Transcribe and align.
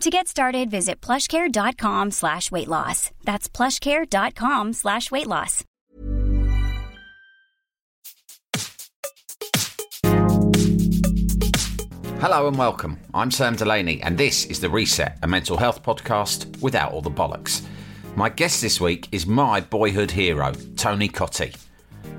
To 0.00 0.08
get 0.08 0.28
started, 0.28 0.70
visit 0.70 1.02
plushcare.com 1.02 2.12
slash 2.12 2.50
weight 2.50 2.68
loss. 2.68 3.10
That's 3.24 3.50
plushcare.com 3.50 4.72
slash 4.72 5.10
weight 5.10 5.26
loss. 5.26 5.62
Hello 12.18 12.48
and 12.48 12.56
welcome. 12.56 12.98
I'm 13.12 13.30
Sam 13.30 13.56
Delaney, 13.56 14.00
and 14.00 14.16
this 14.16 14.46
is 14.46 14.60
The 14.60 14.70
Reset, 14.70 15.18
a 15.22 15.28
mental 15.28 15.58
health 15.58 15.82
podcast 15.82 16.62
without 16.62 16.92
all 16.92 17.02
the 17.02 17.10
bollocks. 17.10 17.62
My 18.16 18.30
guest 18.30 18.62
this 18.62 18.80
week 18.80 19.06
is 19.12 19.26
my 19.26 19.60
boyhood 19.60 20.10
hero, 20.10 20.52
Tony 20.76 21.10
Cottee. 21.10 21.54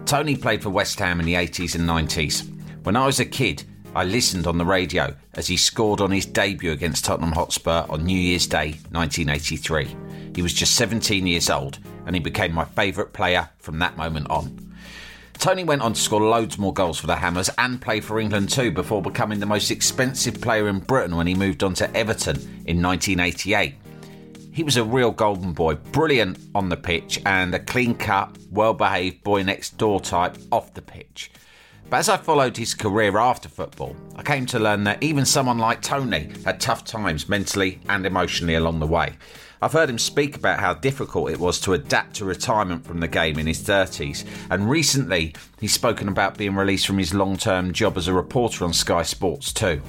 Tony 0.05 0.35
played 0.35 0.61
for 0.61 0.69
West 0.69 0.99
Ham 0.99 1.19
in 1.19 1.25
the 1.25 1.33
80s 1.33 1.73
and 1.73 1.89
90s. 1.89 2.47
When 2.83 2.95
I 2.95 3.07
was 3.07 3.19
a 3.19 3.25
kid, 3.25 3.63
I 3.93 4.05
listened 4.05 4.47
on 4.47 4.57
the 4.57 4.65
radio 4.65 5.13
as 5.33 5.47
he 5.47 5.57
scored 5.57 5.99
on 5.99 6.11
his 6.11 6.25
debut 6.25 6.71
against 6.71 7.03
Tottenham 7.03 7.33
Hotspur 7.33 7.85
on 7.89 8.05
New 8.05 8.17
Year's 8.17 8.47
Day 8.47 8.79
1983. 8.91 9.95
He 10.33 10.41
was 10.41 10.53
just 10.53 10.75
17 10.75 11.27
years 11.27 11.49
old 11.49 11.77
and 12.05 12.15
he 12.15 12.21
became 12.21 12.53
my 12.53 12.63
favourite 12.63 13.11
player 13.11 13.49
from 13.59 13.79
that 13.79 13.97
moment 13.97 14.29
on. 14.29 14.73
Tony 15.33 15.65
went 15.65 15.81
on 15.81 15.91
to 15.91 15.99
score 15.99 16.21
loads 16.21 16.57
more 16.57 16.73
goals 16.73 16.99
for 16.99 17.07
the 17.07 17.15
Hammers 17.17 17.49
and 17.57 17.81
play 17.81 17.99
for 17.99 18.19
England 18.19 18.49
too 18.49 18.71
before 18.71 19.01
becoming 19.01 19.39
the 19.39 19.45
most 19.45 19.71
expensive 19.71 20.39
player 20.39 20.69
in 20.69 20.79
Britain 20.79 21.17
when 21.17 21.27
he 21.27 21.35
moved 21.35 21.61
on 21.61 21.73
to 21.73 21.97
Everton 21.97 22.37
in 22.65 22.81
1988. 22.81 23.75
He 24.53 24.63
was 24.63 24.77
a 24.77 24.83
real 24.85 25.11
golden 25.11 25.51
boy, 25.51 25.75
brilliant 25.75 26.39
on 26.53 26.69
the 26.69 26.77
pitch 26.77 27.19
and 27.25 27.53
a 27.53 27.59
clean 27.59 27.95
cut, 27.95 28.37
well 28.51 28.73
behaved 28.73 29.23
boy 29.23 29.43
next 29.43 29.77
door 29.77 29.99
type 29.99 30.37
off 30.51 30.73
the 30.75 30.81
pitch. 30.81 31.30
But 31.91 31.97
as 31.97 32.07
I 32.07 32.15
followed 32.15 32.55
his 32.55 32.73
career 32.73 33.17
after 33.17 33.49
football, 33.49 33.97
I 34.15 34.23
came 34.23 34.45
to 34.45 34.59
learn 34.59 34.85
that 34.85 35.03
even 35.03 35.25
someone 35.25 35.57
like 35.57 35.81
Tony 35.81 36.31
had 36.45 36.61
tough 36.61 36.85
times 36.85 37.27
mentally 37.27 37.81
and 37.89 38.05
emotionally 38.05 38.55
along 38.55 38.79
the 38.79 38.87
way. 38.87 39.17
I've 39.61 39.73
heard 39.73 39.89
him 39.89 39.99
speak 39.99 40.37
about 40.37 40.61
how 40.61 40.73
difficult 40.73 41.31
it 41.31 41.39
was 41.39 41.59
to 41.59 41.73
adapt 41.73 42.15
to 42.15 42.25
retirement 42.25 42.85
from 42.85 43.01
the 43.01 43.09
game 43.09 43.37
in 43.37 43.45
his 43.45 43.61
30s, 43.61 44.25
and 44.49 44.69
recently 44.69 45.35
he's 45.59 45.73
spoken 45.73 46.07
about 46.07 46.37
being 46.37 46.55
released 46.55 46.87
from 46.87 46.97
his 46.97 47.13
long 47.13 47.35
term 47.35 47.73
job 47.73 47.97
as 47.97 48.07
a 48.07 48.13
reporter 48.13 48.63
on 48.63 48.71
Sky 48.71 49.03
Sports 49.03 49.51
too. 49.51 49.81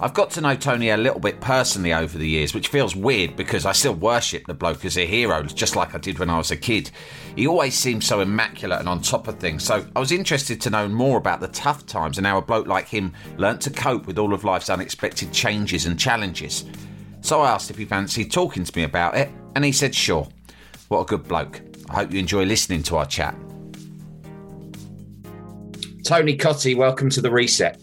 I've 0.00 0.14
got 0.14 0.30
to 0.30 0.40
know 0.40 0.56
Tony 0.56 0.88
a 0.88 0.96
little 0.96 1.20
bit 1.20 1.40
personally 1.40 1.92
over 1.92 2.18
the 2.18 2.28
years, 2.28 2.54
which 2.54 2.68
feels 2.68 2.96
weird 2.96 3.36
because 3.36 3.66
I 3.66 3.72
still 3.72 3.94
worship 3.94 4.46
the 4.46 4.54
bloke 4.54 4.84
as 4.84 4.98
a 4.98 5.06
hero, 5.06 5.44
just 5.44 5.76
like 5.76 5.94
I 5.94 5.98
did 5.98 6.18
when 6.18 6.30
I 6.30 6.38
was 6.38 6.50
a 6.50 6.56
kid. 6.56 6.90
He 7.36 7.46
always 7.46 7.74
seemed 7.76 8.02
so 8.02 8.20
immaculate 8.20 8.80
and 8.80 8.88
on 8.88 9.00
top 9.00 9.28
of 9.28 9.38
things, 9.38 9.62
so 9.62 9.86
I 9.94 10.00
was 10.00 10.12
interested 10.12 10.60
to 10.62 10.70
know 10.70 10.88
more 10.88 11.16
about 11.16 11.40
the 11.40 11.48
tough 11.48 11.86
times 11.86 12.18
and 12.18 12.26
how 12.26 12.38
a 12.38 12.42
bloke 12.42 12.66
like 12.66 12.88
him 12.88 13.12
learnt 13.38 13.60
to 13.62 13.70
cope 13.70 14.06
with 14.06 14.18
all 14.18 14.34
of 14.34 14.44
life's 14.44 14.68
unexpected 14.68 15.32
changes 15.32 15.86
and 15.86 15.98
challenges. 15.98 16.64
So 17.20 17.40
I 17.40 17.50
asked 17.50 17.70
if 17.70 17.78
he 17.78 17.84
fancied 17.84 18.32
talking 18.32 18.64
to 18.64 18.76
me 18.76 18.84
about 18.84 19.16
it, 19.16 19.30
and 19.54 19.64
he 19.64 19.72
said 19.72 19.94
sure. 19.94 20.28
What 20.88 21.02
a 21.02 21.04
good 21.04 21.28
bloke. 21.28 21.60
I 21.88 21.94
hope 21.94 22.12
you 22.12 22.18
enjoy 22.18 22.44
listening 22.44 22.82
to 22.84 22.96
our 22.96 23.06
chat. 23.06 23.36
Tony 26.04 26.36
Cottee, 26.36 26.76
welcome 26.76 27.10
to 27.10 27.20
the 27.20 27.30
reset. 27.30 27.80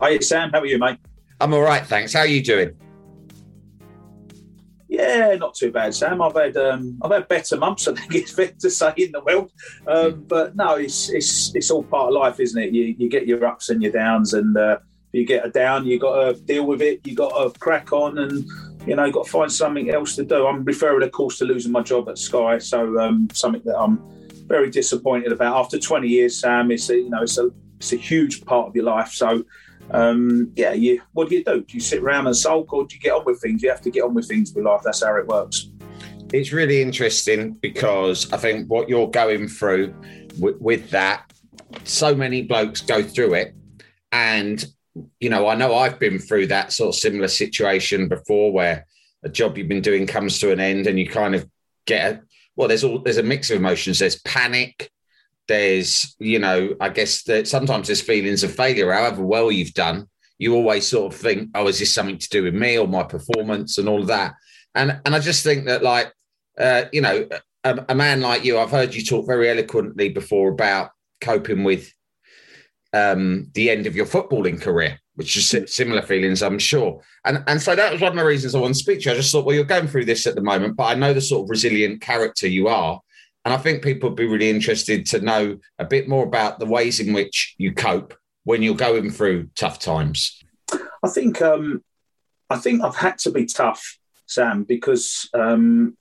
Hi, 0.00 0.18
Sam. 0.18 0.50
How 0.50 0.60
are 0.60 0.66
you, 0.66 0.78
mate? 0.78 0.98
I'm 1.40 1.54
all 1.54 1.62
right, 1.62 1.86
thanks. 1.86 2.12
How 2.12 2.20
are 2.20 2.26
you 2.26 2.42
doing? 2.42 2.76
Yeah, 4.96 5.34
not 5.34 5.54
too 5.54 5.70
bad, 5.70 5.94
Sam. 5.94 6.22
I've 6.22 6.34
had 6.34 6.56
um, 6.56 6.98
I've 7.02 7.10
had 7.10 7.28
better 7.28 7.56
months. 7.58 7.86
I 7.86 7.94
think 7.94 8.14
it's 8.22 8.32
fair 8.32 8.52
to 8.58 8.70
say 8.70 8.94
in 8.96 9.12
the 9.12 9.20
world, 9.20 9.52
um, 9.86 10.12
mm. 10.12 10.28
but 10.28 10.56
no, 10.56 10.76
it's 10.76 11.10
it's 11.10 11.54
it's 11.54 11.70
all 11.70 11.82
part 11.82 12.08
of 12.08 12.14
life, 12.14 12.40
isn't 12.40 12.60
it? 12.60 12.72
You 12.72 12.94
you 12.98 13.10
get 13.10 13.26
your 13.26 13.44
ups 13.44 13.68
and 13.68 13.82
your 13.82 13.92
downs, 13.92 14.32
and 14.32 14.56
uh, 14.56 14.78
you 15.12 15.26
get 15.26 15.44
a 15.44 15.50
down, 15.50 15.86
you 15.86 15.98
got 15.98 16.14
to 16.24 16.40
deal 16.44 16.64
with 16.64 16.80
it. 16.80 17.00
You 17.04 17.14
got 17.14 17.30
to 17.30 17.58
crack 17.58 17.92
on, 17.92 18.16
and 18.16 18.46
you 18.86 18.96
know, 18.96 19.10
got 19.10 19.26
to 19.26 19.30
find 19.30 19.52
something 19.52 19.90
else 19.90 20.16
to 20.16 20.24
do. 20.24 20.46
I'm 20.46 20.64
referring, 20.64 21.02
of 21.02 21.12
course, 21.12 21.38
to 21.38 21.44
losing 21.44 21.72
my 21.72 21.82
job 21.82 22.08
at 22.08 22.16
Sky, 22.16 22.56
so 22.58 22.98
um, 22.98 23.28
something 23.34 23.62
that 23.66 23.78
I'm 23.78 24.00
very 24.46 24.70
disappointed 24.70 25.32
about. 25.32 25.56
After 25.56 25.78
20 25.78 26.08
years, 26.08 26.40
Sam, 26.40 26.70
it's 26.70 26.88
a, 26.88 26.96
you 26.96 27.10
know, 27.10 27.22
it's 27.22 27.36
a 27.36 27.50
it's 27.78 27.92
a 27.92 27.96
huge 27.96 28.46
part 28.46 28.68
of 28.68 28.74
your 28.74 28.86
life. 28.86 29.10
So 29.10 29.44
um, 29.90 30.52
yeah, 30.56 30.72
you 30.72 31.02
what 31.12 31.28
do 31.28 31.36
you 31.36 31.44
do? 31.44 31.60
Do 31.60 31.74
you 31.74 31.80
sit 31.80 32.02
around 32.02 32.26
and 32.26 32.36
sulk, 32.36 32.72
or 32.72 32.86
do 32.86 32.94
you 32.94 33.00
get 33.00 33.12
on 33.12 33.24
with 33.24 33.40
things? 33.40 33.62
You 33.62 33.70
have 33.70 33.82
to 33.82 33.90
get 33.90 34.02
on 34.02 34.14
with 34.14 34.26
things 34.26 34.52
with 34.54 34.64
life. 34.64 34.82
That's 34.84 35.02
how 35.02 35.16
it 35.16 35.26
works. 35.26 35.70
It's 36.32 36.52
really 36.52 36.82
interesting 36.82 37.52
because 37.52 38.32
I 38.32 38.36
think 38.36 38.68
what 38.68 38.88
you're 38.88 39.08
going 39.08 39.46
through 39.46 39.94
with, 40.40 40.60
with 40.60 40.90
that, 40.90 41.32
so 41.84 42.14
many 42.14 42.42
blokes 42.42 42.80
go 42.80 43.02
through 43.02 43.34
it, 43.34 43.54
and 44.10 44.64
you 45.20 45.30
know, 45.30 45.46
I 45.48 45.54
know 45.54 45.74
I've 45.74 45.98
been 45.98 46.18
through 46.18 46.48
that 46.48 46.72
sort 46.72 46.94
of 46.94 46.98
similar 46.98 47.28
situation 47.28 48.08
before, 48.08 48.52
where 48.52 48.86
a 49.22 49.28
job 49.28 49.56
you've 49.56 49.68
been 49.68 49.82
doing 49.82 50.06
comes 50.06 50.38
to 50.40 50.52
an 50.52 50.60
end, 50.60 50.86
and 50.86 50.98
you 50.98 51.08
kind 51.08 51.34
of 51.34 51.48
get 51.86 52.12
a, 52.12 52.22
well. 52.56 52.68
There's 52.68 52.84
all 52.84 52.98
there's 52.98 53.18
a 53.18 53.22
mix 53.22 53.50
of 53.50 53.58
emotions. 53.58 53.98
There's 53.98 54.20
panic, 54.22 54.90
there's 55.48 56.16
you 56.18 56.38
know 56.38 56.74
i 56.80 56.88
guess 56.88 57.22
that 57.24 57.46
sometimes 57.46 57.86
there's 57.86 58.00
feelings 58.00 58.42
of 58.42 58.54
failure 58.54 58.92
however 58.92 59.24
well 59.24 59.50
you've 59.50 59.74
done. 59.74 60.06
You 60.38 60.54
always 60.54 60.86
sort 60.86 61.14
of 61.14 61.18
think 61.18 61.50
oh 61.54 61.68
is 61.68 61.78
this 61.78 61.94
something 61.94 62.18
to 62.18 62.28
do 62.28 62.42
with 62.42 62.54
me 62.54 62.78
or 62.78 62.86
my 62.86 63.04
performance? 63.04 63.78
and 63.78 63.88
all 63.88 64.00
of 64.00 64.08
that. 64.08 64.34
And 64.74 65.00
and 65.04 65.14
i 65.14 65.18
just 65.18 65.42
think 65.42 65.66
that 65.66 65.82
like 65.82 66.12
uh, 66.58 66.84
you 66.92 67.00
know 67.00 67.28
a, 67.64 67.84
a, 67.90 67.94
man 67.94 68.20
like 68.20 68.44
you 68.44 68.58
i've 68.58 68.70
heard 68.70 68.94
you 68.94 69.04
talk 69.04 69.26
very 69.26 69.50
eloquently 69.50 70.08
before 70.08 70.50
about 70.50 70.90
coping 71.20 71.64
with 71.64 71.92
um, 72.92 73.50
the 73.52 73.68
end 73.68 73.86
of 73.86 73.94
your 73.94 74.06
footballing 74.06 74.60
career 74.60 74.98
which 75.16 75.36
is 75.36 75.74
similar 75.74 76.02
feelings 76.02 76.42
i'm 76.42 76.58
sure. 76.58 77.02
And 77.24 77.42
and 77.46 77.60
so 77.60 77.74
that 77.74 77.92
was 77.92 78.00
one 78.00 78.12
of 78.12 78.18
the 78.18 78.24
reasons 78.24 78.54
i 78.54 78.58
want 78.60 78.74
to 78.74 78.80
speak 78.80 79.00
to 79.00 79.04
you. 79.06 79.12
I 79.12 79.16
just 79.16 79.32
thought 79.32 79.44
well 79.44 79.54
you're 79.54 79.64
going 79.64 79.88
through 79.88 80.04
this 80.04 80.26
at 80.26 80.34
the 80.34 80.42
moment 80.42 80.76
but 80.76 80.84
i 80.84 80.94
know 80.94 81.12
the 81.12 81.20
sort 81.20 81.44
of 81.44 81.50
resilient 81.50 82.00
character 82.00 82.46
you 82.46 82.68
are 82.68 83.00
and 83.46 83.54
I 83.54 83.58
think 83.58 83.84
people 83.84 84.08
would 84.08 84.16
be 84.16 84.26
really 84.26 84.50
interested 84.50 85.06
to 85.06 85.20
know 85.20 85.60
a 85.78 85.84
bit 85.84 86.08
more 86.08 86.24
about 86.24 86.58
the 86.58 86.66
ways 86.66 86.98
in 86.98 87.12
which 87.12 87.54
you 87.58 87.72
cope 87.72 88.12
when 88.42 88.60
you're 88.60 88.74
going 88.74 89.08
through 89.08 89.50
tough 89.54 89.78
times. 89.78 90.42
I 90.72 91.08
think 91.08 91.40
um, 91.40 91.84
I 92.50 92.56
think 92.56 92.82
I've 92.82 92.96
had 92.96 93.18
to 93.18 93.30
be 93.30 93.46
tough, 93.46 93.98
Sam, 94.26 94.64
because 94.64 95.30
um, 95.32 95.96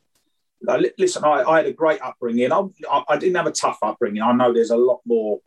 listen, 0.98 1.24
I, 1.24 1.44
I, 1.44 1.58
had 1.58 1.68
a 1.68 1.72
great 1.72 2.02
upbringing. 2.02 2.52
I, 2.52 2.64
I, 3.08 3.16
didn't 3.16 3.36
have 3.36 3.46
a 3.46 3.52
tough 3.52 3.78
upbringing. 3.84 4.24
I 4.24 4.32
know 4.32 4.52
there's 4.52 4.72
a 4.72 4.76
lot 4.76 5.02
more 5.06 5.40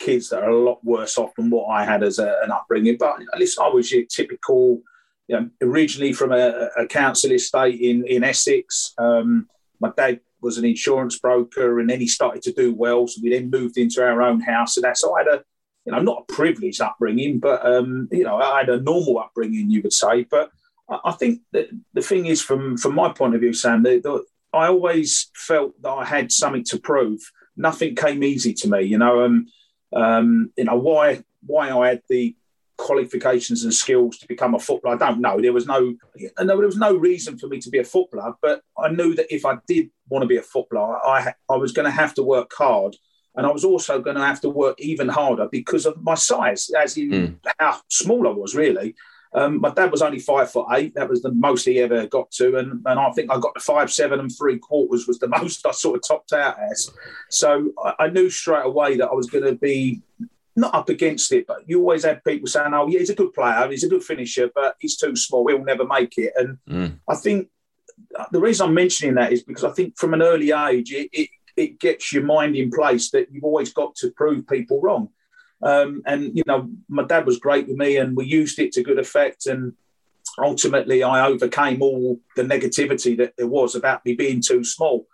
kids 0.00 0.30
that 0.30 0.42
are 0.42 0.50
a 0.50 0.58
lot 0.58 0.84
worse 0.84 1.16
off 1.18 1.36
than 1.36 1.50
what 1.50 1.66
I 1.66 1.84
had 1.84 2.02
as 2.02 2.18
a, 2.18 2.36
an 2.42 2.50
upbringing. 2.50 2.96
But 2.98 3.20
listen, 3.38 3.62
I 3.64 3.68
was 3.68 3.92
your 3.92 4.06
typical, 4.06 4.82
you 5.28 5.38
know, 5.38 5.50
originally 5.62 6.14
from 6.14 6.32
a, 6.32 6.70
a 6.76 6.88
council 6.88 7.30
estate 7.30 7.80
in 7.80 8.04
in 8.08 8.24
Essex. 8.24 8.92
Um, 8.98 9.48
my 9.78 9.92
dad 9.96 10.18
was 10.44 10.58
an 10.58 10.64
insurance 10.64 11.18
broker, 11.18 11.80
and 11.80 11.90
then 11.90 12.00
he 12.00 12.06
started 12.06 12.42
to 12.42 12.52
do 12.52 12.74
well. 12.74 13.08
So 13.08 13.20
we 13.22 13.30
then 13.30 13.50
moved 13.50 13.78
into 13.78 14.02
our 14.02 14.22
own 14.22 14.40
house, 14.40 14.76
and 14.76 14.84
that. 14.84 14.98
So 14.98 15.14
I 15.14 15.20
had 15.20 15.28
a, 15.28 15.44
you 15.84 15.92
know, 15.92 16.00
not 16.00 16.24
a 16.28 16.32
privileged 16.32 16.80
upbringing, 16.80 17.40
but 17.40 17.64
um, 17.66 18.08
you 18.12 18.24
know, 18.24 18.36
I 18.36 18.60
had 18.60 18.68
a 18.68 18.80
normal 18.80 19.18
upbringing, 19.18 19.70
you 19.70 19.82
would 19.82 19.92
say. 19.92 20.24
But 20.24 20.50
I 20.88 21.12
think 21.12 21.40
that 21.52 21.68
the 21.94 22.02
thing 22.02 22.26
is, 22.26 22.42
from 22.42 22.76
from 22.76 22.94
my 22.94 23.12
point 23.12 23.34
of 23.34 23.40
view, 23.40 23.54
Sam, 23.54 23.82
that 23.82 24.24
I 24.52 24.68
always 24.68 25.30
felt 25.34 25.80
that 25.82 25.90
I 25.90 26.04
had 26.04 26.30
something 26.30 26.64
to 26.64 26.78
prove. 26.78 27.20
Nothing 27.56 27.94
came 27.94 28.22
easy 28.22 28.52
to 28.54 28.68
me, 28.68 28.82
you 28.82 28.98
know. 28.98 29.24
Um, 29.24 29.46
um, 29.94 30.52
you 30.56 30.64
know 30.64 30.76
why 30.76 31.24
why 31.46 31.70
I 31.70 31.88
had 31.88 32.02
the 32.08 32.36
qualifications 32.76 33.64
and 33.64 33.72
skills 33.72 34.18
to 34.18 34.26
become 34.26 34.54
a 34.54 34.58
footballer. 34.58 34.96
I 34.96 34.98
don't 34.98 35.20
know. 35.20 35.40
There 35.40 35.52
was 35.52 35.66
no, 35.66 35.94
and 36.36 36.48
there 36.48 36.56
was 36.56 36.76
no 36.76 36.94
reason 36.96 37.38
for 37.38 37.46
me 37.46 37.58
to 37.60 37.70
be 37.70 37.78
a 37.78 37.84
footballer. 37.84 38.34
But 38.42 38.62
I 38.78 38.88
knew 38.88 39.14
that 39.14 39.32
if 39.34 39.44
I 39.44 39.56
did 39.66 39.90
want 40.08 40.22
to 40.22 40.28
be 40.28 40.36
a 40.36 40.42
footballer, 40.42 40.98
I 41.04 41.34
I 41.50 41.56
was 41.56 41.72
going 41.72 41.86
to 41.86 41.90
have 41.90 42.14
to 42.14 42.22
work 42.22 42.52
hard, 42.56 42.96
and 43.36 43.46
I 43.46 43.50
was 43.50 43.64
also 43.64 44.00
going 44.00 44.16
to 44.16 44.24
have 44.24 44.40
to 44.42 44.50
work 44.50 44.80
even 44.80 45.08
harder 45.08 45.48
because 45.50 45.86
of 45.86 46.02
my 46.02 46.14
size, 46.14 46.70
as 46.70 46.96
in 46.96 47.10
mm. 47.10 47.36
how 47.58 47.80
small 47.88 48.26
I 48.28 48.32
was 48.32 48.54
really. 48.54 48.94
Um, 49.34 49.60
my 49.60 49.70
dad 49.70 49.90
was 49.90 50.00
only 50.00 50.20
five 50.20 50.50
foot 50.50 50.66
eight. 50.72 50.94
That 50.94 51.08
was 51.08 51.20
the 51.20 51.32
most 51.32 51.64
he 51.64 51.80
ever 51.80 52.06
got 52.06 52.30
to, 52.32 52.56
and, 52.56 52.80
and 52.86 53.00
I 53.00 53.10
think 53.10 53.32
I 53.32 53.38
got 53.38 53.54
to 53.54 53.60
five 53.60 53.92
seven 53.92 54.20
and 54.20 54.30
three 54.30 54.58
quarters 54.58 55.08
was 55.08 55.18
the 55.18 55.28
most 55.40 55.66
I 55.66 55.72
sort 55.72 55.96
of 55.96 56.02
topped 56.06 56.32
out 56.32 56.56
as. 56.70 56.90
So 57.30 57.72
I, 57.84 58.04
I 58.04 58.08
knew 58.08 58.30
straight 58.30 58.64
away 58.64 58.96
that 58.96 59.08
I 59.08 59.14
was 59.14 59.28
going 59.28 59.44
to 59.44 59.56
be 59.56 60.02
not 60.56 60.74
up 60.74 60.88
against 60.88 61.32
it, 61.32 61.46
but 61.46 61.68
you 61.68 61.80
always 61.80 62.04
have 62.04 62.24
people 62.24 62.46
saying, 62.46 62.72
"Oh, 62.74 62.86
yeah, 62.86 63.00
he's 63.00 63.10
a 63.10 63.14
good 63.14 63.32
player, 63.32 63.68
he's 63.70 63.84
a 63.84 63.88
good 63.88 64.04
finisher, 64.04 64.50
but 64.54 64.76
he's 64.78 64.96
too 64.96 65.16
small, 65.16 65.46
he'll 65.48 65.64
never 65.64 65.86
make 65.86 66.16
it." 66.18 66.32
And 66.36 66.58
mm. 66.68 66.98
I 67.08 67.16
think 67.16 67.48
the 68.30 68.40
reason 68.40 68.68
I'm 68.68 68.74
mentioning 68.74 69.14
that 69.16 69.32
is 69.32 69.42
because 69.42 69.64
I 69.64 69.72
think 69.72 69.98
from 69.98 70.14
an 70.14 70.22
early 70.22 70.52
age, 70.52 70.92
it, 70.92 71.08
it, 71.12 71.30
it 71.56 71.80
gets 71.80 72.12
your 72.12 72.24
mind 72.24 72.56
in 72.56 72.70
place 72.70 73.10
that 73.10 73.32
you've 73.32 73.44
always 73.44 73.72
got 73.72 73.94
to 73.96 74.10
prove 74.10 74.46
people 74.46 74.80
wrong. 74.80 75.10
Um, 75.62 76.02
and 76.06 76.36
you 76.36 76.42
know, 76.46 76.68
my 76.88 77.04
dad 77.04 77.26
was 77.26 77.38
great 77.38 77.66
with 77.66 77.76
me, 77.76 77.96
and 77.96 78.16
we 78.16 78.26
used 78.26 78.58
it 78.58 78.72
to 78.72 78.82
good 78.82 78.98
effect. 78.98 79.46
And 79.46 79.72
ultimately, 80.38 81.02
I 81.02 81.26
overcame 81.26 81.82
all 81.82 82.20
the 82.36 82.42
negativity 82.42 83.16
that 83.18 83.34
there 83.36 83.46
was 83.46 83.74
about 83.74 84.04
me 84.04 84.14
being 84.14 84.42
too 84.42 84.64
small. 84.64 85.06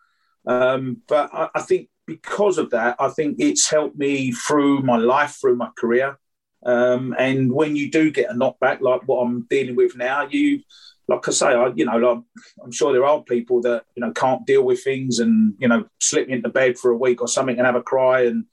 Um, 0.46 1.02
but 1.06 1.30
I, 1.32 1.48
I 1.54 1.60
think 1.62 1.88
because 2.10 2.58
of 2.58 2.70
that, 2.70 2.96
I 2.98 3.08
think 3.08 3.36
it's 3.38 3.70
helped 3.70 3.96
me 3.96 4.32
through 4.32 4.82
my 4.82 4.96
life, 4.96 5.38
through 5.40 5.56
my 5.56 5.70
career. 5.78 6.18
Um, 6.66 7.14
and 7.18 7.52
when 7.52 7.76
you 7.76 7.90
do 7.90 8.10
get 8.10 8.30
a 8.30 8.34
knockback 8.34 8.80
like 8.80 9.02
what 9.06 9.20
I'm 9.22 9.46
dealing 9.48 9.76
with 9.76 9.96
now, 9.96 10.26
you, 10.28 10.60
like 11.08 11.26
I 11.28 11.30
say, 11.30 11.46
I, 11.46 11.68
you 11.74 11.84
know, 11.84 11.96
like, 11.96 12.18
I'm 12.62 12.72
sure 12.72 12.92
there 12.92 13.06
are 13.06 13.22
people 13.22 13.62
that 13.62 13.84
you 13.94 14.00
know 14.02 14.12
can't 14.12 14.46
deal 14.46 14.62
with 14.62 14.82
things 14.82 15.20
and 15.20 15.54
you 15.58 15.68
know 15.68 15.84
slip 16.00 16.28
into 16.28 16.48
bed 16.48 16.78
for 16.78 16.90
a 16.90 16.96
week 16.96 17.22
or 17.22 17.28
something 17.28 17.56
and 17.56 17.66
have 17.66 17.76
a 17.76 17.82
cry 17.82 18.22
and 18.26 18.44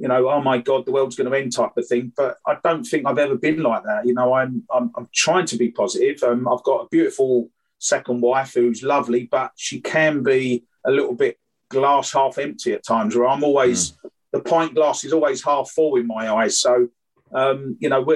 you 0.00 0.06
know, 0.06 0.28
oh 0.30 0.40
my 0.40 0.58
God, 0.58 0.86
the 0.86 0.92
world's 0.92 1.16
going 1.16 1.28
to 1.28 1.36
end 1.36 1.52
type 1.52 1.76
of 1.76 1.86
thing. 1.86 2.12
But 2.16 2.38
I 2.46 2.56
don't 2.62 2.84
think 2.84 3.04
I've 3.06 3.18
ever 3.18 3.36
been 3.36 3.62
like 3.62 3.82
that. 3.84 4.06
You 4.06 4.14
know, 4.14 4.32
I'm 4.34 4.64
I'm, 4.72 4.90
I'm 4.96 5.08
trying 5.12 5.46
to 5.46 5.56
be 5.56 5.70
positive. 5.70 6.22
Um, 6.22 6.46
I've 6.48 6.62
got 6.64 6.84
a 6.84 6.88
beautiful 6.88 7.50
second 7.78 8.20
wife 8.20 8.54
who's 8.54 8.82
lovely, 8.82 9.28
but 9.30 9.52
she 9.56 9.80
can 9.80 10.22
be 10.22 10.64
a 10.84 10.90
little 10.90 11.14
bit 11.14 11.38
glass 11.68 12.12
half 12.12 12.38
empty 12.38 12.72
at 12.72 12.84
times 12.84 13.14
where 13.14 13.28
I'm 13.28 13.44
always 13.44 13.92
mm. 13.92 14.10
the 14.32 14.40
pint 14.40 14.74
glass 14.74 15.04
is 15.04 15.12
always 15.12 15.44
half 15.44 15.70
full 15.70 15.96
in 15.96 16.06
my 16.06 16.32
eyes. 16.32 16.58
So 16.58 16.88
um, 17.32 17.76
you 17.78 17.88
know, 17.88 18.06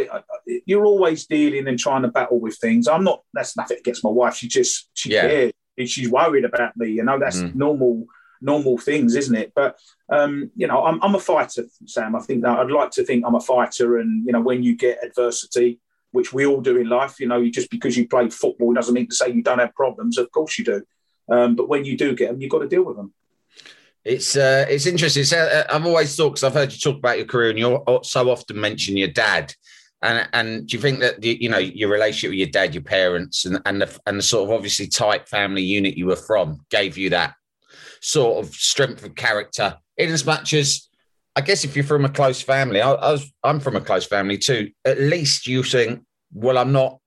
you're 0.66 0.86
always 0.86 1.26
dealing 1.26 1.68
and 1.68 1.78
trying 1.78 2.02
to 2.02 2.08
battle 2.08 2.40
with 2.40 2.56
things. 2.56 2.88
I'm 2.88 3.04
not. 3.04 3.22
That's 3.34 3.56
nothing 3.56 3.78
against 3.78 4.04
my 4.04 4.10
wife. 4.10 4.36
She 4.36 4.48
just 4.48 4.88
she 4.94 5.10
yeah. 5.10 5.22
cares. 5.22 5.52
She's 5.86 6.10
worried 6.10 6.44
about 6.44 6.76
me. 6.76 6.90
You 6.90 7.04
know, 7.04 7.18
that's 7.18 7.38
mm. 7.38 7.54
normal 7.54 8.06
normal 8.40 8.76
things, 8.76 9.14
isn't 9.14 9.34
it? 9.34 9.52
But 9.54 9.78
um, 10.10 10.50
you 10.56 10.66
know, 10.66 10.84
I'm, 10.84 11.02
I'm 11.02 11.14
a 11.14 11.20
fighter, 11.20 11.64
Sam. 11.86 12.16
I 12.16 12.20
think 12.20 12.42
that 12.42 12.58
I'd 12.58 12.70
like 12.70 12.90
to 12.92 13.04
think 13.04 13.24
I'm 13.26 13.34
a 13.34 13.40
fighter, 13.40 13.98
and 13.98 14.26
you 14.26 14.32
know, 14.32 14.40
when 14.40 14.62
you 14.62 14.76
get 14.76 15.04
adversity, 15.04 15.80
which 16.10 16.32
we 16.32 16.46
all 16.46 16.60
do 16.60 16.76
in 16.76 16.88
life, 16.88 17.20
you 17.20 17.28
know, 17.28 17.46
just 17.48 17.70
because 17.70 17.96
you 17.96 18.08
play 18.08 18.28
football 18.30 18.72
doesn't 18.74 18.94
mean 18.94 19.08
to 19.08 19.14
say 19.14 19.30
you 19.30 19.42
don't 19.42 19.58
have 19.58 19.74
problems. 19.74 20.18
Of 20.18 20.30
course 20.30 20.58
you 20.58 20.64
do. 20.64 20.82
Um, 21.30 21.54
but 21.54 21.68
when 21.68 21.84
you 21.84 21.96
do 21.96 22.14
get 22.14 22.30
them, 22.30 22.40
you've 22.40 22.50
got 22.50 22.58
to 22.58 22.68
deal 22.68 22.84
with 22.84 22.96
them. 22.96 23.14
It's 24.04 24.36
uh, 24.36 24.66
it's 24.68 24.86
interesting. 24.86 25.22
It's, 25.22 25.32
uh, 25.32 25.64
I've 25.70 25.86
always 25.86 26.14
thought 26.16 26.30
because 26.30 26.44
I've 26.44 26.54
heard 26.54 26.72
you 26.72 26.78
talk 26.78 26.98
about 26.98 27.18
your 27.18 27.26
career, 27.26 27.50
and 27.50 27.58
you 27.58 27.82
so 28.02 28.30
often 28.30 28.60
mention 28.60 28.96
your 28.96 29.08
dad. 29.08 29.54
And 30.02 30.28
and 30.32 30.66
do 30.66 30.76
you 30.76 30.82
think 30.82 30.98
that 31.00 31.20
the, 31.20 31.38
you 31.40 31.48
know 31.48 31.58
your 31.58 31.88
relationship 31.88 32.30
with 32.30 32.38
your 32.38 32.48
dad, 32.48 32.74
your 32.74 32.82
parents, 32.82 33.44
and 33.44 33.60
and 33.64 33.80
the 33.80 34.00
and 34.06 34.18
the 34.18 34.22
sort 34.22 34.48
of 34.48 34.54
obviously 34.54 34.88
tight 34.88 35.28
family 35.28 35.62
unit 35.62 35.96
you 35.96 36.06
were 36.06 36.16
from 36.16 36.60
gave 36.70 36.98
you 36.98 37.10
that 37.10 37.34
sort 38.00 38.44
of 38.44 38.52
strength 38.52 39.04
of 39.04 39.14
character? 39.14 39.76
In 39.96 40.10
as 40.10 40.26
much 40.26 40.52
as 40.52 40.88
I 41.36 41.40
guess 41.40 41.64
if 41.64 41.76
you're 41.76 41.84
from 41.84 42.04
a 42.04 42.08
close 42.08 42.42
family, 42.42 42.80
I, 42.80 42.90
I 42.90 43.12
was 43.12 43.32
I'm 43.44 43.60
from 43.60 43.76
a 43.76 43.80
close 43.80 44.04
family 44.04 44.36
too. 44.36 44.70
At 44.84 44.98
least 44.98 45.46
you 45.46 45.62
think, 45.62 46.02
well, 46.32 46.58
I'm 46.58 46.72
not 46.72 46.98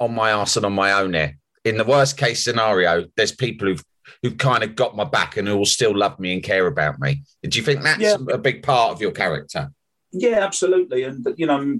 on 0.00 0.12
my 0.12 0.32
arse 0.32 0.56
and 0.56 0.66
on 0.66 0.72
my 0.72 0.92
own 0.92 1.14
here. 1.14 1.38
In 1.64 1.78
the 1.78 1.84
worst 1.84 2.16
case 2.16 2.42
scenario, 2.42 3.06
there's 3.16 3.32
people 3.32 3.68
who've 3.68 3.84
who've 4.22 4.38
kind 4.38 4.64
of 4.64 4.76
got 4.76 4.96
my 4.96 5.04
back 5.04 5.36
and 5.36 5.48
who 5.48 5.56
will 5.56 5.64
still 5.64 5.96
love 5.96 6.18
me 6.18 6.32
and 6.32 6.42
care 6.42 6.66
about 6.66 6.98
me. 6.98 7.22
Do 7.42 7.58
you 7.58 7.64
think 7.64 7.82
that's 7.82 8.00
yeah. 8.00 8.16
a 8.30 8.38
big 8.38 8.62
part 8.62 8.92
of 8.92 9.00
your 9.00 9.12
character? 9.12 9.70
Yeah, 10.16 10.44
absolutely. 10.44 11.02
And 11.02 11.26
you 11.36 11.46
know, 11.46 11.78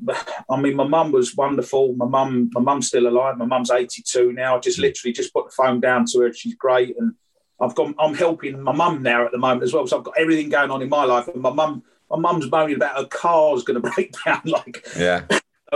I 0.50 0.60
mean, 0.60 0.74
my 0.74 0.86
mum 0.86 1.12
was 1.12 1.36
wonderful. 1.36 1.94
My 1.94 2.06
mum, 2.06 2.50
my 2.52 2.60
mum's 2.60 2.88
still 2.88 3.06
alive. 3.06 3.38
My 3.38 3.44
mum's 3.44 3.70
eighty-two 3.70 4.32
now. 4.32 4.56
I 4.56 4.58
just 4.58 4.78
mm. 4.78 4.82
literally 4.82 5.12
just 5.12 5.32
put 5.32 5.46
the 5.46 5.54
phone 5.56 5.80
down 5.80 6.04
to 6.12 6.20
her. 6.20 6.32
She's 6.32 6.56
great, 6.56 6.96
and 6.98 7.14
I've 7.60 7.76
got. 7.76 7.94
I'm 7.98 8.14
helping 8.14 8.60
my 8.60 8.72
mum 8.72 9.02
now 9.02 9.24
at 9.24 9.30
the 9.30 9.38
moment 9.38 9.62
as 9.62 9.72
well. 9.72 9.86
So 9.86 9.98
I've 9.98 10.04
got 10.04 10.18
everything 10.18 10.48
going 10.48 10.70
on 10.70 10.82
in 10.82 10.88
my 10.88 11.04
life, 11.04 11.28
and 11.28 11.40
my 11.40 11.52
mum, 11.52 11.84
my 12.10 12.18
mum's 12.18 12.50
moaning 12.50 12.76
about 12.76 12.98
her 12.98 13.06
car's 13.06 13.62
going 13.62 13.80
to 13.82 13.90
break 13.90 14.14
down. 14.24 14.42
Like, 14.44 14.84
yeah, 14.98 15.26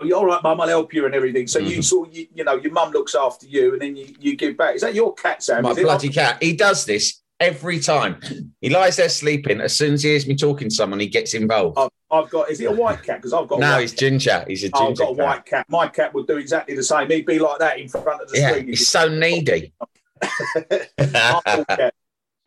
oh, 0.03 0.07
you're 0.07 0.19
all 0.19 0.27
right, 0.27 0.43
mum, 0.43 0.61
I'll 0.61 0.69
help 0.69 0.93
you 0.95 1.07
and 1.07 1.15
everything. 1.15 1.47
So 1.47 1.61
mm-hmm. 1.61 1.69
you 1.69 1.83
sort 1.83 2.13
you, 2.13 2.27
you 2.35 2.45
know, 2.45 2.55
your 2.57 2.73
mum 2.73 2.93
looks 2.93 3.15
after 3.15 3.47
you 3.47 3.73
and 3.73 3.83
then 3.83 3.97
you, 3.97 4.15
you 4.21 4.37
give 4.37 4.57
back. 4.57 4.75
Is 4.75 4.83
that 4.83 4.95
your 4.95 5.15
cat, 5.15 5.43
Sam? 5.43 5.63
My 5.63 5.75
bloody 5.75 6.09
cat. 6.09 6.43
He 6.43 6.55
does 6.55 6.85
this 6.85 7.23
every 7.41 7.79
time. 7.81 8.21
He 8.61 8.71
lies 8.71 8.97
there 8.97 9.09
sleeping. 9.09 9.61
As 9.61 9.77
soon 9.77 9.95
as 9.95 10.03
he 10.03 10.11
hears 10.11 10.27
me 10.27 10.37
talking 10.37 10.69
to 10.69 10.75
someone, 10.75 11.01
he 11.01 11.07
gets 11.07 11.35
involved. 11.35 11.79
I've, 11.79 11.91
I've 12.11 12.31
got, 12.31 12.51
is 12.51 12.61
it 12.61 12.67
a 12.67 12.73
white 12.73 13.03
cat? 13.03 13.19
Because 13.19 13.33
I've 13.33 13.49
got 13.49 13.61
No, 13.61 13.79
he's 13.79 13.93
ginger. 13.93 14.45
He's 14.47 14.65
a 14.65 14.71
ginger. 14.71 14.85
I've 14.85 14.97
got 14.97 15.11
a 15.11 15.13
white 15.13 15.47
cat. 15.47 15.67
My 15.69 15.89
cat 15.89 16.15
would 16.15 16.27
do 16.27 16.37
exactly 16.37 16.75
the 16.75 16.83
same. 16.83 17.11
He'd 17.11 17.27
be 17.27 17.39
like 17.39 17.59
that 17.61 17.79
in 17.79 17.89
front 17.89 18.23
of 18.23 18.29
the 18.29 18.39
yeah, 18.39 18.51
screen. 18.51 18.69
He's 18.69 18.89
so 18.89 19.09
needy. 19.09 19.73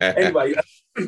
anyway, 0.00 0.54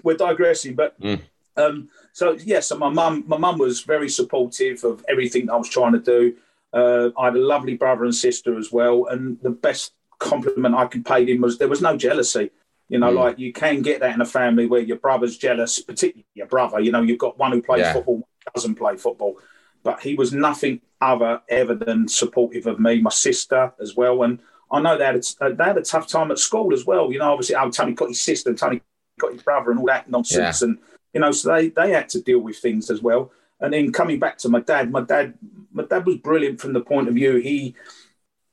we're 0.02 0.17
digressing, 0.17 0.75
but 0.75 0.99
mm. 1.00 1.20
Um, 1.56 1.88
so 2.12 2.32
yes, 2.32 2.44
yeah, 2.46 2.61
so 2.61 2.78
my 2.78 2.88
mum, 2.88 3.25
my 3.26 3.37
mum 3.37 3.58
was 3.58 3.82
very 3.82 4.08
supportive 4.08 4.84
of 4.84 5.04
everything 5.08 5.50
I 5.50 5.56
was 5.56 5.68
trying 5.68 5.92
to 5.92 6.00
do. 6.00 6.37
Uh, 6.73 7.11
I 7.18 7.26
had 7.26 7.37
a 7.37 7.40
lovely 7.40 7.76
brother 7.76 8.04
and 8.04 8.14
sister 8.14 8.58
as 8.58 8.73
well, 8.73 9.06
and 9.06 9.38
the 9.42 9.50
best 9.50 9.92
compliment 10.18 10.75
I 10.75 10.87
could 10.87 11.04
pay 11.04 11.25
him 11.25 11.40
was 11.40 11.58
there 11.58 11.68
was 11.68 11.82
no 11.82 11.96
jealousy. 11.96 12.50
You 12.88 12.99
know, 12.99 13.11
mm. 13.11 13.16
like 13.16 13.38
you 13.38 13.52
can 13.52 13.82
get 13.82 14.00
that 14.00 14.14
in 14.14 14.20
a 14.20 14.26
family 14.26 14.66
where 14.66 14.80
your 14.80 14.99
brother's 14.99 15.38
jealous, 15.38 15.78
particularly 15.80 16.26
your 16.34 16.46
brother. 16.46 16.80
You 16.80 16.92
know, 16.92 17.02
you've 17.02 17.18
got 17.18 17.38
one 17.38 17.52
who 17.52 17.62
plays 17.62 17.80
yeah. 17.80 17.92
football, 17.94 18.16
one 18.16 18.25
doesn't 18.54 18.75
play 18.75 18.96
football, 18.96 19.38
but 19.82 20.00
he 20.00 20.14
was 20.14 20.32
nothing 20.32 20.80
other 21.00 21.40
ever 21.49 21.75
than 21.75 22.08
supportive 22.08 22.66
of 22.66 22.80
me, 22.80 23.00
my 23.00 23.11
sister 23.11 23.73
as 23.80 23.96
well, 23.96 24.23
and 24.23 24.40
I 24.70 24.80
know 24.80 24.99
they 24.99 25.04
had 25.04 25.16
a, 25.16 25.54
they 25.54 25.64
had 25.64 25.78
a 25.78 25.82
tough 25.82 26.08
time 26.08 26.30
at 26.30 26.38
school 26.38 26.73
as 26.73 26.84
well. 26.84 27.12
You 27.12 27.20
know, 27.20 27.32
obviously, 27.32 27.54
oh, 27.54 27.70
Tony 27.70 27.92
got 27.92 28.08
his 28.08 28.20
sister, 28.20 28.50
and 28.50 28.58
Tony 28.58 28.82
got 29.18 29.32
his 29.32 29.42
brother, 29.42 29.70
and 29.70 29.80
all 29.80 29.87
that 29.87 30.11
nonsense, 30.11 30.61
yeah. 30.61 30.68
and 30.68 30.78
you 31.14 31.21
know, 31.21 31.33
so 31.33 31.54
they 31.54 31.68
they 31.68 31.90
had 31.92 32.09
to 32.11 32.21
deal 32.21 32.40
with 32.40 32.59
things 32.59 32.90
as 32.90 33.00
well. 33.00 33.30
And 33.61 33.73
then 33.73 33.92
coming 33.92 34.18
back 34.18 34.37
to 34.38 34.49
my 34.49 34.61
dad, 34.61 34.90
my 34.90 35.00
dad, 35.00 35.35
my 35.73 35.85
dad 35.85 36.04
was 36.04 36.16
brilliant 36.16 36.61
from 36.61 36.73
the 36.73 36.80
point 36.80 37.09
of 37.09 37.14
view 37.14 37.37
he. 37.37 37.75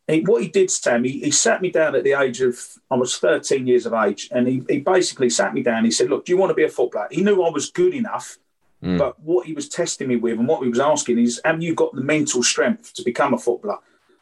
He, 0.08 0.22
what 0.22 0.42
he 0.42 0.50
did, 0.50 0.70
Sam, 0.70 1.06
he, 1.06 1.20
he 1.20 1.32
sat 1.32 1.62
me 1.62 1.72
down 1.72 1.96
at 1.96 2.04
the 2.04 2.14
age 2.14 2.42
of, 2.42 2.60
I 2.90 2.96
was 2.96 3.18
13 3.18 3.66
years 3.66 3.86
of 3.86 3.94
age, 3.94 4.28
and 4.32 4.46
he, 4.46 4.62
he 4.68 4.80
basically 4.80 5.30
sat 5.30 5.54
me 5.54 5.64
down. 5.64 5.86
He 5.86 5.92
said, 5.92 6.10
Look, 6.10 6.26
do 6.26 6.34
you 6.34 6.38
want 6.38 6.50
to 6.50 6.56
be 6.56 6.66
a 6.66 6.70
footballer? 6.70 7.08
He 7.12 7.24
knew 7.24 7.44
I 7.44 7.50
was 7.50 7.72
good 7.72 7.94
enough, 7.94 8.38
mm. 8.84 8.98
but 8.98 9.18
what 9.22 9.46
he 9.46 9.54
was 9.54 9.70
testing 9.70 10.10
me 10.10 10.18
with 10.18 10.38
and 10.38 10.48
what 10.48 10.64
he 10.64 10.70
was 10.70 10.82
asking 10.82 11.20
is, 11.20 11.40
Have 11.46 11.62
you 11.62 11.76
got 11.76 11.96
the 11.96 12.02
mental 12.02 12.44
strength 12.44 12.94
to 12.96 13.04
become 13.04 13.34
a 13.34 13.38
footballer? 13.38 13.78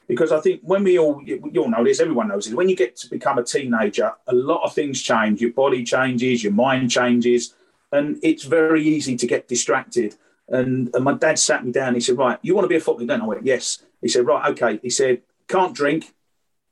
Because 0.10 0.32
I 0.32 0.42
think 0.42 0.62
when 0.64 0.84
we 0.84 1.00
all, 1.00 1.24
you 1.24 1.40
all 1.58 1.70
know 1.70 1.84
this, 1.84 2.00
everyone 2.00 2.28
knows 2.28 2.46
this, 2.46 2.54
when 2.54 2.68
you 2.70 2.76
get 2.76 2.96
to 2.98 3.10
become 3.10 3.38
a 3.40 3.44
teenager, 3.44 4.12
a 4.28 4.34
lot 4.34 4.64
of 4.64 4.74
things 4.74 5.02
change. 5.02 5.40
Your 5.40 5.54
body 5.54 5.84
changes, 5.84 6.44
your 6.44 6.54
mind 6.54 6.92
changes, 6.92 7.54
and 7.92 8.20
it's 8.24 8.44
very 8.44 8.84
easy 8.84 9.16
to 9.18 9.28
get 9.28 9.48
distracted. 9.48 10.16
And, 10.48 10.90
and 10.94 11.04
my 11.04 11.14
dad 11.14 11.38
sat 11.38 11.64
me 11.64 11.72
down. 11.72 11.94
He 11.94 12.00
said, 12.00 12.18
Right, 12.18 12.40
you 12.42 12.56
want 12.56 12.66
to 12.66 12.70
be 12.70 12.76
a 12.76 12.80
footballer, 12.80 13.08
don't 13.08 13.22
I 13.22 13.26
went, 13.26 13.46
Yes. 13.46 13.84
He 14.02 14.08
said, 14.08 14.26
Right, 14.26 14.50
okay. 14.52 14.80
He 14.82 14.90
said, 14.90 15.22
Can't 15.48 15.76
drink. 15.76 16.14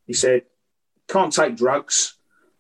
He 0.05 0.13
said, 0.13 0.43
Can't 1.07 1.33
take 1.33 1.55
drugs. 1.55 2.15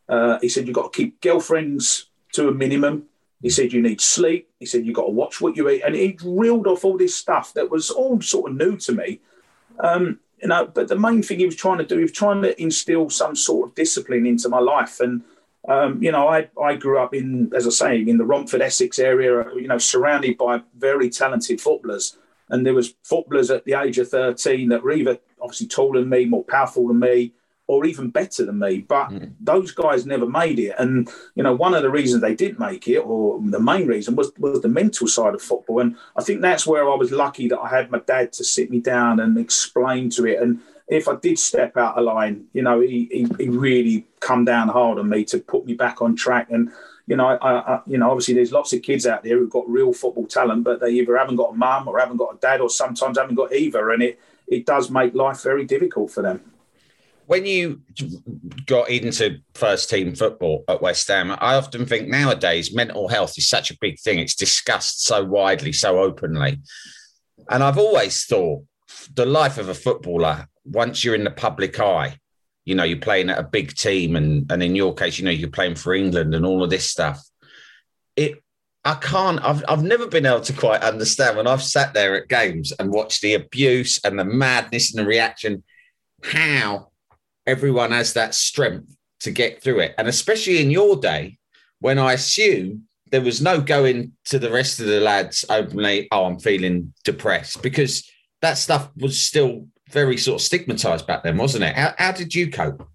Uh, 0.07 0.39
he 0.41 0.49
said, 0.49 0.67
You've 0.67 0.75
got 0.75 0.93
to 0.93 0.97
keep 0.97 1.21
girlfriends 1.21 2.07
to 2.33 2.49
a 2.49 2.53
minimum. 2.53 3.05
He 3.41 3.49
said, 3.49 3.73
You 3.73 3.81
need 3.81 4.01
sleep. 4.01 4.49
He 4.59 4.65
said, 4.65 4.85
You've 4.85 4.95
got 4.95 5.05
to 5.05 5.11
watch 5.11 5.41
what 5.41 5.55
you 5.55 5.69
eat. 5.69 5.83
And 5.83 5.95
he 5.95 6.17
reeled 6.23 6.67
off 6.67 6.85
all 6.85 6.97
this 6.97 7.15
stuff 7.15 7.53
that 7.53 7.69
was 7.69 7.89
all 7.89 8.21
sort 8.21 8.51
of 8.51 8.57
new 8.57 8.77
to 8.77 8.91
me. 8.91 9.21
Um, 9.79 10.19
you 10.41 10.49
know, 10.49 10.67
but 10.67 10.87
the 10.87 10.97
main 10.97 11.23
thing 11.23 11.39
he 11.39 11.45
was 11.45 11.55
trying 11.55 11.79
to 11.79 11.85
do, 11.85 11.97
he 11.97 12.03
was 12.03 12.11
trying 12.11 12.43
to 12.43 12.59
instill 12.61 13.09
some 13.09 13.35
sort 13.35 13.69
of 13.69 13.75
discipline 13.75 14.27
into 14.27 14.49
my 14.49 14.59
life. 14.59 14.99
And 14.99 15.23
Um, 15.67 16.01
you 16.01 16.11
know, 16.11 16.27
I, 16.29 16.49
I 16.61 16.75
grew 16.75 16.97
up 16.97 17.13
in, 17.13 17.51
as 17.53 17.67
I 17.67 17.71
say, 17.71 18.01
in 18.01 18.17
the 18.17 18.25
Romford, 18.25 18.61
Essex 18.61 18.99
area, 18.99 19.45
you 19.55 19.67
know, 19.67 19.77
surrounded 19.77 20.37
by 20.37 20.61
very 20.77 21.09
talented 21.09 21.59
footballers. 21.59 22.17
And 22.49 22.65
there 22.65 22.73
was 22.73 22.93
footballers 23.03 23.51
at 23.51 23.65
the 23.65 23.73
age 23.73 23.97
of 23.97 24.09
13 24.09 24.69
that 24.69 24.81
were 24.81 24.93
either 24.93 25.19
obviously 25.41 25.67
taller 25.67 25.99
than 25.99 26.09
me, 26.09 26.25
more 26.25 26.45
powerful 26.45 26.87
than 26.87 26.99
me, 26.99 27.33
or 27.67 27.85
even 27.85 28.09
better 28.09 28.45
than 28.45 28.59
me. 28.59 28.79
But 28.79 29.09
mm. 29.09 29.33
those 29.41 29.71
guys 29.73 30.05
never 30.05 30.25
made 30.25 30.57
it. 30.57 30.73
And, 30.79 31.09
you 31.35 31.43
know, 31.43 31.53
one 31.53 31.73
of 31.73 31.83
the 31.83 31.89
reasons 31.89 32.21
they 32.21 32.35
didn't 32.35 32.59
make 32.59 32.87
it, 32.87 32.99
or 32.99 33.41
the 33.43 33.59
main 33.59 33.87
reason, 33.87 34.15
was, 34.15 34.31
was 34.39 34.61
the 34.61 34.69
mental 34.69 35.07
side 35.07 35.35
of 35.35 35.41
football. 35.41 35.81
And 35.81 35.97
I 36.15 36.23
think 36.23 36.41
that's 36.41 36.65
where 36.65 36.89
I 36.89 36.95
was 36.95 37.11
lucky 37.11 37.49
that 37.49 37.59
I 37.59 37.67
had 37.67 37.91
my 37.91 37.99
dad 37.99 38.31
to 38.33 38.45
sit 38.45 38.71
me 38.71 38.79
down 38.79 39.19
and 39.19 39.37
explain 39.37 40.09
to 40.11 40.25
it. 40.25 40.41
And 40.41 40.61
if 40.87 41.09
I 41.09 41.15
did 41.15 41.37
step 41.37 41.75
out 41.75 41.97
of 41.97 42.05
line, 42.05 42.45
you 42.53 42.61
know, 42.61 42.79
he, 42.79 43.09
he, 43.11 43.27
he 43.37 43.49
really 43.49 44.06
come 44.19 44.45
down 44.45 44.67
hard 44.69 44.99
on 44.99 45.09
me 45.09 45.23
to 45.25 45.39
put 45.39 45.65
me 45.65 45.73
back 45.73 46.01
on 46.01 46.15
track. 46.15 46.49
And, 46.49 46.71
you 47.05 47.15
know, 47.15 47.27
I, 47.27 47.75
I, 47.75 47.81
you 47.85 47.97
know, 47.97 48.09
obviously 48.09 48.33
there's 48.33 48.51
lots 48.51 48.73
of 48.73 48.81
kids 48.81 49.05
out 49.05 49.23
there 49.23 49.37
who've 49.37 49.49
got 49.49 49.69
real 49.69 49.93
football 49.93 50.27
talent, 50.27 50.63
but 50.63 50.79
they 50.79 50.91
either 50.91 51.17
haven't 51.17 51.35
got 51.35 51.53
a 51.53 51.57
mum 51.57 51.87
or 51.87 51.99
haven't 51.99 52.17
got 52.17 52.35
a 52.35 52.39
dad 52.39 52.61
or 52.61 52.69
sometimes 52.69 53.17
haven't 53.17 53.35
got 53.35 53.53
either. 53.53 53.91
And 53.91 54.03
it, 54.03 54.19
it 54.47 54.65
does 54.65 54.89
make 54.89 55.13
life 55.13 55.41
very 55.41 55.65
difficult 55.65 56.11
for 56.11 56.21
them 56.21 56.41
when 57.27 57.45
you 57.45 57.81
got 58.65 58.89
into 58.89 59.39
first 59.53 59.89
team 59.89 60.15
football 60.15 60.63
at 60.67 60.81
West 60.81 61.07
Ham, 61.09 61.31
I 61.31 61.55
often 61.55 61.85
think 61.85 62.07
nowadays 62.07 62.73
mental 62.73 63.09
health 63.09 63.37
is 63.37 63.47
such 63.47 63.69
a 63.69 63.77
big 63.79 63.99
thing. 63.99 64.19
It's 64.19 64.33
discussed 64.33 65.03
so 65.03 65.23
widely, 65.25 65.73
so 65.73 65.99
openly. 65.99 66.59
And 67.49 67.63
I've 67.63 67.77
always 67.77 68.25
thought 68.25 68.63
the 69.13 69.25
life 69.25 69.57
of 69.57 69.67
a 69.67 69.73
footballer, 69.73 70.47
once 70.63 71.03
you're 71.03 71.15
in 71.15 71.25
the 71.25 71.31
public 71.31 71.79
eye, 71.79 72.17
you 72.67 72.75
know, 72.75 72.83
you're 72.83 72.99
playing 72.99 73.29
at 73.29 73.39
a 73.39 73.43
big 73.43 73.73
team, 73.75 74.17
and, 74.17 74.51
and 74.51 74.61
in 74.61 74.75
your 74.75 74.93
case, 74.93 75.17
you 75.17 75.23
know, 75.23 75.31
you're 75.31 75.49
playing 75.49 75.75
for 75.75 75.93
England 75.93 76.35
and 76.35 76.45
all 76.45 76.61
of 76.63 76.69
this 76.69 76.89
stuff. 76.89 77.17
It 78.17 78.43
I 78.83 78.95
can't, 78.95 79.43
I've, 79.43 79.63
I've 79.67 79.83
never 79.83 80.07
been 80.07 80.25
able 80.25 80.41
to 80.41 80.53
quite 80.53 80.81
understand 80.81 81.35
when 81.35 81.47
I've 81.47 81.63
sat 81.63 81.93
there 81.93 82.15
at 82.15 82.29
games 82.29 82.73
and 82.77 82.91
watched 82.91 83.21
the 83.21 83.33
abuse 83.33 83.99
and 84.03 84.17
the 84.17 84.25
madness 84.25 84.93
and 84.93 85.03
the 85.03 85.07
reaction, 85.07 85.63
how 86.23 86.91
everyone 87.45 87.91
has 87.91 88.13
that 88.13 88.33
strength 88.33 88.95
to 89.21 89.31
get 89.31 89.61
through 89.61 89.79
it. 89.79 89.95
And 89.97 90.07
especially 90.07 90.61
in 90.61 90.71
your 90.71 90.95
day, 90.97 91.37
when 91.79 91.99
I 91.99 92.13
assume 92.13 92.83
there 93.11 93.21
was 93.21 93.41
no 93.41 93.59
going 93.59 94.13
to 94.25 94.39
the 94.39 94.51
rest 94.51 94.79
of 94.79 94.87
the 94.87 95.01
lads 95.01 95.43
openly, 95.49 96.07
oh, 96.11 96.25
I'm 96.25 96.39
feeling 96.39 96.93
depressed, 97.03 97.61
because 97.61 98.09
that 98.41 98.57
stuff 98.57 98.89
was 98.95 99.21
still 99.21 99.67
very 99.89 100.17
sort 100.17 100.41
of 100.41 100.45
stigmatized 100.45 101.07
back 101.07 101.23
then, 101.23 101.37
wasn't 101.37 101.63
it? 101.63 101.75
How, 101.75 101.93
how 101.97 102.11
did 102.11 102.33
you 102.35 102.51
cope? 102.51 102.87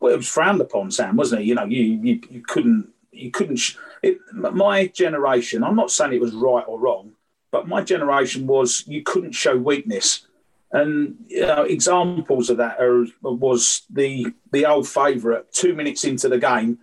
Well, 0.00 0.12
it 0.12 0.16
was 0.16 0.28
frowned 0.28 0.60
upon, 0.60 0.90
Sam, 0.90 1.16
wasn't 1.16 1.42
it? 1.42 1.44
You 1.44 1.54
know, 1.54 1.64
you 1.64 1.82
you, 1.82 2.20
you 2.30 2.42
couldn't 2.42 2.88
you 3.12 3.30
couldn't. 3.30 3.56
Sh- 3.56 3.76
it, 4.02 4.18
my 4.32 4.86
generation. 4.86 5.62
I'm 5.62 5.76
not 5.76 5.90
saying 5.90 6.12
it 6.12 6.20
was 6.20 6.34
right 6.34 6.64
or 6.66 6.78
wrong, 6.78 7.12
but 7.50 7.68
my 7.68 7.82
generation 7.82 8.46
was 8.46 8.84
you 8.86 9.02
couldn't 9.02 9.32
show 9.32 9.56
weakness. 9.56 10.26
And 10.72 11.16
you 11.28 11.40
know, 11.40 11.64
examples 11.64 12.48
of 12.48 12.58
that 12.58 12.80
are, 12.80 13.04
was 13.22 13.82
the 13.90 14.32
the 14.52 14.66
old 14.66 14.88
favourite 14.88 15.52
two 15.52 15.74
minutes 15.74 16.04
into 16.04 16.28
the 16.28 16.38
game, 16.38 16.78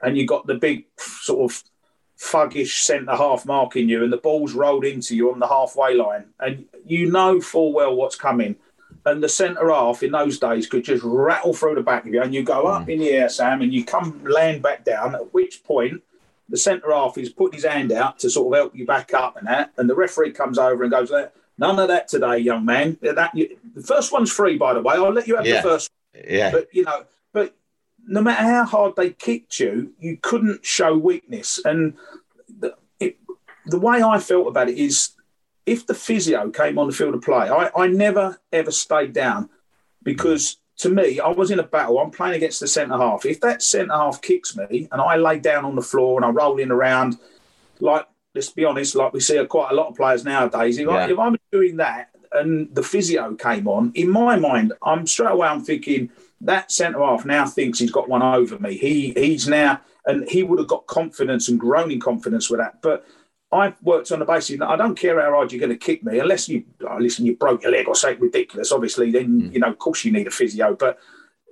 and 0.00 0.16
you 0.16 0.26
got 0.26 0.46
the 0.46 0.54
big 0.54 0.86
sort 0.96 1.50
of 1.50 1.62
fuggish 2.18 2.82
centre 2.82 3.16
half 3.16 3.44
marking 3.44 3.88
you, 3.88 4.04
and 4.04 4.12
the 4.12 4.16
ball's 4.18 4.54
rolled 4.54 4.84
into 4.84 5.16
you 5.16 5.32
on 5.32 5.40
the 5.40 5.48
halfway 5.48 5.94
line, 5.94 6.26
and 6.38 6.66
you 6.86 7.10
know 7.10 7.40
full 7.40 7.72
well 7.72 7.94
what's 7.94 8.16
coming. 8.16 8.56
And 9.04 9.22
the 9.22 9.28
centre 9.28 9.68
half 9.70 10.02
in 10.02 10.12
those 10.12 10.38
days 10.38 10.68
could 10.68 10.84
just 10.84 11.02
rattle 11.02 11.54
through 11.54 11.74
the 11.74 11.82
back 11.82 12.06
of 12.06 12.14
you, 12.14 12.22
and 12.22 12.32
you 12.32 12.42
go 12.42 12.66
up 12.66 12.86
mm. 12.86 12.90
in 12.90 12.98
the 13.00 13.10
air, 13.10 13.28
Sam, 13.28 13.60
and 13.60 13.72
you 13.72 13.84
come 13.84 14.22
land 14.24 14.62
back 14.62 14.84
down. 14.84 15.14
At 15.14 15.34
which 15.34 15.64
point, 15.64 16.02
the 16.48 16.56
centre 16.56 16.92
half 16.92 17.18
is 17.18 17.30
putting 17.30 17.54
his 17.54 17.64
hand 17.64 17.90
out 17.90 18.18
to 18.20 18.30
sort 18.30 18.52
of 18.52 18.58
help 18.58 18.76
you 18.76 18.86
back 18.86 19.12
up 19.12 19.36
and 19.36 19.46
that, 19.48 19.72
and 19.76 19.90
the 19.90 19.94
referee 19.94 20.32
comes 20.32 20.58
over 20.58 20.82
and 20.82 20.92
goes, 20.92 21.10
None 21.58 21.78
of 21.78 21.88
that 21.88 22.08
today, 22.08 22.38
young 22.38 22.64
man. 22.64 22.98
That 23.02 23.30
you, 23.34 23.56
the 23.74 23.82
first 23.82 24.12
one's 24.12 24.32
free, 24.32 24.56
by 24.56 24.74
the 24.74 24.80
way. 24.80 24.94
I'll 24.94 25.12
let 25.12 25.28
you 25.28 25.36
have 25.36 25.46
yeah. 25.46 25.56
the 25.56 25.62
first. 25.62 25.90
Yeah. 26.26 26.50
But 26.50 26.68
you 26.72 26.84
know, 26.84 27.04
but 27.32 27.54
no 28.06 28.22
matter 28.22 28.42
how 28.42 28.64
hard 28.64 28.96
they 28.96 29.10
kicked 29.10 29.60
you, 29.60 29.92
you 30.00 30.16
couldn't 30.20 30.64
show 30.64 30.96
weakness. 30.96 31.60
And 31.64 31.94
the, 32.58 32.74
it, 32.98 33.18
the 33.66 33.78
way 33.78 34.02
I 34.02 34.18
felt 34.18 34.48
about 34.48 34.70
it 34.70 34.78
is, 34.78 35.10
if 35.66 35.86
the 35.86 35.94
physio 35.94 36.50
came 36.50 36.78
on 36.78 36.86
the 36.86 36.92
field 36.92 37.14
of 37.14 37.22
play, 37.22 37.48
I, 37.48 37.70
I 37.76 37.86
never 37.86 38.38
ever 38.52 38.70
stayed 38.70 39.12
down 39.12 39.48
because 40.02 40.56
to 40.78 40.88
me, 40.88 41.20
I 41.20 41.28
was 41.28 41.50
in 41.50 41.60
a 41.60 41.64
battle. 41.64 41.98
I'm 41.98 42.10
playing 42.10 42.34
against 42.34 42.60
the 42.60 42.66
centre 42.66 42.96
half. 42.96 43.24
If 43.24 43.40
that 43.42 43.62
centre 43.62 43.92
half 43.92 44.20
kicks 44.20 44.56
me 44.56 44.88
and 44.90 45.00
I 45.00 45.16
lay 45.16 45.38
down 45.38 45.64
on 45.64 45.76
the 45.76 45.82
floor 45.82 46.18
and 46.18 46.24
I'm 46.24 46.36
rolling 46.36 46.70
around 46.70 47.18
like 47.80 48.06
let's 48.34 48.50
be 48.50 48.64
honest, 48.64 48.94
like 48.94 49.12
we 49.12 49.20
see 49.20 49.44
quite 49.46 49.72
a 49.72 49.74
lot 49.74 49.88
of 49.88 49.96
players 49.96 50.24
nowadays. 50.24 50.78
If, 50.78 50.86
yeah. 50.86 50.94
I, 50.94 51.10
if 51.10 51.18
I'm 51.18 51.36
doing 51.50 51.76
that 51.76 52.10
and 52.32 52.74
the 52.74 52.82
physio 52.82 53.34
came 53.34 53.68
on, 53.68 53.92
in 53.94 54.08
my 54.08 54.36
mind, 54.36 54.72
I'm 54.82 55.06
straight 55.06 55.32
away 55.32 55.48
I'm 55.48 55.62
thinking 55.62 56.10
that 56.40 56.72
centre 56.72 56.98
half 56.98 57.24
now 57.24 57.46
thinks 57.46 57.78
he's 57.78 57.92
got 57.92 58.08
one 58.08 58.22
over 58.22 58.58
me. 58.58 58.76
He 58.76 59.12
he's 59.12 59.46
now 59.46 59.80
and 60.06 60.28
he 60.28 60.42
would 60.42 60.58
have 60.58 60.68
got 60.68 60.86
confidence 60.86 61.48
and 61.48 61.60
grown 61.60 61.90
in 61.90 62.00
confidence 62.00 62.50
with 62.50 62.58
that. 62.58 62.82
But 62.82 63.06
I've 63.52 63.80
worked 63.82 64.10
on 64.10 64.18
the 64.18 64.24
basis 64.24 64.58
that 64.58 64.68
I 64.68 64.76
don't 64.76 64.98
care 64.98 65.20
how 65.20 65.30
hard 65.30 65.52
you're 65.52 65.60
going 65.60 65.70
to 65.70 65.76
kick 65.76 66.02
me, 66.02 66.18
unless 66.18 66.48
you 66.48 66.64
oh, 66.88 66.96
listen, 66.98 67.26
you 67.26 67.36
broke 67.36 67.62
your 67.62 67.72
leg 67.72 67.86
or 67.86 67.94
something 67.94 68.20
ridiculous. 68.20 68.72
Obviously, 68.72 69.10
then 69.10 69.42
mm. 69.42 69.52
you 69.52 69.60
know, 69.60 69.68
of 69.68 69.78
course, 69.78 70.04
you 70.04 70.12
need 70.12 70.26
a 70.26 70.30
physio. 70.30 70.74
But 70.74 70.98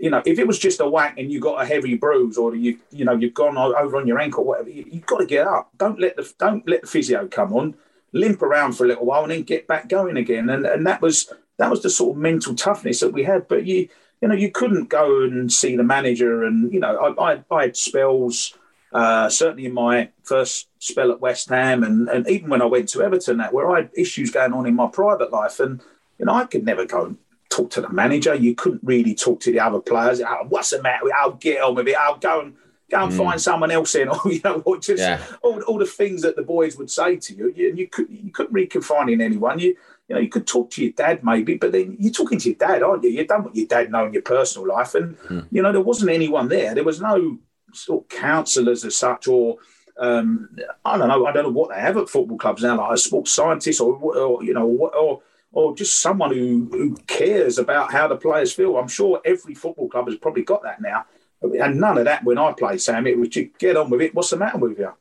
you 0.00 0.08
know, 0.08 0.22
if 0.24 0.38
it 0.38 0.46
was 0.46 0.58
just 0.58 0.80
a 0.80 0.88
whack 0.88 1.18
and 1.18 1.30
you 1.30 1.40
got 1.40 1.62
a 1.62 1.66
heavy 1.66 1.94
bruise 1.94 2.38
or 2.38 2.54
you, 2.56 2.78
you 2.90 3.04
know, 3.04 3.12
you've 3.12 3.34
gone 3.34 3.58
over 3.58 3.98
on 3.98 4.06
your 4.06 4.18
ankle, 4.18 4.44
whatever, 4.44 4.70
you, 4.70 4.86
have 4.94 5.06
got 5.06 5.18
to 5.18 5.26
get 5.26 5.46
up. 5.46 5.70
Don't 5.76 6.00
let 6.00 6.16
the 6.16 6.32
don't 6.38 6.66
let 6.66 6.80
the 6.80 6.86
physio 6.86 7.28
come 7.28 7.52
on, 7.52 7.74
limp 8.12 8.40
around 8.40 8.72
for 8.72 8.84
a 8.84 8.88
little 8.88 9.04
while 9.04 9.22
and 9.22 9.32
then 9.32 9.42
get 9.42 9.66
back 9.66 9.88
going 9.88 10.16
again. 10.16 10.48
And 10.48 10.64
and 10.64 10.86
that 10.86 11.02
was 11.02 11.30
that 11.58 11.70
was 11.70 11.82
the 11.82 11.90
sort 11.90 12.16
of 12.16 12.22
mental 12.22 12.54
toughness 12.54 13.00
that 13.00 13.12
we 13.12 13.24
had. 13.24 13.46
But 13.46 13.66
you 13.66 13.90
you 14.22 14.28
know, 14.28 14.34
you 14.34 14.50
couldn't 14.50 14.88
go 14.88 15.22
and 15.22 15.52
see 15.52 15.76
the 15.76 15.82
manager. 15.82 16.44
And 16.44 16.72
you 16.72 16.80
know, 16.80 17.14
I 17.18 17.32
I, 17.32 17.44
I 17.50 17.62
had 17.64 17.76
spells. 17.76 18.54
Uh, 18.92 19.28
certainly 19.28 19.66
in 19.66 19.74
my 19.74 20.08
first 20.24 20.68
spell 20.80 21.12
at 21.12 21.20
West 21.20 21.48
Ham, 21.48 21.84
and, 21.84 22.08
and 22.08 22.28
even 22.28 22.50
when 22.50 22.62
I 22.62 22.66
went 22.66 22.88
to 22.90 23.02
Everton, 23.02 23.38
that 23.38 23.52
where 23.52 23.70
I 23.70 23.82
had 23.82 23.90
issues 23.96 24.30
going 24.32 24.52
on 24.52 24.66
in 24.66 24.74
my 24.74 24.88
private 24.88 25.30
life, 25.30 25.60
and 25.60 25.80
you 26.18 26.26
know 26.26 26.34
I 26.34 26.44
could 26.44 26.64
never 26.64 26.84
go 26.86 27.06
and 27.06 27.16
talk 27.50 27.70
to 27.70 27.80
the 27.80 27.88
manager. 27.90 28.34
You 28.34 28.54
couldn't 28.54 28.82
really 28.82 29.14
talk 29.14 29.40
to 29.40 29.52
the 29.52 29.60
other 29.60 29.80
players. 29.80 30.20
Oh, 30.20 30.46
what's 30.48 30.70
the 30.70 30.82
matter? 30.82 31.06
I'll 31.16 31.32
get 31.32 31.62
on 31.62 31.76
with 31.76 31.86
it. 31.86 31.96
I'll 31.96 32.16
go 32.16 32.40
and 32.40 32.54
go 32.90 33.04
and 33.04 33.12
mm. 33.12 33.16
find 33.16 33.40
someone 33.40 33.70
else 33.70 33.94
in, 33.94 34.08
or 34.08 34.20
you 34.24 34.40
know, 34.42 34.60
or 34.64 34.78
just 34.78 35.00
yeah. 35.00 35.22
all, 35.42 35.60
all 35.62 35.78
the 35.78 35.86
things 35.86 36.22
that 36.22 36.34
the 36.36 36.42
boys 36.42 36.76
would 36.76 36.90
say 36.90 37.16
to 37.16 37.34
you. 37.34 37.52
You, 37.54 37.74
you 37.74 37.86
could 37.86 38.08
you 38.10 38.32
couldn't 38.32 38.52
really 38.52 38.66
confine 38.66 39.08
in 39.08 39.20
anyone. 39.20 39.58
You 39.58 39.76
you 40.08 40.16
know, 40.16 40.20
you 40.20 40.28
could 40.28 40.48
talk 40.48 40.70
to 40.72 40.82
your 40.82 40.92
dad 40.92 41.22
maybe, 41.22 41.54
but 41.54 41.70
then 41.70 41.96
you're 42.00 42.12
talking 42.12 42.40
to 42.40 42.48
your 42.48 42.58
dad, 42.58 42.82
aren't 42.82 43.04
you? 43.04 43.10
You 43.10 43.24
don't 43.24 43.44
want 43.44 43.54
your 43.54 43.68
dad 43.68 43.92
knowing 43.92 44.12
your 44.12 44.22
personal 44.22 44.66
life, 44.66 44.96
and 44.96 45.16
mm. 45.20 45.46
you 45.52 45.62
know 45.62 45.70
there 45.70 45.80
wasn't 45.80 46.10
anyone 46.10 46.48
there. 46.48 46.74
There 46.74 46.82
was 46.82 47.00
no 47.00 47.38
sort 47.72 48.04
of 48.04 48.08
counsellors 48.08 48.84
as 48.84 48.96
such, 48.96 49.28
or 49.28 49.58
um, 49.98 50.56
I 50.84 50.96
don't 50.96 51.08
know. 51.08 51.26
I 51.26 51.32
don't 51.32 51.44
know 51.44 51.50
what 51.50 51.70
they 51.70 51.80
have 51.80 51.96
at 51.96 52.08
football 52.08 52.38
clubs 52.38 52.62
now, 52.62 52.76
like 52.76 52.94
a 52.94 52.98
sports 52.98 53.32
scientist, 53.32 53.80
or, 53.80 53.94
or 53.94 54.42
you 54.44 54.54
know, 54.54 54.66
or 54.66 55.22
or 55.52 55.74
just 55.74 56.00
someone 56.00 56.32
who, 56.32 56.68
who 56.70 56.96
cares 57.06 57.58
about 57.58 57.92
how 57.92 58.06
the 58.06 58.16
players 58.16 58.52
feel. 58.52 58.76
I'm 58.76 58.88
sure 58.88 59.20
every 59.24 59.54
football 59.54 59.88
club 59.88 60.06
has 60.06 60.16
probably 60.16 60.42
got 60.42 60.62
that 60.62 60.80
now. 60.80 61.06
And 61.42 61.80
none 61.80 61.98
of 61.98 62.04
that 62.04 62.22
when 62.24 62.38
I 62.38 62.52
played, 62.52 62.80
Sam. 62.80 63.06
It 63.06 63.18
was 63.18 63.34
you 63.34 63.50
get 63.58 63.76
on 63.76 63.90
with 63.90 64.02
it. 64.02 64.14
What's 64.14 64.30
the 64.30 64.36
matter 64.36 64.58
with 64.58 64.78
you? 64.78 64.92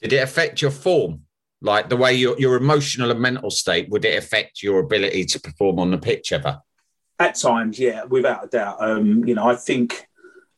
Did 0.00 0.12
it 0.12 0.22
affect 0.22 0.62
your 0.62 0.70
form? 0.70 1.22
Like 1.60 1.90
the 1.90 1.96
way 1.96 2.14
your, 2.14 2.38
your 2.38 2.56
emotional 2.56 3.10
and 3.10 3.20
mental 3.20 3.50
state, 3.50 3.90
would 3.90 4.04
it 4.04 4.16
affect 4.16 4.62
your 4.62 4.78
ability 4.78 5.26
to 5.26 5.40
perform 5.40 5.78
on 5.78 5.90
the 5.90 5.98
pitch 5.98 6.32
ever? 6.32 6.60
At 7.18 7.34
times, 7.34 7.78
yeah, 7.78 8.04
without 8.04 8.44
a 8.44 8.48
doubt. 8.48 8.76
Um, 8.80 9.26
you 9.26 9.34
know, 9.34 9.46
I 9.46 9.56
think 9.56 10.08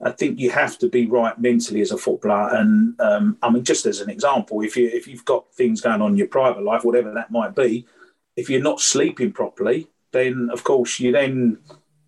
I 0.02 0.10
think 0.10 0.40
you 0.40 0.50
have 0.50 0.78
to 0.78 0.88
be 0.88 1.06
right 1.06 1.38
mentally 1.38 1.80
as 1.80 1.92
a 1.92 1.96
footballer. 1.96 2.54
And 2.56 3.00
um, 3.00 3.38
I 3.42 3.50
mean, 3.50 3.62
just 3.62 3.86
as 3.86 4.00
an 4.00 4.10
example, 4.10 4.60
if 4.62 4.76
you 4.76 4.88
if 4.88 5.06
you've 5.06 5.24
got 5.24 5.52
things 5.54 5.80
going 5.80 6.02
on 6.02 6.12
in 6.12 6.16
your 6.16 6.26
private 6.26 6.64
life, 6.64 6.84
whatever 6.84 7.12
that 7.14 7.30
might 7.30 7.54
be, 7.54 7.86
if 8.36 8.50
you're 8.50 8.62
not 8.62 8.80
sleeping 8.80 9.32
properly, 9.32 9.88
then 10.10 10.50
of 10.52 10.64
course 10.64 10.98
you 10.98 11.12
then 11.12 11.58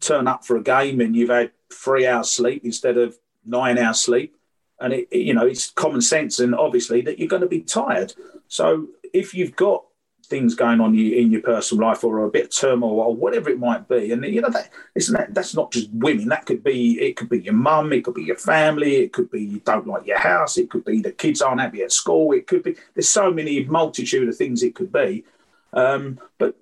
turn 0.01 0.27
up 0.27 0.45
for 0.45 0.57
a 0.57 0.63
game 0.63 1.01
and 1.01 1.15
you've 1.15 1.31
had 1.31 1.53
three 1.73 2.07
hours 2.07 2.31
sleep 2.31 2.65
instead 2.65 2.99
of 2.99 3.17
nine 3.47 3.79
hours 3.79 4.01
sleep. 4.01 4.37
And 4.81 4.93
it, 4.93 5.09
you 5.13 5.33
know, 5.33 5.47
it's 5.47 5.71
common 5.71 6.03
sense 6.03 6.41
and 6.41 6.55
obviously 6.55 7.01
that 7.03 7.19
you're 7.19 7.29
going 7.29 7.43
to 7.43 7.49
be 7.49 7.61
tired. 7.61 8.13
So 8.49 8.89
if 9.13 9.35
you've 9.35 9.57
got 9.57 9.85
things 10.25 10.55
going 10.55 10.81
on 10.81 10.95
in 10.99 11.31
your 11.31 11.43
personal 11.43 11.87
life 11.87 12.05
or 12.05 12.25
a 12.25 12.31
bit 12.31 12.47
of 12.47 12.51
turmoil 12.51 13.01
or 13.01 13.15
whatever 13.15 13.51
it 13.51 13.59
might 13.59 13.89
be, 13.89 14.13
and 14.13 14.25
you 14.25 14.41
know 14.41 14.51
that 14.51 14.71
isn't 14.95 15.15
that 15.17 15.35
that's 15.35 15.55
not 15.55 15.73
just 15.73 15.91
women. 15.93 16.29
That 16.29 16.47
could 16.47 16.63
be 16.63 17.01
it 17.01 17.17
could 17.17 17.29
be 17.29 17.41
your 17.41 17.55
mum, 17.55 17.93
it 17.93 18.05
could 18.05 18.15
be 18.15 18.25
your 18.25 18.37
family, 18.37 18.97
it 18.97 19.13
could 19.13 19.31
be 19.31 19.43
you 19.43 19.61
don't 19.61 19.87
like 19.87 20.07
your 20.07 20.19
house, 20.19 20.57
it 20.59 20.71
could 20.71 20.85
be 20.85 21.01
the 21.01 21.13
kids 21.13 21.43
aren't 21.43 21.61
happy 21.61 21.83
at 21.83 21.93
school, 21.93 22.33
it 22.33 22.47
could 22.47 22.63
be 22.63 22.77
there's 22.95 23.09
so 23.09 23.33
many 23.33 23.65
multitude 23.65 24.29
of 24.29 24.37
things 24.37 24.63
it 24.63 24.75
could 24.75 24.93
be. 24.93 25.25
Um, 25.73 26.21
but 26.39 26.57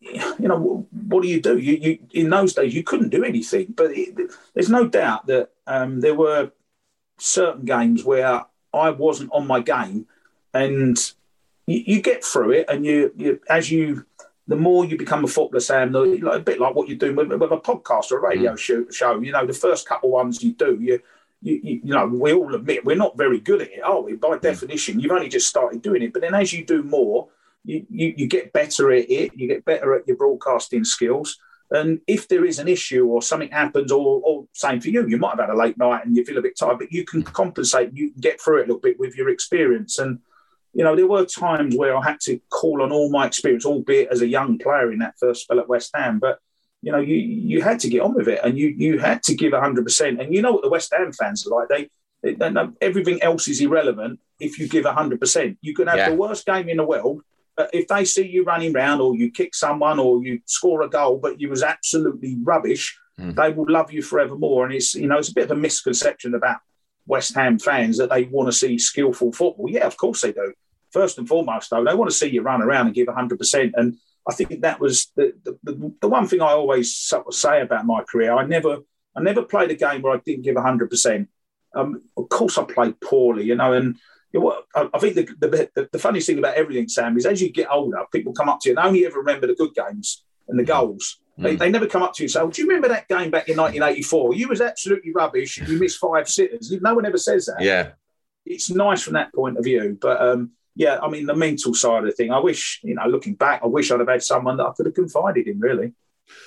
you 0.00 0.48
know, 0.48 0.86
what 1.08 1.22
do 1.22 1.28
you 1.28 1.40
do? 1.40 1.58
You, 1.58 1.74
you 1.74 1.98
in 2.12 2.30
those 2.30 2.54
days 2.54 2.74
you 2.74 2.82
couldn't 2.82 3.10
do 3.10 3.24
anything. 3.24 3.74
But 3.76 3.90
it, 3.92 4.16
there's 4.54 4.70
no 4.70 4.88
doubt 4.88 5.26
that 5.26 5.50
um, 5.66 6.00
there 6.00 6.14
were 6.14 6.52
certain 7.18 7.64
games 7.64 8.04
where 8.04 8.44
I 8.72 8.90
wasn't 8.90 9.30
on 9.32 9.46
my 9.46 9.60
game, 9.60 10.06
and 10.54 10.98
you, 11.68 11.82
you 11.86 12.02
get 12.02 12.24
through 12.24 12.52
it, 12.52 12.66
and 12.68 12.84
you, 12.84 13.12
you 13.16 13.40
as 13.48 13.70
you 13.70 14.06
the 14.48 14.56
more 14.56 14.86
you 14.86 14.96
become 14.96 15.24
a 15.24 15.28
footballer, 15.28 15.60
Sam, 15.60 15.92
the, 15.92 16.00
like, 16.22 16.40
a 16.40 16.42
bit 16.42 16.58
like 16.58 16.74
what 16.74 16.88
you're 16.88 16.96
doing 16.96 17.14
with, 17.14 17.30
with 17.30 17.52
a 17.52 17.58
podcast 17.58 18.10
or 18.10 18.18
a 18.18 18.28
radio 18.28 18.54
mm. 18.54 18.58
show, 18.58 18.88
show. 18.90 19.20
You 19.20 19.30
know, 19.30 19.46
the 19.46 19.52
first 19.52 19.86
couple 19.86 20.10
ones 20.10 20.42
you 20.42 20.54
do, 20.54 20.78
you, 20.80 21.00
you, 21.42 21.80
you, 21.84 21.94
know, 21.94 22.06
we 22.06 22.32
all 22.32 22.54
admit 22.54 22.84
we're 22.84 22.96
not 22.96 23.18
very 23.18 23.40
good 23.40 23.60
at 23.60 23.70
it, 23.70 23.82
are 23.82 24.00
we? 24.00 24.14
By 24.14 24.38
mm. 24.38 24.40
definition, 24.40 25.00
you've 25.00 25.12
only 25.12 25.28
just 25.28 25.48
started 25.48 25.82
doing 25.82 26.02
it. 26.02 26.14
But 26.14 26.22
then 26.22 26.34
as 26.34 26.50
you 26.50 26.64
do 26.64 26.82
more, 26.82 27.28
you, 27.62 27.84
you, 27.90 28.14
you 28.16 28.26
get 28.26 28.54
better 28.54 28.90
at 28.90 29.10
it, 29.10 29.32
you 29.34 29.46
get 29.46 29.66
better 29.66 29.94
at 29.94 30.08
your 30.08 30.16
broadcasting 30.16 30.84
skills. 30.84 31.38
And 31.70 32.00
if 32.06 32.26
there 32.26 32.46
is 32.46 32.58
an 32.58 32.68
issue 32.68 33.04
or 33.06 33.20
something 33.20 33.50
happens, 33.50 33.92
or, 33.92 34.22
or 34.24 34.46
same 34.54 34.80
for 34.80 34.88
you, 34.88 35.06
you 35.06 35.18
might 35.18 35.36
have 35.36 35.40
had 35.40 35.50
a 35.50 35.56
late 35.56 35.76
night 35.76 36.06
and 36.06 36.16
you 36.16 36.24
feel 36.24 36.38
a 36.38 36.42
bit 36.42 36.58
tired, 36.58 36.78
but 36.78 36.90
you 36.90 37.04
can 37.04 37.22
mm. 37.22 37.30
compensate, 37.34 37.92
you 37.92 38.12
can 38.12 38.20
get 38.22 38.40
through 38.40 38.60
it 38.60 38.64
a 38.64 38.66
little 38.68 38.80
bit 38.80 38.98
with 38.98 39.14
your 39.14 39.28
experience. 39.28 39.98
And 39.98 40.20
you 40.74 40.84
know, 40.84 40.94
there 40.94 41.06
were 41.06 41.24
times 41.24 41.76
where 41.76 41.96
I 41.96 42.04
had 42.04 42.20
to 42.20 42.40
call 42.50 42.82
on 42.82 42.92
all 42.92 43.10
my 43.10 43.26
experience, 43.26 43.64
albeit 43.64 44.08
as 44.10 44.22
a 44.22 44.28
young 44.28 44.58
player 44.58 44.92
in 44.92 44.98
that 45.00 45.14
first 45.18 45.42
spell 45.42 45.58
at 45.58 45.68
West 45.68 45.90
Ham. 45.94 46.18
But 46.18 46.38
you 46.82 46.92
know, 46.92 46.98
you 46.98 47.16
you 47.16 47.62
had 47.62 47.80
to 47.80 47.88
get 47.88 48.02
on 48.02 48.14
with 48.14 48.28
it, 48.28 48.40
and 48.44 48.56
you 48.56 48.68
you 48.68 48.98
had 48.98 49.22
to 49.24 49.34
give 49.34 49.52
hundred 49.52 49.84
percent. 49.84 50.20
And 50.20 50.34
you 50.34 50.42
know 50.42 50.52
what 50.52 50.62
the 50.62 50.68
West 50.68 50.92
Ham 50.96 51.12
fans 51.12 51.46
are 51.46 51.50
like? 51.50 51.68
They, 51.68 51.88
know 52.50 52.72
everything 52.80 53.22
else 53.22 53.48
is 53.48 53.60
irrelevant 53.60 54.20
if 54.40 54.58
you 54.58 54.68
give 54.68 54.84
hundred 54.84 55.20
percent. 55.20 55.58
You 55.60 55.74
can 55.74 55.88
have 55.88 55.98
yeah. 55.98 56.10
the 56.10 56.16
worst 56.16 56.46
game 56.46 56.68
in 56.68 56.76
the 56.76 56.84
world. 56.84 57.22
But 57.56 57.70
if 57.72 57.88
they 57.88 58.04
see 58.04 58.28
you 58.28 58.44
running 58.44 58.74
around 58.76 59.00
or 59.00 59.16
you 59.16 59.32
kick 59.32 59.54
someone 59.54 59.98
or 59.98 60.22
you 60.24 60.40
score 60.46 60.82
a 60.82 60.88
goal, 60.88 61.18
but 61.18 61.40
you 61.40 61.48
was 61.48 61.64
absolutely 61.64 62.38
rubbish, 62.44 62.96
mm. 63.18 63.34
they 63.34 63.52
will 63.52 63.66
love 63.68 63.90
you 63.90 64.00
forevermore. 64.00 64.64
And 64.64 64.74
it's 64.74 64.94
you 64.94 65.08
know 65.08 65.18
it's 65.18 65.30
a 65.30 65.34
bit 65.34 65.44
of 65.44 65.50
a 65.50 65.60
misconception 65.60 66.34
about 66.34 66.58
West 67.08 67.34
Ham 67.34 67.58
fans 67.58 67.98
that 67.98 68.10
they 68.10 68.24
want 68.24 68.48
to 68.48 68.52
see 68.52 68.78
skillful 68.78 69.32
football. 69.32 69.68
Yeah, 69.68 69.86
of 69.86 69.96
course 69.96 70.20
they 70.20 70.32
do. 70.32 70.52
First 70.92 71.18
and 71.18 71.26
foremost, 71.26 71.70
though, 71.70 71.84
they 71.84 71.94
want 71.94 72.10
to 72.10 72.16
see 72.16 72.28
you 72.28 72.42
run 72.42 72.62
around 72.62 72.86
and 72.86 72.94
give 72.94 73.08
100%. 73.08 73.72
And 73.74 73.96
I 74.28 74.34
think 74.34 74.60
that 74.60 74.78
was 74.78 75.10
the, 75.16 75.32
the, 75.44 75.92
the 76.00 76.08
one 76.08 76.28
thing 76.28 76.40
I 76.40 76.52
always 76.52 76.94
sort 76.94 77.26
of 77.26 77.34
say 77.34 77.60
about 77.60 77.86
my 77.86 78.02
career. 78.02 78.32
I 78.32 78.44
never 78.44 78.78
I 79.16 79.22
never 79.22 79.42
played 79.42 79.70
a 79.70 79.74
game 79.74 80.02
where 80.02 80.14
I 80.14 80.20
didn't 80.24 80.44
give 80.44 80.54
100%. 80.54 81.26
Um, 81.74 82.02
of 82.16 82.28
course, 82.28 82.56
I 82.56 82.62
played 82.64 83.00
poorly, 83.00 83.44
you 83.44 83.56
know, 83.56 83.72
and 83.72 83.96
you 84.32 84.40
know, 84.40 84.62
I 84.74 84.98
think 84.98 85.16
the, 85.16 85.68
the, 85.74 85.88
the, 85.90 85.98
funniest 85.98 86.26
thing 86.26 86.38
about 86.38 86.54
everything, 86.54 86.86
Sam, 86.86 87.16
is 87.16 87.24
as 87.24 87.40
you 87.40 87.50
get 87.50 87.70
older, 87.70 88.04
people 88.12 88.34
come 88.34 88.48
up 88.48 88.60
to 88.60 88.68
you 88.68 88.76
and 88.76 88.86
only 88.86 89.06
ever 89.06 89.18
remember 89.18 89.46
the 89.46 89.54
good 89.54 89.74
games 89.74 90.22
and 90.48 90.58
the 90.58 90.64
goals. 90.64 91.18
They, 91.38 91.54
mm. 91.54 91.58
they 91.58 91.70
never 91.70 91.86
come 91.86 92.02
up 92.02 92.14
to 92.14 92.22
you 92.22 92.24
and 92.24 92.30
say, 92.30 92.40
oh, 92.40 92.50
Do 92.50 92.62
you 92.62 92.68
remember 92.68 92.88
that 92.88 93.08
game 93.08 93.30
back 93.30 93.48
in 93.48 93.56
1984? 93.56 94.34
You 94.34 94.48
was 94.48 94.60
absolutely 94.60 95.12
rubbish. 95.12 95.58
You 95.58 95.78
missed 95.78 95.98
five 95.98 96.28
sitters. 96.28 96.70
No 96.80 96.94
one 96.94 97.06
ever 97.06 97.18
says 97.18 97.46
that. 97.46 97.60
Yeah. 97.60 97.90
It's 98.44 98.70
nice 98.70 99.02
from 99.02 99.14
that 99.14 99.32
point 99.32 99.56
of 99.56 99.64
view. 99.64 99.96
But 100.00 100.20
um, 100.20 100.52
yeah, 100.74 100.98
I 101.00 101.08
mean, 101.08 101.26
the 101.26 101.34
mental 101.34 101.74
side 101.74 102.04
of 102.04 102.06
the 102.06 102.12
thing, 102.12 102.32
I 102.32 102.40
wish, 102.40 102.80
you 102.82 102.94
know, 102.94 103.06
looking 103.06 103.34
back, 103.34 103.60
I 103.62 103.66
wish 103.66 103.90
I'd 103.90 104.00
have 104.00 104.08
had 104.08 104.22
someone 104.22 104.56
that 104.56 104.66
I 104.66 104.72
could 104.72 104.86
have 104.86 104.94
confided 104.94 105.46
in, 105.46 105.60
really. 105.60 105.92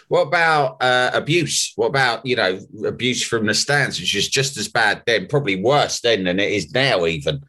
What 0.10 0.28
about 0.28 0.78
uh, 0.82 1.12
abuse? 1.14 1.74
What 1.76 1.88
about, 1.88 2.26
you 2.26 2.36
know, 2.36 2.60
abuse 2.86 3.24
from 3.24 3.46
the 3.46 3.54
stands, 3.54 4.00
which 4.00 4.16
is 4.16 4.28
just 4.28 4.58
as 4.58 4.68
bad 4.68 5.04
then, 5.06 5.28
probably 5.28 5.62
worse 5.62 6.02
then 6.02 6.26
than 6.26 6.40
it 6.40 6.52
is 6.52 6.74
now, 6.74 7.06
even. 7.06 7.44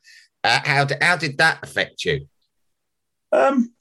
Uh, 0.45 0.61
how, 0.65 0.87
how 1.01 1.17
did 1.17 1.39
that 1.39 1.61
affect 1.63 2.05
you? 2.05 2.27
Um, 3.33 3.73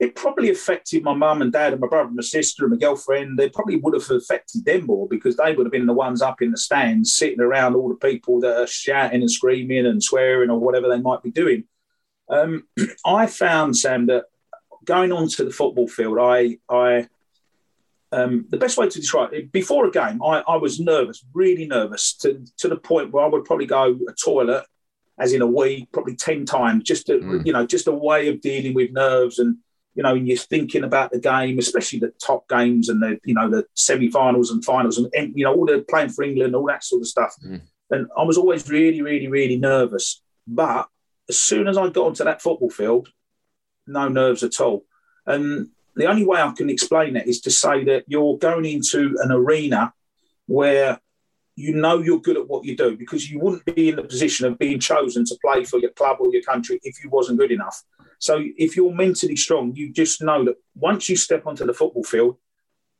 it 0.00 0.16
probably 0.16 0.50
affected 0.50 1.04
my 1.04 1.12
mum 1.12 1.42
and 1.42 1.52
dad 1.52 1.72
and 1.72 1.80
my 1.80 1.86
brother 1.86 2.08
and 2.08 2.16
my 2.16 2.22
sister 2.22 2.64
and 2.64 2.72
my 2.72 2.78
girlfriend. 2.78 3.38
They 3.38 3.50
probably 3.50 3.76
would 3.76 3.92
have 3.92 4.10
affected 4.10 4.64
them 4.64 4.86
more 4.86 5.06
because 5.06 5.36
they 5.36 5.54
would 5.54 5.66
have 5.66 5.72
been 5.72 5.84
the 5.84 5.92
ones 5.92 6.22
up 6.22 6.40
in 6.40 6.50
the 6.50 6.56
stands 6.56 7.12
sitting 7.12 7.40
around 7.40 7.76
all 7.76 7.90
the 7.90 7.96
people 7.96 8.40
that 8.40 8.56
are 8.56 8.66
shouting 8.66 9.20
and 9.20 9.30
screaming 9.30 9.84
and 9.84 10.02
swearing 10.02 10.48
or 10.48 10.58
whatever 10.58 10.88
they 10.88 11.00
might 11.00 11.22
be 11.22 11.30
doing. 11.30 11.64
Um, 12.30 12.66
I 13.04 13.26
found, 13.26 13.76
Sam, 13.76 14.06
that 14.06 14.24
going 14.86 15.12
onto 15.12 15.44
the 15.44 15.50
football 15.50 15.86
field, 15.86 16.18
I, 16.18 16.56
I 16.70 17.06
um, 18.10 18.46
the 18.48 18.56
best 18.56 18.78
way 18.78 18.88
to 18.88 18.98
describe 18.98 19.34
it, 19.34 19.52
before 19.52 19.86
a 19.86 19.90
game, 19.90 20.22
I, 20.22 20.42
I 20.48 20.56
was 20.56 20.80
nervous, 20.80 21.22
really 21.34 21.66
nervous, 21.66 22.14
to, 22.14 22.42
to 22.56 22.68
the 22.68 22.76
point 22.76 23.12
where 23.12 23.24
I 23.24 23.28
would 23.28 23.44
probably 23.44 23.66
go 23.66 23.98
a 24.08 24.12
toilet, 24.14 24.64
as 25.18 25.34
in 25.34 25.42
a 25.42 25.46
wee, 25.46 25.88
probably 25.92 26.16
10 26.16 26.46
times, 26.46 26.84
just 26.84 27.06
to, 27.06 27.18
mm. 27.18 27.46
you 27.46 27.52
know, 27.52 27.66
just 27.66 27.86
a 27.86 27.92
way 27.92 28.28
of 28.28 28.40
dealing 28.40 28.72
with 28.72 28.92
nerves 28.92 29.38
and 29.38 29.58
you 29.94 30.02
know, 30.02 30.14
and 30.14 30.26
you're 30.26 30.36
thinking 30.36 30.84
about 30.84 31.10
the 31.10 31.18
game, 31.18 31.58
especially 31.58 31.98
the 31.98 32.12
top 32.24 32.48
games 32.48 32.88
and 32.88 33.02
the, 33.02 33.18
you 33.24 33.34
know, 33.34 33.50
the 33.50 33.66
semi-finals 33.74 34.50
and 34.50 34.64
finals 34.64 34.98
and, 34.98 35.08
and 35.14 35.32
you 35.36 35.44
know, 35.44 35.54
all 35.54 35.66
the 35.66 35.84
playing 35.88 36.10
for 36.10 36.22
England, 36.24 36.54
all 36.54 36.66
that 36.66 36.84
sort 36.84 37.02
of 37.02 37.08
stuff. 37.08 37.34
Mm. 37.44 37.62
And 37.90 38.06
I 38.16 38.22
was 38.22 38.38
always 38.38 38.68
really, 38.68 39.02
really, 39.02 39.26
really 39.26 39.56
nervous. 39.56 40.22
But 40.46 40.88
as 41.28 41.38
soon 41.38 41.66
as 41.66 41.76
I 41.76 41.88
got 41.88 42.06
onto 42.06 42.24
that 42.24 42.40
football 42.40 42.70
field, 42.70 43.08
no 43.86 44.08
nerves 44.08 44.42
at 44.42 44.60
all. 44.60 44.84
And 45.26 45.68
the 45.96 46.06
only 46.06 46.24
way 46.24 46.40
I 46.40 46.52
can 46.52 46.70
explain 46.70 47.16
it 47.16 47.26
is 47.26 47.40
to 47.42 47.50
say 47.50 47.84
that 47.84 48.04
you're 48.06 48.38
going 48.38 48.64
into 48.64 49.16
an 49.20 49.32
arena 49.32 49.92
where 50.46 51.00
you 51.56 51.74
know 51.74 51.98
you're 51.98 52.20
good 52.20 52.36
at 52.36 52.48
what 52.48 52.64
you 52.64 52.76
do 52.76 52.96
because 52.96 53.30
you 53.30 53.38
wouldn't 53.38 53.64
be 53.64 53.90
in 53.90 53.96
the 53.96 54.02
position 54.02 54.46
of 54.46 54.58
being 54.58 54.80
chosen 54.80 55.24
to 55.26 55.36
play 55.44 55.64
for 55.64 55.78
your 55.78 55.90
club 55.90 56.16
or 56.20 56.32
your 56.32 56.42
country 56.42 56.80
if 56.82 57.02
you 57.02 57.10
wasn't 57.10 57.38
good 57.38 57.52
enough. 57.52 57.82
So 58.20 58.44
if 58.56 58.76
you're 58.76 58.92
mentally 58.92 59.34
strong, 59.34 59.74
you 59.74 59.90
just 59.90 60.22
know 60.22 60.44
that 60.44 60.56
once 60.74 61.08
you 61.08 61.16
step 61.16 61.46
onto 61.46 61.64
the 61.64 61.72
football 61.72 62.04
field, 62.04 62.36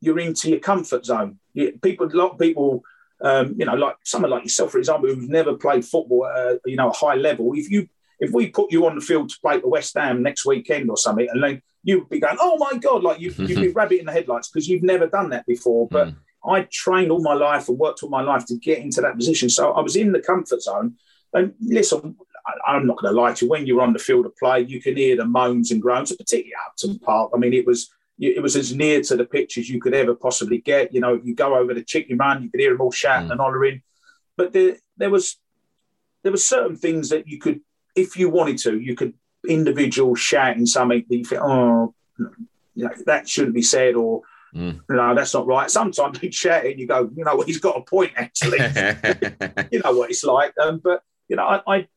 you're 0.00 0.18
into 0.18 0.48
your 0.48 0.61
comfort 0.61 1.04
zone. 1.04 1.38
You, 1.52 1.78
people, 1.83 2.06
a 2.06 2.16
lot 2.16 2.33
of 2.33 2.38
people, 2.38 2.83
um, 3.20 3.54
you 3.59 3.66
know, 3.66 3.74
like 3.74 3.96
someone 4.02 4.30
like 4.30 4.44
yourself, 4.44 4.72
for 4.72 4.78
example, 4.78 5.09
who's 5.11 5.28
never 5.28 5.54
played 5.54 5.85
football 5.85 6.26
at 6.26 6.37
a, 6.37 6.61
you 6.64 6.76
know 6.76 6.88
a 6.88 6.94
high 6.94 7.16
level. 7.16 7.52
If 7.54 7.70
you 7.70 7.87
if 8.18 8.30
we 8.33 8.48
put 8.48 8.72
you 8.72 8.87
on 8.87 8.94
the 8.94 9.02
field 9.02 9.28
to 9.28 9.37
play 9.40 9.61
for 9.61 9.68
West 9.68 9.94
Ham 9.94 10.22
next 10.22 10.46
weekend 10.46 10.88
or 10.88 10.96
something, 10.96 11.28
and 11.30 11.42
then 11.42 11.61
you'd 11.85 12.09
be 12.09 12.18
going, 12.18 12.38
"Oh 12.40 12.56
my 12.56 12.78
god!" 12.78 13.02
Like 13.02 13.20
you, 13.20 13.35
would 13.37 13.46
be 13.46 13.68
rabbit 13.74 14.00
in 14.00 14.06
the 14.06 14.12
headlights 14.12 14.48
because 14.48 14.68
you've 14.70 14.83
never 14.83 15.06
done 15.06 15.28
that 15.30 15.44
before. 15.44 15.87
But 15.87 16.09
mm. 16.09 16.16
I 16.46 16.66
trained 16.72 17.11
all 17.11 17.20
my 17.20 17.35
life 17.35 17.68
and 17.68 17.78
worked 17.78 18.02
all 18.02 18.09
my 18.09 18.22
life 18.22 18.46
to 18.46 18.56
get 18.56 18.78
into 18.78 19.02
that 19.02 19.16
position, 19.16 19.50
so 19.50 19.72
I 19.72 19.83
was 19.83 19.96
in 19.96 20.12
the 20.12 20.20
comfort 20.20 20.62
zone. 20.62 20.96
And 21.35 21.52
listen, 21.61 22.16
I'm 22.66 22.87
not 22.87 22.98
going 22.98 23.14
to 23.14 23.20
lie 23.20 23.33
to 23.35 23.44
you. 23.44 23.50
When 23.50 23.66
you're 23.66 23.83
on 23.83 23.92
the 23.92 23.98
field 23.98 24.26
of 24.26 24.37
play, 24.37 24.61
you 24.61 24.81
can 24.81 24.96
hear 24.96 25.16
the 25.16 25.24
moans 25.24 25.70
and 25.70 25.81
groans, 25.81 26.14
particularly 26.14 26.53
Upton 26.66 26.98
Park. 26.98 27.33
I 27.35 27.38
mean, 27.38 27.53
it 27.53 27.66
was 27.66 27.90
it 28.18 28.42
was 28.42 28.55
as 28.55 28.74
near 28.74 29.00
to 29.00 29.16
the 29.16 29.24
pitch 29.24 29.57
as 29.57 29.70
you 29.70 29.81
could 29.81 29.94
ever 29.94 30.14
possibly 30.14 30.59
get. 30.59 30.92
You 30.92 31.00
know, 31.00 31.14
if 31.14 31.24
you 31.24 31.35
go 31.35 31.57
over 31.57 31.72
the 31.72 31.83
chicken 31.83 32.18
run, 32.18 32.42
you 32.42 32.50
could 32.50 32.61
hear 32.61 32.72
them 32.72 32.81
all 32.81 32.92
shouting 32.92 33.29
mm. 33.29 33.33
and 33.33 33.40
hollering. 33.40 33.83
But 34.37 34.53
there, 34.53 34.76
there 34.96 35.11
was 35.11 35.37
there 36.22 36.33
were 36.33 36.38
certain 36.38 36.76
things 36.76 37.09
that 37.09 37.26
you 37.26 37.38
could, 37.38 37.61
if 37.96 38.16
you 38.16 38.29
wanted 38.29 38.59
to, 38.59 38.79
you 38.79 38.94
could 38.94 39.14
individual 39.48 40.14
shouting 40.14 40.66
something 40.66 41.05
that 41.09 41.16
you 41.16 41.24
think, 41.24 41.40
oh, 41.42 41.94
you 42.18 42.85
know, 42.85 42.90
that 43.07 43.26
shouldn't 43.26 43.55
be 43.55 43.62
said, 43.62 43.94
or 43.94 44.22
Mm. 44.55 44.81
No, 44.88 45.14
that's 45.14 45.35
not 45.35 45.46
right. 45.46 45.70
Sometimes 45.70 46.18
he'd 46.20 46.35
shout 46.35 46.64
it 46.64 46.72
and 46.72 46.81
you 46.81 46.87
go, 46.87 47.11
you 47.14 47.24
know, 47.24 47.40
he's 47.42 47.61
got 47.61 47.76
a 47.76 47.83
point 47.83 48.12
actually. 48.16 48.59
you 49.70 49.81
know 49.81 49.92
what 49.92 50.11
it's 50.11 50.24
like. 50.24 50.53
Um, 50.61 50.81
but 50.83 51.03
you 51.29 51.37
know, 51.37 51.44
I, 51.44 51.61
I, 51.66 51.88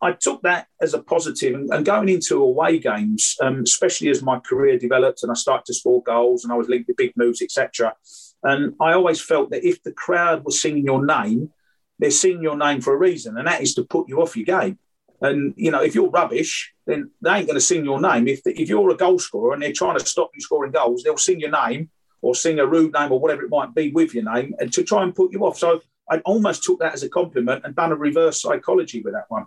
I 0.00 0.12
took 0.12 0.42
that 0.42 0.68
as 0.80 0.94
a 0.94 1.02
positive, 1.02 1.54
and, 1.54 1.72
and 1.72 1.84
going 1.84 2.08
into 2.08 2.42
away 2.42 2.78
games, 2.78 3.36
um, 3.40 3.60
especially 3.60 4.08
as 4.08 4.22
my 4.22 4.38
career 4.38 4.78
developed 4.78 5.22
and 5.22 5.32
I 5.32 5.34
started 5.34 5.64
to 5.66 5.74
score 5.74 6.02
goals 6.02 6.44
and 6.44 6.52
I 6.52 6.56
was 6.56 6.68
linked 6.68 6.88
with 6.88 6.96
big 6.96 7.12
moves, 7.16 7.42
etc. 7.42 7.94
And 8.42 8.74
I 8.80 8.92
always 8.92 9.20
felt 9.20 9.50
that 9.50 9.66
if 9.66 9.82
the 9.82 9.92
crowd 9.92 10.44
was 10.44 10.60
singing 10.60 10.84
your 10.84 11.04
name, 11.04 11.50
they're 11.98 12.10
singing 12.10 12.42
your 12.42 12.56
name 12.56 12.80
for 12.80 12.94
a 12.94 12.98
reason, 12.98 13.36
and 13.38 13.46
that 13.46 13.62
is 13.62 13.74
to 13.74 13.84
put 13.84 14.08
you 14.08 14.20
off 14.20 14.36
your 14.36 14.46
game. 14.46 14.78
And 15.20 15.54
you 15.56 15.70
know, 15.70 15.82
if 15.82 15.94
you're 15.94 16.10
rubbish, 16.10 16.72
then 16.86 17.10
they 17.22 17.30
ain't 17.30 17.46
going 17.46 17.56
to 17.56 17.60
sing 17.60 17.84
your 17.84 18.00
name. 18.00 18.28
If 18.28 18.42
the, 18.42 18.60
if 18.60 18.68
you're 18.68 18.90
a 18.90 18.96
goal 18.96 19.18
scorer 19.18 19.54
and 19.54 19.62
they're 19.62 19.72
trying 19.72 19.98
to 19.98 20.04
stop 20.04 20.30
you 20.34 20.40
scoring 20.40 20.72
goals, 20.72 21.02
they'll 21.02 21.16
sing 21.16 21.40
your 21.40 21.50
name 21.50 21.90
or 22.20 22.34
sing 22.34 22.58
a 22.58 22.66
rude 22.66 22.92
name 22.92 23.12
or 23.12 23.20
whatever 23.20 23.42
it 23.42 23.50
might 23.50 23.74
be 23.74 23.90
with 23.92 24.14
your 24.14 24.24
name, 24.24 24.54
and 24.58 24.72
to 24.72 24.82
try 24.82 25.02
and 25.02 25.14
put 25.14 25.32
you 25.32 25.40
off. 25.44 25.58
So 25.58 25.80
I 26.10 26.18
almost 26.18 26.62
took 26.64 26.80
that 26.80 26.94
as 26.94 27.02
a 27.02 27.08
compliment 27.08 27.64
and 27.64 27.74
done 27.74 27.92
a 27.92 27.96
reverse 27.96 28.40
psychology 28.40 29.00
with 29.00 29.14
that 29.14 29.26
one. 29.28 29.46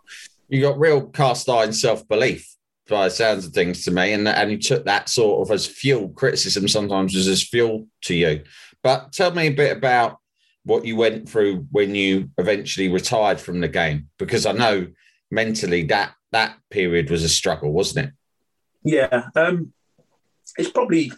You 0.50 0.62
got 0.62 0.80
real 0.80 1.08
cast 1.08 1.50
iron 1.50 1.74
self 1.74 2.08
belief 2.08 2.56
by 2.88 3.06
the 3.06 3.14
sounds 3.14 3.46
of 3.46 3.54
things 3.54 3.84
to 3.86 3.92
me, 3.92 4.14
and 4.14 4.28
and 4.28 4.52
you 4.52 4.58
took 4.58 4.86
that 4.86 5.10
sort 5.10 5.48
of 5.48 5.54
as 5.54 5.68
fuel. 5.68 6.10
Criticism 6.10 6.68
sometimes 6.68 7.16
is 7.16 7.28
as 7.28 7.44
fuel 7.44 7.88
to 8.04 8.16
you. 8.16 8.44
But 8.82 9.12
tell 9.12 9.32
me 9.32 9.48
a 9.48 9.52
bit 9.52 9.76
about 9.76 10.18
what 10.64 10.86
you 10.86 10.96
went 10.96 11.30
through 11.30 11.68
when 11.72 11.96
you 11.96 12.30
eventually 12.38 12.90
retired 12.90 13.40
from 13.40 13.60
the 13.60 13.68
game, 13.68 14.10
because 14.18 14.46
I 14.46 14.52
know 14.52 14.88
mentally 15.32 15.84
that 15.84 16.14
that 16.32 16.58
period 16.70 17.10
was 17.10 17.24
a 17.24 17.30
struggle, 17.30 17.72
wasn't 17.72 18.08
it? 18.08 18.14
Yeah, 18.84 19.30
um, 19.36 19.74
it's 20.58 20.70
probably. 20.70 21.12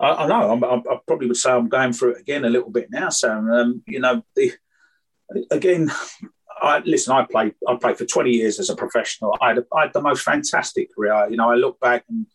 I, 0.00 0.24
I 0.24 0.26
know. 0.26 0.50
I'm, 0.50 0.64
i 0.64 0.92
I 0.92 0.98
probably 1.06 1.28
would 1.28 1.36
say 1.36 1.50
I'm 1.50 1.68
going 1.68 1.92
through 1.92 2.14
it 2.14 2.20
again 2.20 2.44
a 2.44 2.50
little 2.50 2.70
bit 2.70 2.90
now. 2.90 3.10
So, 3.10 3.30
um, 3.30 3.82
you 3.86 4.00
know, 4.00 4.22
the 4.34 4.52
again, 5.50 5.90
I 6.60 6.80
listen. 6.80 7.12
I 7.12 7.24
played. 7.24 7.54
I 7.68 7.76
played 7.76 7.98
for 7.98 8.06
twenty 8.06 8.30
years 8.30 8.58
as 8.58 8.70
a 8.70 8.76
professional. 8.76 9.36
I 9.40 9.48
had, 9.48 9.64
I 9.76 9.82
had 9.82 9.92
the 9.92 10.00
most 10.00 10.22
fantastic 10.22 10.94
career. 10.94 11.28
You 11.30 11.36
know, 11.36 11.50
I 11.50 11.54
look 11.54 11.78
back 11.80 12.04
and 12.08 12.26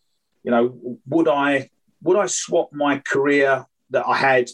you 0.43 0.51
know, 0.51 0.97
would 1.07 1.27
I 1.27 1.69
would 2.01 2.17
I 2.17 2.27
swap 2.27 2.69
my 2.71 2.99
career 2.99 3.65
that 3.89 4.05
I 4.07 4.15
had 4.17 4.49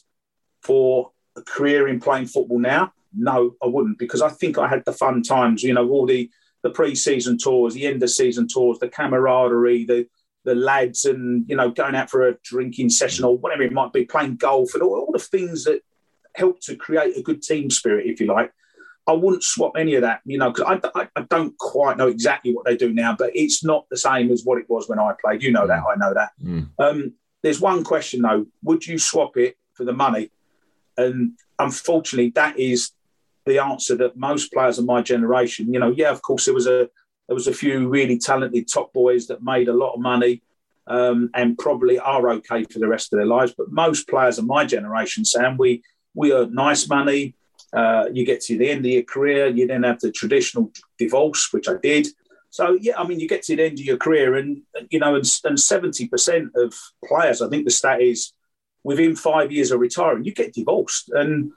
for 0.61 1.11
a 1.37 1.41
career 1.41 1.87
in 1.87 1.99
playing 1.99 2.27
football 2.27 2.59
now? 2.59 2.93
No, 3.13 3.55
I 3.63 3.67
wouldn't 3.67 3.99
because 3.99 4.21
I 4.21 4.29
think 4.29 4.57
I 4.57 4.67
had 4.67 4.83
the 4.85 4.93
fun 4.93 5.21
times. 5.23 5.63
You 5.63 5.73
know, 5.73 5.87
all 5.89 6.05
the 6.05 6.29
the 6.63 6.69
pre-season 6.71 7.37
tours, 7.37 7.75
the 7.75 7.85
end 7.85 8.01
of 8.01 8.09
season 8.09 8.47
tours, 8.47 8.79
the 8.79 8.89
camaraderie, 8.89 9.85
the 9.85 10.07
the 10.43 10.55
lads, 10.55 11.05
and 11.05 11.47
you 11.49 11.55
know, 11.55 11.71
going 11.71 11.95
out 11.95 12.09
for 12.09 12.27
a 12.27 12.37
drinking 12.43 12.89
session 12.89 13.25
or 13.25 13.37
whatever 13.37 13.63
it 13.63 13.71
might 13.71 13.93
be, 13.93 14.05
playing 14.05 14.35
golf, 14.35 14.73
and 14.73 14.83
all, 14.83 14.95
all 14.95 15.11
the 15.11 15.19
things 15.19 15.63
that 15.65 15.81
help 16.35 16.59
to 16.61 16.75
create 16.75 17.17
a 17.17 17.21
good 17.21 17.41
team 17.41 17.69
spirit, 17.69 18.05
if 18.07 18.19
you 18.19 18.27
like. 18.27 18.51
I 19.07 19.13
wouldn't 19.13 19.43
swap 19.43 19.73
any 19.77 19.95
of 19.95 20.01
that, 20.01 20.21
you 20.25 20.39
know, 20.39 20.51
because 20.51 20.79
I, 20.95 20.99
I, 20.99 21.07
I, 21.15 21.21
don't 21.29 21.55
quite 21.59 21.95
know 21.95 22.07
exactly 22.07 22.55
what 22.55 22.65
they 22.65 22.75
do 22.75 22.91
now, 22.91 23.15
but 23.15 23.29
it's 23.35 23.63
not 23.63 23.85
the 23.91 23.97
same 23.97 24.31
as 24.31 24.43
what 24.43 24.57
it 24.57 24.67
was 24.67 24.89
when 24.89 24.97
I 24.97 25.13
played. 25.21 25.43
You 25.43 25.51
know 25.51 25.67
that, 25.67 25.83
I 25.87 25.95
know 25.95 26.13
that. 26.15 26.31
Mm. 26.43 26.69
Um, 26.79 27.13
there's 27.43 27.61
one 27.61 27.83
question 27.83 28.23
though: 28.23 28.47
Would 28.63 28.87
you 28.87 28.97
swap 28.97 29.37
it 29.37 29.57
for 29.75 29.83
the 29.83 29.93
money? 29.93 30.31
And 30.97 31.33
unfortunately, 31.59 32.31
that 32.31 32.57
is 32.57 32.91
the 33.45 33.59
answer 33.59 33.95
that 33.97 34.17
most 34.17 34.51
players 34.51 34.79
of 34.79 34.85
my 34.85 35.03
generation, 35.03 35.71
you 35.71 35.79
know, 35.79 35.93
yeah, 35.95 36.09
of 36.09 36.23
course, 36.23 36.45
there 36.45 36.53
was 36.55 36.65
a 36.65 36.89
there 37.27 37.35
was 37.35 37.47
a 37.47 37.53
few 37.53 37.87
really 37.87 38.17
talented 38.17 38.67
top 38.67 38.91
boys 38.93 39.27
that 39.27 39.43
made 39.43 39.67
a 39.67 39.73
lot 39.73 39.93
of 39.93 39.99
money 39.99 40.41
um, 40.87 41.29
and 41.33 41.57
probably 41.57 41.97
are 41.97 42.29
okay 42.29 42.63
for 42.65 42.79
the 42.79 42.87
rest 42.87 43.11
of 43.11 43.17
their 43.17 43.25
lives. 43.25 43.53
But 43.57 43.71
most 43.71 44.07
players 44.07 44.37
of 44.37 44.45
my 44.45 44.65
generation, 44.65 45.25
Sam, 45.25 45.57
we 45.57 45.83
we 46.15 46.33
earn 46.33 46.53
nice 46.53 46.89
money. 46.89 47.35
Uh, 47.73 48.05
you 48.11 48.25
get 48.25 48.41
to 48.41 48.57
the 48.57 48.69
end 48.69 48.85
of 48.85 48.91
your 48.91 49.03
career, 49.03 49.47
you 49.47 49.67
then 49.67 49.83
have 49.83 49.99
the 49.99 50.11
traditional 50.11 50.71
divorce, 50.97 51.51
which 51.51 51.67
I 51.67 51.75
did. 51.83 52.07
So 52.49 52.77
yeah, 52.79 52.97
I 52.97 53.05
mean, 53.05 53.19
you 53.19 53.27
get 53.27 53.43
to 53.43 53.55
the 53.55 53.65
end 53.65 53.79
of 53.79 53.85
your 53.85 53.97
career, 53.97 54.35
and 54.35 54.61
you 54.89 54.99
know, 54.99 55.15
and 55.15 55.59
seventy 55.59 56.07
percent 56.07 56.51
of 56.55 56.73
players, 57.03 57.41
I 57.41 57.49
think 57.49 57.65
the 57.65 57.71
stat 57.71 58.01
is, 58.01 58.31
within 58.83 59.15
five 59.15 59.51
years 59.51 59.71
of 59.71 59.81
retiring, 59.81 60.23
you 60.23 60.33
get 60.33 60.53
divorced, 60.53 61.09
and 61.09 61.51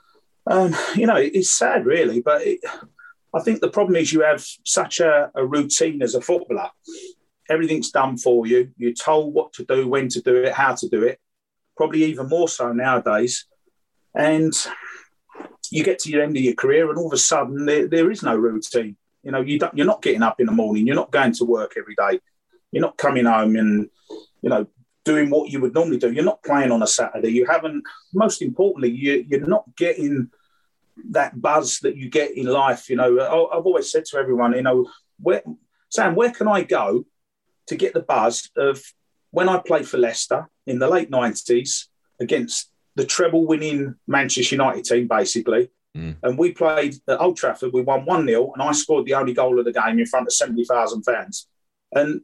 um, 0.48 0.74
you 0.96 1.06
know, 1.06 1.16
it's 1.16 1.50
sad, 1.50 1.86
really. 1.86 2.20
But 2.20 2.42
it, 2.42 2.60
I 3.32 3.40
think 3.40 3.60
the 3.60 3.68
problem 3.68 3.94
is 3.94 4.12
you 4.12 4.22
have 4.22 4.44
such 4.64 4.98
a, 4.98 5.30
a 5.34 5.46
routine 5.46 6.02
as 6.02 6.16
a 6.16 6.20
footballer. 6.20 6.70
Everything's 7.48 7.92
done 7.92 8.16
for 8.16 8.46
you. 8.46 8.72
You're 8.76 8.92
told 8.92 9.34
what 9.34 9.52
to 9.52 9.64
do, 9.64 9.86
when 9.86 10.08
to 10.08 10.20
do 10.20 10.36
it, 10.42 10.52
how 10.52 10.74
to 10.74 10.88
do 10.88 11.04
it. 11.04 11.20
Probably 11.76 12.04
even 12.04 12.28
more 12.28 12.48
so 12.48 12.72
nowadays. 12.72 13.46
And 14.18 14.52
you 15.70 15.84
get 15.84 16.00
to 16.00 16.10
the 16.10 16.22
end 16.22 16.36
of 16.36 16.42
your 16.42 16.54
career, 16.54 16.90
and 16.90 16.98
all 16.98 17.06
of 17.06 17.12
a 17.12 17.18
sudden 17.18 17.64
there, 17.64 17.86
there 17.86 18.10
is 18.10 18.22
no 18.22 18.36
routine. 18.36 18.96
You 19.22 19.32
know, 19.32 19.40
you 19.40 19.58
you're 19.74 19.86
not 19.86 20.02
getting 20.02 20.22
up 20.22 20.40
in 20.40 20.46
the 20.46 20.52
morning. 20.52 20.86
You're 20.86 20.96
not 20.96 21.12
going 21.12 21.32
to 21.34 21.44
work 21.44 21.74
every 21.78 21.94
day. 21.94 22.20
You're 22.72 22.82
not 22.82 22.98
coming 22.98 23.24
home 23.24 23.56
and 23.56 23.88
you 24.42 24.50
know 24.50 24.66
doing 25.04 25.30
what 25.30 25.50
you 25.50 25.60
would 25.60 25.74
normally 25.74 25.98
do. 25.98 26.12
You're 26.12 26.24
not 26.24 26.42
playing 26.42 26.70
on 26.70 26.82
a 26.82 26.86
Saturday. 26.86 27.30
You 27.30 27.46
haven't. 27.46 27.82
Most 28.12 28.42
importantly, 28.42 28.90
you, 28.90 29.24
you're 29.28 29.46
not 29.46 29.64
getting 29.76 30.30
that 31.10 31.40
buzz 31.40 31.78
that 31.80 31.96
you 31.96 32.10
get 32.10 32.36
in 32.36 32.46
life. 32.46 32.90
You 32.90 32.96
know, 32.96 33.48
I've 33.52 33.66
always 33.66 33.90
said 33.90 34.04
to 34.06 34.18
everyone, 34.18 34.52
you 34.54 34.62
know, 34.62 34.90
where 35.20 35.42
Sam, 35.90 36.14
where 36.14 36.30
can 36.30 36.48
I 36.48 36.62
go 36.62 37.06
to 37.68 37.76
get 37.76 37.94
the 37.94 38.00
buzz 38.00 38.50
of 38.56 38.82
when 39.30 39.48
I 39.48 39.58
played 39.58 39.86
for 39.86 39.98
Leicester 39.98 40.48
in 40.66 40.78
the 40.78 40.88
late 40.88 41.10
nineties 41.10 41.88
against 42.20 42.70
the 42.98 43.06
treble 43.06 43.46
winning 43.46 43.94
Manchester 44.08 44.56
United 44.56 44.84
team, 44.84 45.06
basically. 45.06 45.70
Mm. 45.96 46.16
And 46.24 46.36
we 46.36 46.50
played 46.50 46.96
at 47.06 47.20
Old 47.20 47.36
Trafford. 47.36 47.72
We 47.72 47.82
won 47.82 48.04
1 48.04 48.26
0, 48.26 48.52
and 48.52 48.62
I 48.62 48.72
scored 48.72 49.06
the 49.06 49.14
only 49.14 49.32
goal 49.32 49.56
of 49.56 49.64
the 49.64 49.72
game 49.72 50.00
in 50.00 50.06
front 50.06 50.26
of 50.26 50.32
70,000 50.32 51.04
fans. 51.04 51.46
And 51.92 52.22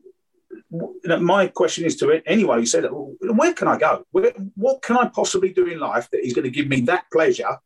my 1.20 1.46
question 1.46 1.84
is 1.84 1.96
to 1.98 2.08
it 2.10 2.24
anyway. 2.26 2.58
He 2.58 2.66
said, 2.66 2.86
Where 2.90 3.52
can 3.52 3.68
I 3.68 3.78
go? 3.78 4.04
Where, 4.10 4.32
what 4.56 4.82
can 4.82 4.96
I 4.96 5.06
possibly 5.06 5.52
do 5.52 5.66
in 5.66 5.78
life 5.78 6.10
that 6.10 6.26
is 6.26 6.32
going 6.32 6.44
to 6.44 6.50
give 6.50 6.66
me 6.66 6.80
that 6.82 7.04
pleasure 7.12 7.56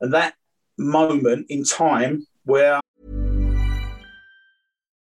and 0.00 0.14
that 0.14 0.34
moment 0.78 1.46
in 1.50 1.64
time 1.64 2.26
where. 2.44 2.80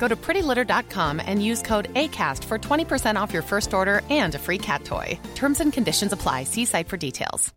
Go 0.00 0.08
to 0.08 0.16
prettylitter.com 0.16 1.20
and 1.24 1.44
use 1.44 1.62
code 1.62 1.92
ACAST 1.94 2.42
for 2.44 2.58
20% 2.58 3.20
off 3.20 3.34
your 3.34 3.42
first 3.42 3.74
order 3.74 4.00
and 4.10 4.34
a 4.34 4.38
free 4.38 4.58
cat 4.58 4.82
toy. 4.84 5.20
Terms 5.34 5.60
and 5.60 5.72
conditions 5.72 6.12
apply. 6.12 6.44
See 6.44 6.64
site 6.64 6.88
for 6.88 6.96
details. 6.96 7.52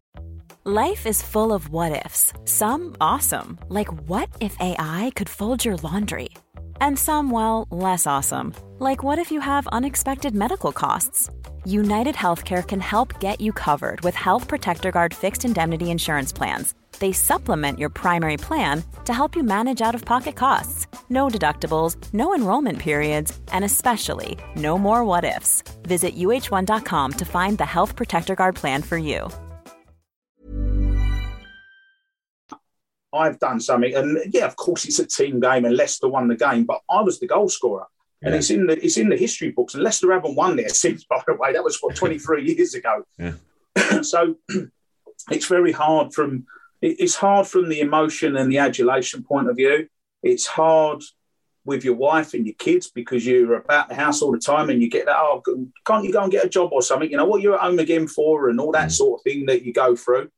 Life 0.65 1.06
is 1.06 1.21
full 1.21 1.51
of 1.51 1.67
what 1.67 2.06
ifs, 2.06 2.32
some 2.45 2.95
awesome, 3.01 3.60
like 3.67 3.91
what 4.08 4.29
if 4.39 4.56
AI 4.62 5.12
could 5.13 5.27
fold 5.27 5.65
your 5.65 5.75
laundry? 5.75 6.29
And 6.79 6.97
some, 6.97 7.32
well, 7.32 7.67
less 7.69 8.08
awesome, 8.08 8.53
like 8.79 9.03
what 9.03 9.19
if 9.19 9.29
you 9.29 9.41
have 9.41 9.67
unexpected 9.67 10.34
medical 10.34 10.71
costs? 10.71 11.29
United 11.65 12.15
Healthcare 12.15 12.65
can 12.65 12.79
help 12.79 13.19
get 13.19 13.41
you 13.41 13.51
covered 13.51 13.99
with 14.06 14.15
Health 14.15 14.47
Protector 14.47 14.91
Guard 14.91 15.13
fixed 15.13 15.43
indemnity 15.43 15.91
insurance 15.91 16.32
plans 16.32 16.73
they 17.03 17.11
supplement 17.11 17.77
your 17.77 17.89
primary 17.89 18.37
plan 18.37 18.81
to 19.03 19.13
help 19.13 19.35
you 19.35 19.43
manage 19.43 19.81
out 19.81 19.93
of 19.93 20.05
pocket 20.05 20.37
costs. 20.37 20.87
No 21.09 21.27
deductibles, 21.27 21.97
no 22.13 22.33
enrollment 22.33 22.79
periods, 22.79 23.37
and 23.51 23.65
especially 23.65 24.37
no 24.55 24.77
more 24.77 25.03
what 25.03 25.25
ifs. 25.25 25.63
Visit 25.81 26.15
uh1.com 26.15 27.11
to 27.11 27.25
find 27.25 27.57
the 27.57 27.65
Health 27.65 27.97
Protector 27.97 28.35
Guard 28.35 28.55
plan 28.55 28.81
for 28.81 28.97
you. 28.97 29.29
I've 33.11 33.37
done 33.37 33.59
something, 33.59 33.93
and 33.93 34.17
yeah, 34.33 34.45
of 34.45 34.55
course, 34.55 34.85
it's 34.85 34.99
a 34.99 35.05
team 35.05 35.41
game, 35.41 35.65
and 35.65 35.75
Leicester 35.75 36.07
won 36.07 36.29
the 36.29 36.37
game, 36.37 36.63
but 36.63 36.79
I 36.89 37.01
was 37.01 37.19
the 37.19 37.27
goal 37.27 37.49
scorer. 37.49 37.85
Yeah. 38.21 38.29
And 38.29 38.35
it's 38.37 38.49
in 38.49 38.65
the 38.65 38.81
it's 38.81 38.95
in 38.95 39.09
the 39.09 39.17
history 39.17 39.51
books. 39.51 39.73
And 39.73 39.83
Leicester 39.83 40.13
haven't 40.13 40.37
won 40.37 40.55
there 40.55 40.69
since, 40.83 41.03
by 41.03 41.21
the 41.27 41.35
way. 41.35 41.51
That 41.51 41.65
was 41.65 41.77
what 41.81 41.97
23 41.97 42.45
years 42.45 42.73
ago. 42.73 43.03
Yeah. 43.19 43.33
so 44.01 44.37
it's 45.29 45.47
very 45.47 45.73
hard 45.73 46.13
from 46.13 46.45
it's 46.83 47.15
hard 47.15 47.47
from 47.47 47.69
the 47.69 47.79
emotion 47.79 48.35
and 48.35 48.51
the 48.51 48.57
adulation 48.57 49.23
point 49.23 49.49
of 49.49 49.55
view. 49.55 49.87
It's 50.21 50.45
hard 50.45 51.01
with 51.65 51.85
your 51.85 51.95
wife 51.95 52.33
and 52.33 52.45
your 52.45 52.55
kids 52.55 52.91
because 52.91 53.25
you're 53.25 53.55
about 53.55 53.87
the 53.87 53.95
house 53.95 54.21
all 54.21 54.33
the 54.33 54.37
time 54.37 54.69
and 54.69 54.81
you 54.81 54.89
get 54.89 55.05
that, 55.05 55.15
oh, 55.15 55.41
can't 55.85 56.03
you 56.03 56.11
go 56.11 56.23
and 56.23 56.31
get 56.31 56.43
a 56.43 56.49
job 56.49 56.73
or 56.73 56.81
something? 56.81 57.09
You 57.09 57.15
know, 57.15 57.25
what 57.25 57.41
you're 57.41 57.55
at 57.55 57.61
home 57.61 57.79
again 57.79 58.07
for 58.07 58.49
and 58.49 58.59
all 58.59 58.73
that 58.73 58.89
mm. 58.89 58.91
sort 58.91 59.19
of 59.19 59.23
thing 59.23 59.45
that 59.45 59.63
you 59.63 59.71
go 59.71 59.95
through. 59.95 60.29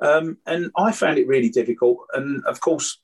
Um, 0.00 0.38
and 0.44 0.72
I 0.76 0.90
found 0.90 1.18
it 1.18 1.28
really 1.28 1.50
difficult. 1.50 1.98
And 2.12 2.44
of 2.46 2.60
course, 2.60 3.00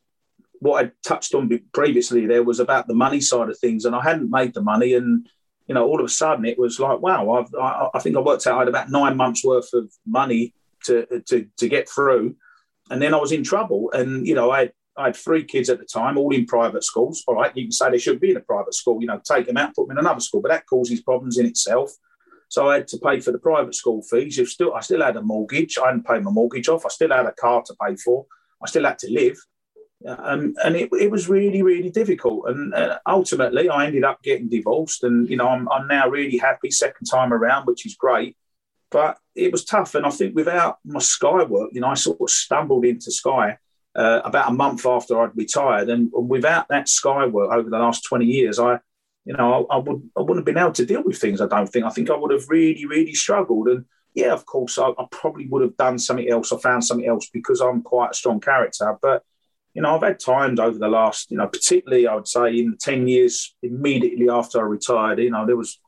what 0.58 0.84
I 0.84 0.90
touched 1.06 1.34
on 1.34 1.48
previously 1.72 2.26
there 2.26 2.42
was 2.42 2.58
about 2.58 2.88
the 2.88 2.94
money 2.94 3.20
side 3.20 3.48
of 3.48 3.58
things. 3.58 3.84
And 3.84 3.94
I 3.94 4.02
hadn't 4.02 4.30
made 4.30 4.54
the 4.54 4.62
money. 4.62 4.94
And, 4.94 5.28
you 5.68 5.74
know, 5.76 5.86
all 5.86 6.00
of 6.00 6.06
a 6.06 6.08
sudden 6.08 6.44
it 6.44 6.58
was 6.58 6.80
like, 6.80 6.98
wow, 6.98 7.30
I've, 7.30 7.54
I, 7.54 7.90
I 7.94 8.00
think 8.00 8.16
I 8.16 8.20
worked 8.20 8.48
out 8.48 8.56
I 8.56 8.58
had 8.60 8.68
about 8.68 8.90
nine 8.90 9.16
months 9.16 9.44
worth 9.44 9.72
of 9.72 9.92
money 10.04 10.52
to, 10.86 11.22
to, 11.28 11.46
to 11.58 11.68
get 11.68 11.88
through 11.88 12.34
and 12.92 13.00
then 13.00 13.14
I 13.14 13.16
was 13.16 13.33
in 13.33 13.42
trouble. 13.42 13.90
And 13.92 14.26
you 14.26 14.35
know, 14.35 14.50
I 14.50 14.61
had, 14.61 14.72
I 14.98 15.05
had 15.07 15.16
three 15.16 15.44
kids 15.44 15.70
at 15.70 15.78
the 15.78 15.87
time, 15.87 16.18
all 16.18 16.35
in 16.35 16.44
private 16.44 16.85
schools. 16.85 17.24
All 17.26 17.35
right, 17.35 17.57
you 17.57 17.64
can 17.64 17.72
say 17.72 17.90
they 17.90 17.98
should 17.98 18.20
be 18.20 18.31
in 18.31 18.37
a 18.37 18.40
private 18.40 18.74
school. 18.74 19.00
You 19.00 19.07
know, 19.07 19.20
take 19.24 19.46
them 19.46 19.57
out, 19.57 19.74
put 19.74 19.88
them 19.88 19.96
in 19.96 20.05
another 20.05 20.20
school, 20.20 20.42
but 20.42 20.50
that 20.50 20.66
causes 20.66 21.00
problems 21.00 21.38
in 21.38 21.46
itself. 21.46 21.90
So 22.48 22.68
I 22.68 22.74
had 22.74 22.88
to 22.88 22.98
pay 22.98 23.18
for 23.20 23.33
the 23.33 23.38
private 23.38 23.74
school 23.74 24.02
fees. 24.02 24.38
If 24.38 24.50
still, 24.50 24.74
I 24.74 24.81
still 24.81 25.02
had 25.02 25.16
a 25.16 25.22
mortgage. 25.22 25.78
I 25.78 25.87
hadn't 25.87 26.07
paid 26.07 26.22
my 26.22 26.31
mortgage 26.31 26.68
off. 26.68 26.85
I 26.85 26.90
still 26.90 27.11
had 27.11 27.24
a 27.24 27.33
car 27.33 27.62
to 27.62 27.74
pay 27.83 27.96
for. 27.96 28.26
I 28.62 28.68
still 28.68 28.85
had 28.85 28.98
to 28.98 29.11
live. 29.11 29.38
Um, 30.07 30.55
and 30.62 30.76
it, 30.76 30.90
it, 30.92 31.11
was 31.11 31.31
really, 31.31 31.62
really 31.62 31.88
difficult. 31.88 32.48
And 32.48 32.74
uh, 32.74 32.98
ultimately, 33.07 33.70
I 33.70 33.87
ended 33.87 34.05
up 34.05 34.22
getting 34.22 34.50
divorced. 34.50 35.02
And, 35.02 35.31
you 35.31 35.37
know, 35.38 35.48
I'm, 35.48 35.66
I'm 35.70 35.87
now 35.87 36.09
really 36.09 36.37
happy 36.37 36.70
second 36.70 37.07
time 37.07 37.33
around, 37.33 37.64
which 37.64 37.87
is 37.87 37.94
great. 37.94 38.37
But 38.92 39.18
it 39.35 39.50
was 39.50 39.64
tough. 39.64 39.94
And 39.94 40.07
I 40.07 40.11
think 40.11 40.37
without 40.37 40.78
my 40.85 41.00
Sky 41.00 41.42
work, 41.44 41.70
you 41.72 41.81
know, 41.81 41.88
I 41.88 41.94
sort 41.94 42.20
of 42.20 42.31
stumbled 42.31 42.85
into 42.85 43.11
Sky 43.11 43.57
uh, 43.96 44.20
about 44.24 44.50
a 44.50 44.55
month 44.55 44.87
after 44.87 45.20
I'd 45.20 45.37
retired. 45.37 45.88
And 45.88 46.11
without 46.12 46.68
that 46.68 46.88
Sky 46.88 47.26
work 47.26 47.50
over 47.50 47.68
the 47.68 47.78
last 47.78 48.05
20 48.05 48.24
years, 48.24 48.59
I, 48.59 48.78
you 49.24 49.35
know, 49.35 49.66
I, 49.70 49.76
I, 49.76 49.78
would, 49.78 50.11
I 50.16 50.20
wouldn't 50.20 50.38
have 50.38 50.44
been 50.44 50.59
able 50.59 50.72
to 50.72 50.87
deal 50.87 51.02
with 51.02 51.18
things, 51.18 51.40
I 51.40 51.46
don't 51.46 51.66
think. 51.66 51.85
I 51.85 51.90
think 51.90 52.11
I 52.11 52.16
would 52.16 52.33
have 52.33 52.48
really, 52.48 52.87
really 52.87 53.14
struggled. 53.14 53.68
And 53.68 53.87
yeah, 54.14 54.33
of 54.33 54.44
course, 54.46 54.78
I, 54.78 54.88
I 54.88 55.07
probably 55.11 55.46
would 55.48 55.62
have 55.62 55.76
done 55.76 55.98
something 55.98 56.28
else 56.28 56.52
or 56.52 56.59
found 56.59 56.85
something 56.85 57.09
else 57.09 57.28
because 57.33 57.61
I'm 57.61 57.83
quite 57.83 58.11
a 58.11 58.14
strong 58.14 58.40
character. 58.40 58.96
But, 59.00 59.22
you 59.74 59.83
know, 59.83 59.94
I've 59.94 60.02
had 60.02 60.20
times 60.20 60.61
over 60.61 60.78
the 60.78 60.88
last, 60.88 61.31
you 61.31 61.38
know, 61.38 61.46
particularly 61.46 62.07
I 62.07 62.14
would 62.14 62.28
say 62.28 62.59
in 62.59 62.72
the 62.72 62.76
10 62.76 63.09
years 63.09 63.55
immediately 63.62 64.28
after 64.28 64.59
I 64.59 64.64
retired, 64.64 65.18
you 65.18 65.31
know, 65.31 65.46
there 65.46 65.57
was 65.57 65.81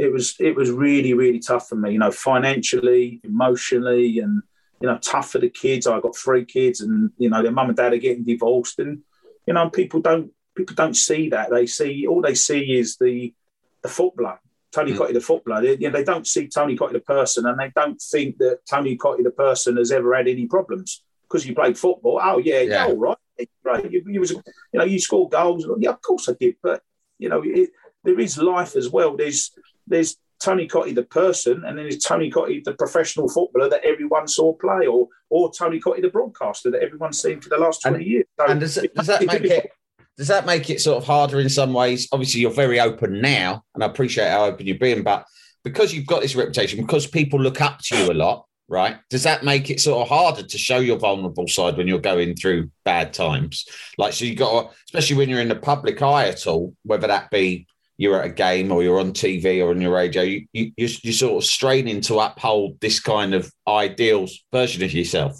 it 0.00 0.12
was 0.12 0.34
it 0.40 0.56
was 0.56 0.70
really 0.70 1.12
really 1.12 1.40
tough 1.40 1.68
for 1.68 1.76
me. 1.76 1.92
You 1.92 1.98
know, 1.98 2.10
financially, 2.10 3.20
emotionally, 3.22 4.18
and 4.20 4.42
you 4.80 4.88
know, 4.88 4.98
tough 4.98 5.30
for 5.30 5.38
the 5.38 5.50
kids. 5.50 5.86
I 5.86 6.00
got 6.00 6.16
three 6.16 6.44
kids, 6.44 6.80
and 6.80 7.10
you 7.18 7.28
know, 7.28 7.42
their 7.42 7.52
mum 7.52 7.68
and 7.68 7.76
dad 7.76 7.92
are 7.92 7.98
getting 7.98 8.24
divorced, 8.24 8.78
and 8.78 9.02
you 9.46 9.54
know, 9.54 9.68
people 9.68 10.00
don't 10.00 10.32
people 10.54 10.74
don't 10.74 10.96
see 10.96 11.28
that. 11.30 11.50
They 11.50 11.66
see 11.66 12.06
all 12.06 12.22
they 12.22 12.34
see 12.34 12.78
is 12.78 12.96
the 12.96 13.34
the 13.82 13.88
footballer, 13.88 14.40
Tony 14.72 14.92
mm. 14.92 14.98
Cottee 14.98 15.14
the 15.14 15.20
footballer. 15.20 15.60
They, 15.60 15.76
you 15.76 15.90
know, 15.90 15.98
they 15.98 16.04
don't 16.04 16.26
see 16.26 16.48
Tony 16.48 16.76
Cottee 16.76 16.94
the 16.94 17.00
person, 17.00 17.46
and 17.46 17.58
they 17.58 17.70
don't 17.74 18.00
think 18.00 18.38
that 18.38 18.60
Tony 18.68 18.96
Cottee 18.96 19.24
the 19.24 19.30
person 19.30 19.76
has 19.76 19.92
ever 19.92 20.14
had 20.16 20.28
any 20.28 20.46
problems 20.46 21.02
because 21.28 21.46
you 21.46 21.54
played 21.54 21.78
football. 21.78 22.18
Oh 22.22 22.38
yeah, 22.38 22.60
yeah, 22.60 22.86
all 22.86 22.96
right, 22.96 23.18
right. 23.64 23.90
You, 23.90 24.02
you 24.06 24.20
was, 24.20 24.30
you 24.30 24.42
know, 24.72 24.84
you 24.84 24.98
scored 24.98 25.32
goals. 25.32 25.66
Yeah, 25.78 25.90
of 25.90 26.00
course 26.00 26.28
I 26.28 26.32
did, 26.40 26.56
but 26.62 26.82
you 27.18 27.28
know, 27.28 27.42
it, 27.44 27.70
there 28.02 28.18
is 28.18 28.38
life 28.38 28.76
as 28.76 28.88
well. 28.88 29.14
There's 29.14 29.52
there's 29.90 30.16
Tony 30.42 30.66
Cottee 30.66 30.94
the 30.94 31.02
person, 31.02 31.64
and 31.64 31.76
then 31.76 31.84
there's 31.84 31.98
Tony 31.98 32.30
Cottee 32.30 32.64
the 32.64 32.74
professional 32.74 33.28
footballer 33.28 33.68
that 33.68 33.84
everyone 33.84 34.26
saw 34.26 34.54
play, 34.54 34.86
or 34.86 35.08
or 35.28 35.52
Tony 35.52 35.80
Cottee 35.80 36.02
the 36.02 36.08
broadcaster 36.08 36.70
that 36.70 36.82
everyone's 36.82 37.20
seen 37.20 37.40
for 37.40 37.50
the 37.50 37.58
last 37.58 37.82
twenty 37.82 37.96
and, 37.96 38.06
years. 38.06 38.24
So 38.38 38.46
and 38.46 38.60
does, 38.60 38.78
does 38.94 39.06
that 39.06 39.26
make 39.26 39.44
it? 39.44 39.70
Does 40.16 40.28
that 40.28 40.44
make 40.44 40.68
it 40.68 40.82
sort 40.82 40.98
of 40.98 41.06
harder 41.06 41.40
in 41.40 41.48
some 41.48 41.72
ways? 41.72 42.06
Obviously, 42.12 42.42
you're 42.42 42.50
very 42.50 42.78
open 42.78 43.22
now, 43.22 43.64
and 43.74 43.82
I 43.82 43.86
appreciate 43.86 44.28
how 44.28 44.44
open 44.44 44.66
you've 44.66 44.78
been. 44.78 45.02
But 45.02 45.24
because 45.64 45.94
you've 45.94 46.06
got 46.06 46.20
this 46.20 46.36
reputation, 46.36 46.82
because 46.82 47.06
people 47.06 47.40
look 47.40 47.62
up 47.62 47.78
to 47.84 47.96
you 47.96 48.10
a 48.10 48.12
lot, 48.12 48.44
right? 48.68 48.98
Does 49.08 49.22
that 49.22 49.44
make 49.44 49.70
it 49.70 49.80
sort 49.80 50.02
of 50.02 50.08
harder 50.08 50.42
to 50.42 50.58
show 50.58 50.78
your 50.78 50.98
vulnerable 50.98 51.48
side 51.48 51.78
when 51.78 51.88
you're 51.88 52.00
going 52.00 52.36
through 52.36 52.70
bad 52.84 53.14
times? 53.14 53.66
Like, 53.96 54.12
so 54.12 54.26
you 54.26 54.34
got, 54.34 54.62
to, 54.62 54.76
especially 54.86 55.16
when 55.16 55.30
you're 55.30 55.40
in 55.40 55.48
the 55.48 55.56
public 55.56 56.02
eye 56.02 56.28
at 56.28 56.46
all, 56.46 56.74
whether 56.82 57.06
that 57.06 57.30
be 57.30 57.66
you're 58.00 58.18
at 58.18 58.24
a 58.24 58.32
game 58.32 58.72
or 58.72 58.82
you're 58.82 58.98
on 58.98 59.12
TV 59.12 59.62
or 59.62 59.68
on 59.70 59.80
your 59.82 59.92
radio, 59.92 60.22
you, 60.22 60.46
you, 60.54 60.72
you're, 60.78 60.88
you're 61.02 61.12
sort 61.12 61.44
of 61.44 61.46
straining 61.46 62.00
to 62.00 62.18
uphold 62.18 62.80
this 62.80 62.98
kind 62.98 63.34
of 63.34 63.52
ideal 63.68 64.26
version 64.50 64.82
of 64.82 64.90
yourself. 64.94 65.38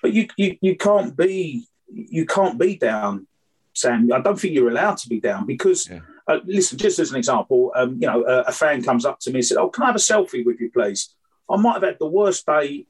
But 0.00 0.12
you, 0.12 0.28
you, 0.36 0.56
you 0.60 0.76
can't 0.76 1.16
be 1.16 1.66
you 1.88 2.24
can't 2.24 2.56
be 2.56 2.76
down, 2.76 3.26
Sam. 3.74 4.12
I 4.12 4.20
don't 4.20 4.38
think 4.38 4.54
you're 4.54 4.68
allowed 4.68 4.98
to 4.98 5.08
be 5.08 5.18
down 5.18 5.44
because 5.44 5.88
yeah. 5.90 5.98
uh, 6.28 6.38
listen. 6.44 6.78
Just 6.78 7.00
as 7.00 7.10
an 7.10 7.16
example, 7.16 7.72
um, 7.74 7.98
you 8.00 8.06
know, 8.06 8.24
a, 8.24 8.42
a, 8.42 8.52
fan 8.52 8.84
comes 8.84 9.04
up 9.04 9.18
to 9.20 9.30
me 9.32 9.40
and 9.40 9.46
said, 9.46 9.58
"Oh, 9.58 9.68
can 9.68 9.82
I 9.82 9.86
have 9.86 9.96
a 9.96 9.98
selfie 9.98 10.46
with 10.46 10.60
you, 10.60 10.70
please?" 10.70 11.16
I 11.50 11.56
might 11.56 11.74
have 11.74 11.82
had 11.82 11.98
the 11.98 12.06
worst 12.06 12.46
day 12.46 12.86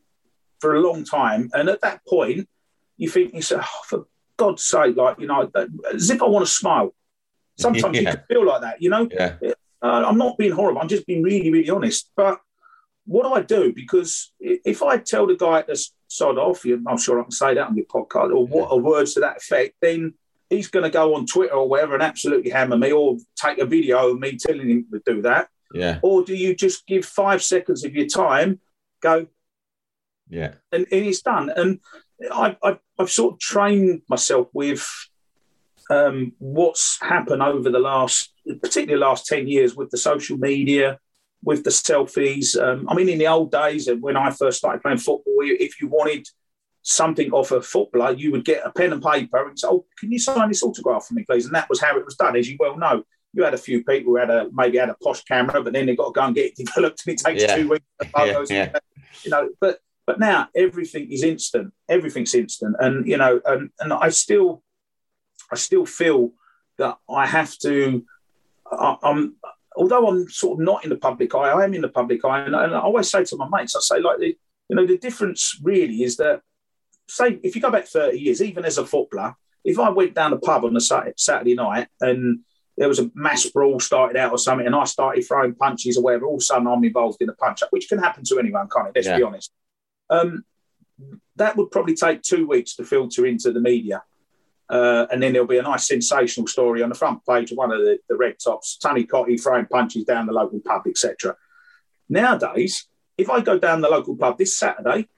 for 0.61 0.75
a 0.75 0.81
long 0.81 1.05
time, 1.05 1.49
and 1.55 1.71
at 1.71 1.81
that 1.81 2.05
point, 2.07 2.47
you 2.99 3.09
think 3.09 3.33
you 3.33 3.41
say, 3.41 3.57
oh, 3.59 3.83
"For 3.87 4.07
God's 4.37 4.65
sake!" 4.65 4.97
Like 4.97 5.19
you 5.19 5.29
know, 5.29 5.51
as 5.95 6.11
if 6.11 6.21
I 6.21 6.27
want 6.27 6.45
to 6.45 6.53
smile. 6.53 6.95
Sometimes 7.61 7.95
yeah. 7.95 8.01
you 8.01 8.07
can 8.07 8.25
feel 8.29 8.47
like 8.47 8.61
that, 8.63 8.83
you 8.83 8.91
know. 8.91 9.09
Yeah. 9.11 9.37
Uh, 9.81 10.05
I'm 10.07 10.19
not 10.19 10.39
being 10.39 10.53
horrible. 10.53 10.81
I'm 10.81 10.89
just 10.89 11.07
being 11.07 11.23
really, 11.23 11.51
really 11.51 11.71
honest. 11.71 12.11
But 12.17 12.41
what 13.05 13.25
do 13.25 13.33
I 13.33 13.43
do? 13.43 13.73
Because 13.73 14.33
if 14.41 14.83
I 14.83 14.99
tell 14.99 15.27
the 15.27 15.37
guy 15.37 15.63
to 15.63 15.77
sod 16.09 16.39
off, 16.39 16.65
I'm 16.65 16.99
sure 16.99 17.21
I 17.21 17.23
can 17.23 17.31
say 17.31 17.55
that 17.55 17.69
on 17.69 17.77
your 17.77 17.87
podcast 17.87 18.35
or 18.35 18.47
what 18.47 18.71
or 18.71 18.81
words 18.81 19.15
to 19.15 19.21
that 19.21 19.39
effect, 19.39 19.77
then 19.81 20.15
he's 20.51 20.69
going 20.69 20.85
to 20.85 20.91
go 20.91 21.15
on 21.15 21.27
Twitter 21.27 21.55
or 21.55 21.69
wherever 21.69 21.95
and 21.95 22.03
absolutely 22.03 22.51
hammer 22.51 22.77
me 22.77 22.93
or 22.93 23.19
take 23.37 23.59
a 23.59 23.67
video 23.67 24.11
of 24.11 24.19
me 24.19 24.37
telling 24.37 24.69
him 24.69 24.87
to 24.93 25.03
do 25.05 25.23
that. 25.23 25.49
Yeah. 25.73 26.01
Or 26.03 26.25
do 26.25 26.35
you 26.35 26.55
just 26.55 26.87
give 26.87 27.05
five 27.05 27.43
seconds 27.43 27.85
of 27.85 27.95
your 27.95 28.07
time, 28.07 28.61
go, 29.01 29.27
yeah, 30.29 30.55
and, 30.73 30.87
and 30.91 31.07
it's 31.07 31.23
done. 31.23 31.51
And 31.55 31.81
I, 32.31 32.57
I, 32.63 32.79
I've 32.99 33.11
sort 33.11 33.35
of 33.35 33.41
trained 33.41 34.03
myself 34.09 34.49
with 34.53 34.87
um, 35.91 36.33
what's 36.39 36.99
happened 37.01 37.43
over 37.43 37.71
the 37.71 37.79
last, 37.79 38.33
particularly 38.63 39.01
last 39.01 39.27
10 39.27 39.49
years 39.49 39.75
with 39.75 39.91
the 39.91 39.97
social 39.97 40.37
media, 40.37 40.99
with 41.43 41.65
the 41.65 41.71
selfies. 41.71 42.61
Um, 42.61 42.89
I 42.89 42.95
mean, 42.95 43.09
in 43.09 43.19
the 43.19 43.29
old 43.29 43.51
days, 43.51 43.89
when 44.01 44.17
I 44.17 44.31
first 44.31 44.59
started 44.59 44.83
playing 44.83 44.99
football, 44.99 45.35
if 45.41 45.81
you 45.81 45.89
wanted 45.89 46.27
something 46.83 47.31
off 47.33 47.53
a 47.53 47.63
footballer, 47.63 48.13
you 48.13 48.33
would 48.33 48.45
get 48.45 48.65
a 48.65 48.71
pen 48.71 48.93
and 48.93 49.03
paper 49.03 49.49
and 49.49 49.59
say, 49.59 49.69
"Oh, 49.69 49.87
can 49.99 50.11
you 50.11 50.19
sign 50.19 50.49
this 50.49 50.63
autograph 50.63 51.07
for 51.07 51.15
me, 51.15 51.25
please?" 51.25 51.47
And 51.47 51.55
that 51.55 51.69
was 51.69 51.81
how 51.81 51.97
it 51.99 52.05
was 52.05 52.17
done, 52.17 52.37
as 52.37 52.49
you 52.49 52.57
well 52.59 52.77
know. 52.77 53.05
You 53.35 53.45
had 53.45 53.55
a 53.55 53.59
few 53.59 53.85
people 53.85 54.13
who 54.13 54.17
had 54.17 54.31
a 54.31 54.49
maybe 54.53 54.79
had 54.79 54.89
a 54.89 54.97
posh 55.03 55.23
camera, 55.25 55.63
but 55.63 55.73
then 55.73 55.87
they 55.87 55.95
got 55.95 56.07
to 56.07 56.13
go 56.13 56.27
and 56.27 56.35
get 56.35 56.47
it 56.47 56.57
developed, 56.65 57.07
and 57.07 57.15
it 57.15 57.21
takes 57.23 57.43
yeah. 57.43 57.57
two 57.57 57.69
weeks. 57.69 57.85
Photos, 58.15 58.51
yeah, 58.51 58.71
yeah. 58.73 58.79
You 59.23 59.31
know, 59.31 59.51
but 59.61 59.81
but 60.07 60.19
now 60.19 60.49
everything 60.57 61.13
is 61.13 61.23
instant. 61.23 61.73
Everything's 61.89 62.35
instant, 62.35 62.77
and 62.81 63.07
you 63.07 63.19
know, 63.19 63.41
and 63.45 63.71
and 63.81 63.93
I 63.93 64.09
still 64.09 64.63
I 65.51 65.57
still 65.57 65.87
feel 65.87 66.33
that 66.79 66.99
I 67.09 67.27
have 67.27 67.57
to. 67.59 68.05
I, 68.71 68.97
am 69.03 69.37
although 69.79 70.09
I'm 70.09 70.29
sort 70.29 70.59
of 70.59 70.65
not 70.65 70.85
in 70.85 70.91
the 70.91 70.97
public 70.97 71.35
eye, 71.35 71.51
I 71.51 71.65
am 71.65 71.73
in 71.73 71.81
the 71.81 71.89
public 71.89 72.25
eye, 72.25 72.41
and, 72.41 72.55
and 72.55 72.75
I 72.75 72.81
always 72.81 73.11
say 73.11 73.25
to 73.25 73.37
my 73.37 73.49
mates, 73.49 73.77
I 73.77 73.81
say 73.81 74.01
like 74.01 74.19
the, 74.19 74.37
you 74.69 74.77
know, 74.77 74.87
the 74.87 74.99
difference 74.99 75.59
really 75.63 76.03
is 76.03 76.17
that, 76.17 76.43
say, 77.07 77.39
if 77.43 77.55
you 77.55 77.63
go 77.63 77.71
back 77.71 77.87
30 77.87 78.19
years, 78.19 78.43
even 78.43 78.65
as 78.65 78.77
a 78.77 78.85
footballer, 78.85 79.37
if 79.65 79.79
I 79.79 79.91
went 79.91 80.15
down 80.15 80.33
the 80.33 80.39
pub 80.39 80.65
on 80.65 80.77
a 80.77 80.81
Saturday 80.81 81.55
night 81.55 81.89
and 82.01 82.41
there 82.77 82.89
was 82.89 82.99
a 82.99 83.11
mass 83.15 83.47
brawl 83.47 83.81
started 83.81 84.17
out 84.17 84.33
or 84.33 84.39
something, 84.39 84.67
and 84.67 84.75
I 84.75 84.85
started 84.85 85.27
throwing 85.27 85.55
punches 85.55 85.97
or 85.97 86.03
whatever, 86.03 86.27
all 86.27 86.35
of 86.35 86.41
a 86.41 86.45
sudden 86.45 86.67
I'm 86.67 86.85
involved 86.85 87.23
in 87.23 87.29
a 87.29 87.35
punch 87.35 87.63
up, 87.63 87.69
which 87.71 87.89
can 87.89 87.99
happen 87.99 88.25
to 88.25 88.39
anyone, 88.39 88.69
can't 88.69 88.89
it? 88.89 88.93
Let's 88.97 89.07
yeah. 89.07 89.17
be 89.17 89.23
honest. 89.23 89.53
Um, 90.11 90.45
that 91.37 91.57
would 91.57 91.71
probably 91.71 91.95
take 91.95 92.23
two 92.23 92.47
weeks 92.47 92.75
to 92.77 92.85
filter 92.85 93.27
into 93.27 93.53
the 93.53 93.61
media. 93.61 94.03
Uh, 94.71 95.07
and 95.11 95.23
then 95.23 95.33
there'll 95.33 95.49
be 95.49 95.59
a 95.59 95.63
nice 95.63 95.87
sensational 95.87 96.47
story 96.47 96.83
on 96.83 96.91
the 96.91 96.95
front 96.95 97.25
page 97.27 97.51
of 97.51 97.57
one 97.57 97.73
of 97.73 97.79
the, 97.79 97.99
the 98.09 98.17
red 98.17 98.37
tops, 98.39 98.77
Tony 98.77 99.05
Cottee 99.05 99.41
throwing 99.43 99.67
punches 99.67 100.05
down 100.05 100.27
the 100.27 100.33
local 100.33 100.61
pub, 100.61 100.83
etc. 100.87 101.37
Nowadays, 102.09 102.87
if 103.17 103.31
I 103.31 103.41
go 103.41 103.59
down 103.59 103.81
the 103.81 103.89
local 103.89 104.17
pub 104.17 104.37
this 104.37 104.59
Saturday 104.59 105.09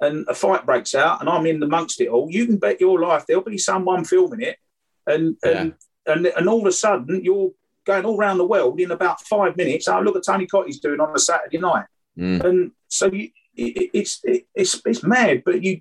and 0.00 0.26
a 0.28 0.34
fight 0.34 0.64
breaks 0.64 0.94
out 0.94 1.20
and 1.20 1.28
I'm 1.28 1.46
in 1.46 1.62
amongst 1.62 2.00
it 2.00 2.08
all, 2.08 2.30
you 2.30 2.46
can 2.46 2.58
bet 2.58 2.80
your 2.80 3.00
life 3.00 3.26
there'll 3.26 3.42
be 3.42 3.58
someone 3.58 4.04
filming 4.04 4.42
it. 4.42 4.58
And, 5.06 5.36
yeah. 5.44 5.50
and, 5.50 5.74
and, 6.06 6.26
and 6.26 6.48
all 6.48 6.60
of 6.60 6.66
a 6.66 6.72
sudden, 6.72 7.24
you're 7.24 7.50
going 7.84 8.04
all 8.04 8.16
around 8.16 8.38
the 8.38 8.46
world 8.46 8.78
in 8.80 8.92
about 8.92 9.20
five 9.22 9.56
minutes. 9.56 9.88
Oh, 9.88 10.00
look 10.00 10.16
at 10.16 10.24
Tony 10.24 10.46
Cottee's 10.46 10.78
doing 10.78 11.00
on 11.00 11.14
a 11.14 11.18
Saturday 11.18 11.58
night. 11.58 11.86
Mm. 12.16 12.44
And 12.44 12.72
so 12.88 13.06
you, 13.06 13.30
it, 13.56 13.90
it's, 13.92 14.20
it, 14.22 14.46
it's, 14.54 14.80
it's 14.84 15.02
mad, 15.02 15.42
but 15.44 15.62
you, 15.62 15.80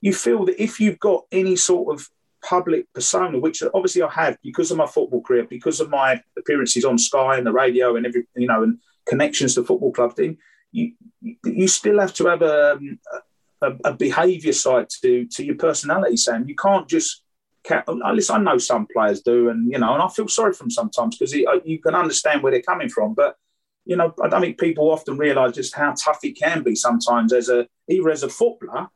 you 0.00 0.14
feel 0.14 0.46
that 0.46 0.62
if 0.62 0.80
you've 0.80 0.98
got 0.98 1.24
any 1.30 1.56
sort 1.56 1.94
of 1.94 2.08
public 2.42 2.92
persona, 2.92 3.38
which 3.38 3.62
obviously 3.74 4.02
I 4.02 4.10
have 4.10 4.36
because 4.42 4.70
of 4.70 4.76
my 4.76 4.86
football 4.86 5.22
career, 5.22 5.44
because 5.48 5.80
of 5.80 5.90
my 5.90 6.20
appearances 6.38 6.84
on 6.84 6.98
Sky 6.98 7.36
and 7.36 7.46
the 7.46 7.52
radio 7.52 7.96
and 7.96 8.06
every, 8.06 8.26
you 8.34 8.46
know, 8.46 8.62
and 8.62 8.78
connections 9.06 9.54
to 9.54 9.64
football 9.64 9.92
club 9.92 10.14
thing, 10.14 10.38
you 10.72 10.92
you 11.44 11.68
still 11.68 12.00
have 12.00 12.14
to 12.14 12.26
have 12.26 12.42
a, 12.42 12.78
a, 13.62 13.72
a 13.84 13.94
behaviour 13.94 14.52
side 14.52 14.88
to 15.02 15.26
to 15.26 15.44
your 15.44 15.56
personality, 15.56 16.16
Sam. 16.16 16.48
You 16.48 16.56
can't 16.56 16.88
just. 16.88 17.22
At 17.70 17.86
least 17.88 18.32
I 18.32 18.38
know 18.38 18.58
some 18.58 18.88
players 18.92 19.22
do, 19.22 19.48
and 19.48 19.70
you 19.70 19.78
know, 19.78 19.94
and 19.94 20.02
I 20.02 20.08
feel 20.08 20.26
sorry 20.26 20.52
for 20.52 20.64
them 20.64 20.70
sometimes 20.72 21.16
because 21.16 21.32
uh, 21.32 21.60
you 21.64 21.78
can 21.78 21.94
understand 21.94 22.42
where 22.42 22.50
they're 22.50 22.60
coming 22.60 22.88
from. 22.88 23.14
But 23.14 23.36
you 23.84 23.94
know, 23.94 24.12
I 24.20 24.26
don't 24.26 24.40
think 24.40 24.58
people 24.58 24.90
often 24.90 25.16
realise 25.16 25.54
just 25.54 25.76
how 25.76 25.94
tough 25.94 26.18
it 26.24 26.32
can 26.32 26.64
be 26.64 26.74
sometimes 26.74 27.32
as 27.32 27.48
a 27.48 27.68
either 27.88 28.10
as 28.10 28.24
a 28.24 28.28
footballer 28.28 28.88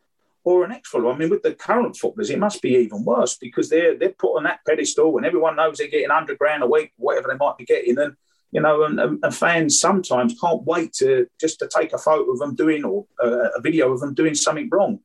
or 0.46 0.64
an 0.64 0.70
ex 0.70 0.88
footballer. 0.88 1.12
I 1.12 1.18
mean, 1.18 1.28
with 1.28 1.42
the 1.42 1.54
current 1.54 1.96
footballers, 1.96 2.30
it 2.30 2.38
must 2.38 2.62
be 2.62 2.76
even 2.76 3.04
worse 3.04 3.36
because 3.36 3.68
they're 3.68 3.98
they're 3.98 4.10
put 4.10 4.36
on 4.36 4.44
that 4.44 4.60
pedestal 4.66 5.16
and 5.16 5.26
everyone 5.26 5.56
knows 5.56 5.76
they're 5.76 5.88
getting 5.88 6.08
hundred 6.08 6.38
grand 6.38 6.62
a 6.62 6.66
week, 6.66 6.92
whatever 6.96 7.28
they 7.28 7.36
might 7.36 7.58
be 7.58 7.64
getting, 7.64 7.98
and 7.98 8.14
you 8.52 8.60
know, 8.60 8.84
and, 8.84 9.00
and, 9.00 9.34
fans 9.34 9.80
sometimes 9.80 10.38
can't 10.40 10.62
wait 10.62 10.92
to 10.94 11.26
just 11.40 11.58
to 11.58 11.68
take 11.68 11.92
a 11.92 11.98
photo 11.98 12.30
of 12.30 12.38
them 12.38 12.54
doing 12.54 12.84
or 12.84 13.06
uh, 13.22 13.48
a 13.56 13.60
video 13.60 13.92
of 13.92 13.98
them 13.98 14.14
doing 14.14 14.36
something 14.36 14.68
wrong. 14.70 15.00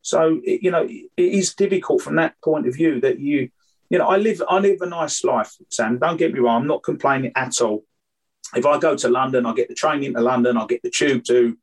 So 0.00 0.40
it, 0.44 0.62
you 0.62 0.70
know, 0.70 0.84
it 0.84 1.10
is 1.16 1.54
difficult 1.54 2.00
from 2.00 2.14
that 2.16 2.36
point 2.42 2.68
of 2.68 2.74
view 2.74 3.00
that 3.00 3.18
you, 3.18 3.50
you 3.90 3.98
know, 3.98 4.06
I 4.06 4.16
live 4.18 4.40
I 4.48 4.60
live 4.60 4.80
a 4.80 4.86
nice 4.86 5.24
life, 5.24 5.52
Sam. 5.70 5.98
Don't 5.98 6.18
get 6.18 6.32
me 6.32 6.38
wrong, 6.38 6.62
I'm 6.62 6.68
not 6.68 6.84
complaining 6.84 7.32
at 7.34 7.60
all. 7.60 7.84
If 8.54 8.64
I 8.64 8.78
go 8.78 8.94
to 8.96 9.08
London, 9.08 9.44
I 9.44 9.54
get 9.54 9.68
the 9.68 9.74
train 9.74 10.04
into 10.04 10.20
London, 10.20 10.56
I 10.56 10.66
get 10.66 10.82
the 10.82 10.90
tube 10.90 11.24
to 11.24 11.58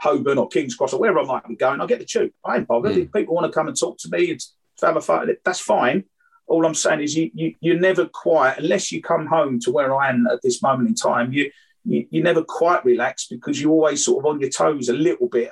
Holborn 0.00 0.38
or 0.38 0.48
King's 0.48 0.74
Cross 0.74 0.92
or 0.92 1.00
wherever 1.00 1.20
I 1.20 1.24
might 1.24 1.48
be 1.48 1.56
going, 1.56 1.80
I 1.80 1.86
get 1.86 1.98
the 1.98 2.04
tube. 2.04 2.32
I 2.44 2.56
ain't 2.56 2.66
bothered. 2.66 2.96
Mm. 2.96 3.04
If 3.04 3.12
people 3.12 3.34
want 3.34 3.50
to 3.50 3.56
come 3.56 3.68
and 3.68 3.78
talk 3.78 3.98
to 3.98 4.08
me 4.10 4.30
and 4.30 4.40
have 4.82 4.96
a 4.96 5.00
photo, 5.00 5.34
that's 5.44 5.60
fine. 5.60 6.04
All 6.46 6.64
I'm 6.64 6.74
saying 6.74 7.00
is 7.00 7.16
you, 7.16 7.30
you 7.34 7.54
you're 7.60 7.80
never 7.80 8.06
quite 8.06 8.58
unless 8.58 8.92
you 8.92 9.02
come 9.02 9.26
home 9.26 9.58
to 9.60 9.72
where 9.72 9.94
I 9.94 10.10
am 10.10 10.26
at 10.28 10.42
this 10.42 10.62
moment 10.62 10.88
in 10.88 10.94
time. 10.94 11.32
You 11.32 11.50
you, 11.84 12.06
you 12.10 12.22
never 12.22 12.42
quite 12.42 12.84
relax 12.84 13.26
because 13.26 13.60
you're 13.60 13.70
always 13.70 14.04
sort 14.04 14.24
of 14.24 14.30
on 14.30 14.40
your 14.40 14.50
toes 14.50 14.88
a 14.88 14.92
little 14.92 15.28
bit. 15.28 15.50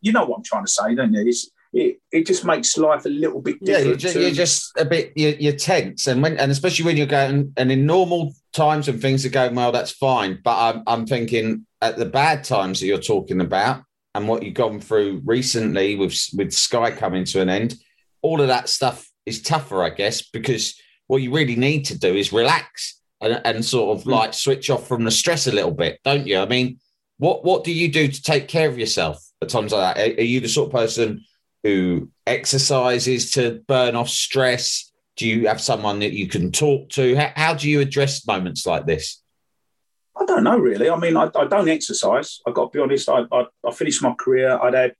You 0.00 0.12
know 0.12 0.24
what 0.24 0.38
I'm 0.38 0.44
trying 0.44 0.64
to 0.64 0.70
say, 0.70 0.94
don't 0.94 1.12
you? 1.12 1.26
It's, 1.26 1.50
it, 1.72 2.00
it 2.10 2.26
just 2.26 2.44
makes 2.44 2.76
life 2.76 3.06
a 3.06 3.08
little 3.08 3.40
bit 3.40 3.58
different. 3.64 3.84
Yeah, 3.84 3.88
you're 3.88 3.96
just, 3.96 4.16
you're 4.16 4.30
just 4.30 4.72
a 4.78 4.84
bit 4.84 5.12
you're, 5.16 5.32
you're, 5.32 5.52
tense, 5.54 6.06
and 6.06 6.22
when 6.22 6.36
and 6.36 6.52
especially 6.52 6.84
when 6.84 6.96
you're 6.96 7.06
going 7.06 7.52
and 7.56 7.72
in 7.72 7.86
normal 7.86 8.34
times 8.52 8.88
when 8.88 9.00
things 9.00 9.24
are 9.24 9.30
going 9.30 9.54
well, 9.54 9.72
that's 9.72 9.92
fine. 9.92 10.38
But 10.44 10.58
I'm 10.58 10.82
I'm 10.86 11.06
thinking 11.06 11.66
at 11.80 11.96
the 11.96 12.04
bad 12.04 12.44
times 12.44 12.80
that 12.80 12.86
you're 12.86 12.98
talking 12.98 13.40
about 13.40 13.82
and 14.14 14.28
what 14.28 14.42
you've 14.42 14.54
gone 14.54 14.80
through 14.80 15.22
recently 15.24 15.96
with 15.96 16.14
with 16.36 16.52
Sky 16.52 16.90
coming 16.90 17.24
to 17.26 17.40
an 17.40 17.48
end, 17.48 17.74
all 18.20 18.40
of 18.40 18.48
that 18.48 18.68
stuff 18.68 19.08
is 19.24 19.40
tougher, 19.40 19.82
I 19.82 19.90
guess, 19.90 20.22
because 20.22 20.78
what 21.06 21.22
you 21.22 21.32
really 21.32 21.56
need 21.56 21.84
to 21.86 21.98
do 21.98 22.14
is 22.14 22.32
relax 22.32 23.00
and, 23.20 23.40
and 23.44 23.64
sort 23.64 23.96
of 23.96 24.04
hmm. 24.04 24.10
like 24.10 24.34
switch 24.34 24.68
off 24.68 24.86
from 24.86 25.04
the 25.04 25.10
stress 25.10 25.46
a 25.46 25.52
little 25.52 25.70
bit, 25.70 26.00
don't 26.04 26.26
you? 26.26 26.38
I 26.38 26.46
mean, 26.46 26.80
what 27.16 27.44
what 27.44 27.64
do 27.64 27.72
you 27.72 27.90
do 27.90 28.08
to 28.08 28.22
take 28.22 28.48
care 28.48 28.68
of 28.68 28.78
yourself 28.78 29.24
at 29.40 29.48
times 29.48 29.72
like 29.72 29.96
that? 29.96 30.02
Are, 30.02 30.20
are 30.20 30.24
you 30.24 30.40
the 30.40 30.48
sort 30.48 30.66
of 30.66 30.72
person 30.72 31.24
who 31.62 32.10
exercises 32.26 33.32
to 33.32 33.62
burn 33.66 33.96
off 33.96 34.08
stress? 34.08 34.90
Do 35.16 35.28
you 35.28 35.48
have 35.48 35.60
someone 35.60 36.00
that 36.00 36.12
you 36.12 36.26
can 36.26 36.52
talk 36.52 36.88
to? 36.90 37.14
How, 37.16 37.32
how 37.36 37.54
do 37.54 37.68
you 37.68 37.80
address 37.80 38.26
moments 38.26 38.66
like 38.66 38.86
this? 38.86 39.22
I 40.16 40.24
don't 40.24 40.44
know 40.44 40.58
really. 40.58 40.90
I 40.90 40.96
mean, 40.98 41.16
I, 41.16 41.30
I 41.34 41.46
don't 41.46 41.68
exercise. 41.68 42.40
I've 42.46 42.54
got 42.54 42.72
to 42.72 42.76
be 42.76 42.82
honest. 42.82 43.08
I, 43.08 43.24
I, 43.32 43.46
I 43.66 43.72
finished 43.72 44.02
my 44.02 44.14
career. 44.14 44.58
I'd 44.58 44.74
had 44.74 44.94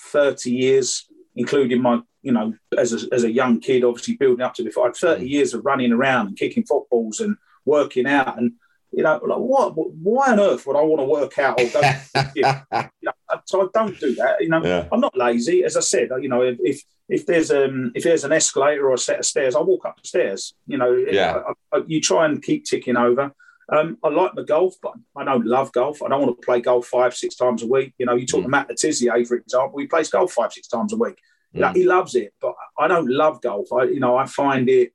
30 0.00 0.50
years, 0.50 1.06
including 1.34 1.82
my, 1.82 2.00
you 2.22 2.32
know, 2.32 2.54
as 2.76 2.92
a, 2.92 3.14
as 3.14 3.24
a 3.24 3.30
young 3.30 3.60
kid, 3.60 3.84
obviously 3.84 4.16
building 4.16 4.44
up 4.44 4.54
to 4.54 4.64
before. 4.64 4.84
I 4.84 4.88
had 4.88 4.96
30 4.96 5.24
mm. 5.24 5.28
years 5.28 5.54
of 5.54 5.64
running 5.64 5.92
around 5.92 6.28
and 6.28 6.36
kicking 6.36 6.64
footballs 6.64 7.20
and 7.20 7.36
working 7.64 8.06
out. 8.06 8.38
And, 8.38 8.52
you 8.92 9.02
know, 9.02 9.20
like 9.26 9.38
what, 9.38 9.74
why 9.76 10.32
on 10.32 10.40
earth 10.40 10.66
would 10.66 10.76
I 10.76 10.82
want 10.82 11.00
to 11.00 11.04
work 11.04 11.38
out 11.38 11.60
or 11.60 11.68
go? 11.68 11.80
you 12.34 12.42
know, 12.42 13.12
so 13.44 13.62
I 13.62 13.66
don't 13.74 13.98
do 13.98 14.14
that. 14.16 14.40
You 14.40 14.48
know, 14.48 14.64
yeah. 14.64 14.88
I'm 14.92 15.00
not 15.00 15.16
lazy. 15.16 15.64
As 15.64 15.76
I 15.76 15.80
said, 15.80 16.10
you 16.20 16.28
know, 16.28 16.42
if, 16.42 16.82
if 17.08 17.26
there's 17.26 17.50
um 17.50 17.92
if 17.94 18.04
there's 18.04 18.24
an 18.24 18.32
escalator 18.32 18.88
or 18.88 18.94
a 18.94 18.98
set 18.98 19.18
of 19.18 19.26
stairs, 19.26 19.54
I 19.54 19.60
walk 19.60 19.84
up 19.84 20.00
the 20.00 20.08
stairs. 20.08 20.54
You 20.66 20.78
know, 20.78 20.94
yeah. 20.94 21.42
I, 21.72 21.76
I, 21.76 21.82
you 21.86 22.00
try 22.00 22.26
and 22.26 22.42
keep 22.42 22.64
ticking 22.64 22.96
over. 22.96 23.32
Um, 23.68 23.98
I 24.04 24.10
like 24.10 24.34
the 24.34 24.44
golf, 24.44 24.74
but 24.80 24.92
I 25.16 25.24
don't 25.24 25.44
love 25.44 25.72
golf. 25.72 26.02
I 26.02 26.08
don't 26.08 26.22
want 26.22 26.40
to 26.40 26.44
play 26.44 26.60
golf 26.60 26.86
five, 26.86 27.14
six 27.14 27.34
times 27.34 27.64
a 27.64 27.66
week. 27.66 27.94
You 27.98 28.06
know, 28.06 28.14
you 28.14 28.24
talk 28.24 28.40
mm. 28.40 28.44
to 28.44 28.48
Matt 28.48 28.70
Tissier, 28.70 29.26
for 29.26 29.36
example, 29.36 29.80
he 29.80 29.86
plays 29.86 30.08
golf 30.08 30.32
five, 30.32 30.52
six 30.52 30.68
times 30.68 30.92
a 30.92 30.96
week. 30.96 31.18
Mm. 31.54 31.74
he 31.74 31.84
loves 31.84 32.14
it, 32.14 32.32
but 32.40 32.54
I 32.78 32.86
don't 32.86 33.10
love 33.10 33.40
golf. 33.40 33.72
I, 33.72 33.84
you 33.84 33.98
know, 33.98 34.16
I 34.16 34.26
find 34.26 34.68
it 34.68 34.92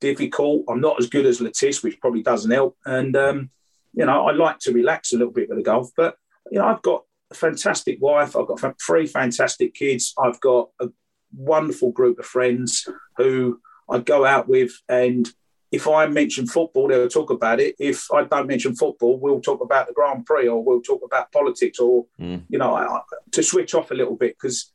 difficult. 0.00 0.64
I'm 0.68 0.80
not 0.80 1.00
as 1.00 1.08
good 1.08 1.26
as 1.26 1.40
Le 1.40 1.50
Tiss, 1.50 1.82
which 1.82 2.00
probably 2.00 2.22
doesn't 2.22 2.50
help. 2.50 2.76
And, 2.84 3.16
um, 3.16 3.50
you 3.94 4.04
know, 4.04 4.26
I 4.26 4.32
like 4.32 4.58
to 4.60 4.72
relax 4.72 5.12
a 5.12 5.18
little 5.18 5.32
bit 5.32 5.48
with 5.48 5.58
the 5.58 5.64
golf, 5.64 5.90
but, 5.96 6.16
you 6.50 6.58
know, 6.58 6.66
I've 6.66 6.82
got 6.82 7.04
a 7.32 7.38
fantastic 7.38 7.98
wife. 8.00 8.36
I've 8.36 8.46
got 8.46 8.80
three 8.80 9.06
fantastic 9.06 9.74
kids. 9.74 10.14
I've 10.22 10.40
got 10.40 10.70
a 10.80 10.88
wonderful 11.34 11.92
group 11.92 12.18
of 12.18 12.26
friends 12.26 12.86
who 13.16 13.60
I 13.90 13.98
go 13.98 14.24
out 14.24 14.48
with 14.48 14.72
and 14.88 15.28
if 15.72 15.88
I 15.88 16.06
mention 16.06 16.46
football, 16.46 16.86
they'll 16.86 17.08
talk 17.08 17.30
about 17.30 17.58
it. 17.58 17.74
If 17.78 18.12
I 18.12 18.24
don't 18.24 18.46
mention 18.46 18.76
football, 18.76 19.18
we'll 19.18 19.40
talk 19.40 19.62
about 19.62 19.86
the 19.86 19.94
Grand 19.94 20.26
Prix 20.26 20.46
or 20.46 20.62
we'll 20.62 20.82
talk 20.82 21.00
about 21.02 21.32
politics 21.32 21.78
or, 21.78 22.04
mm. 22.20 22.42
you 22.50 22.58
know, 22.58 22.74
I, 22.74 23.00
to 23.32 23.42
switch 23.42 23.74
off 23.74 23.90
a 23.90 23.94
little 23.94 24.14
bit 24.14 24.36
because 24.38 24.70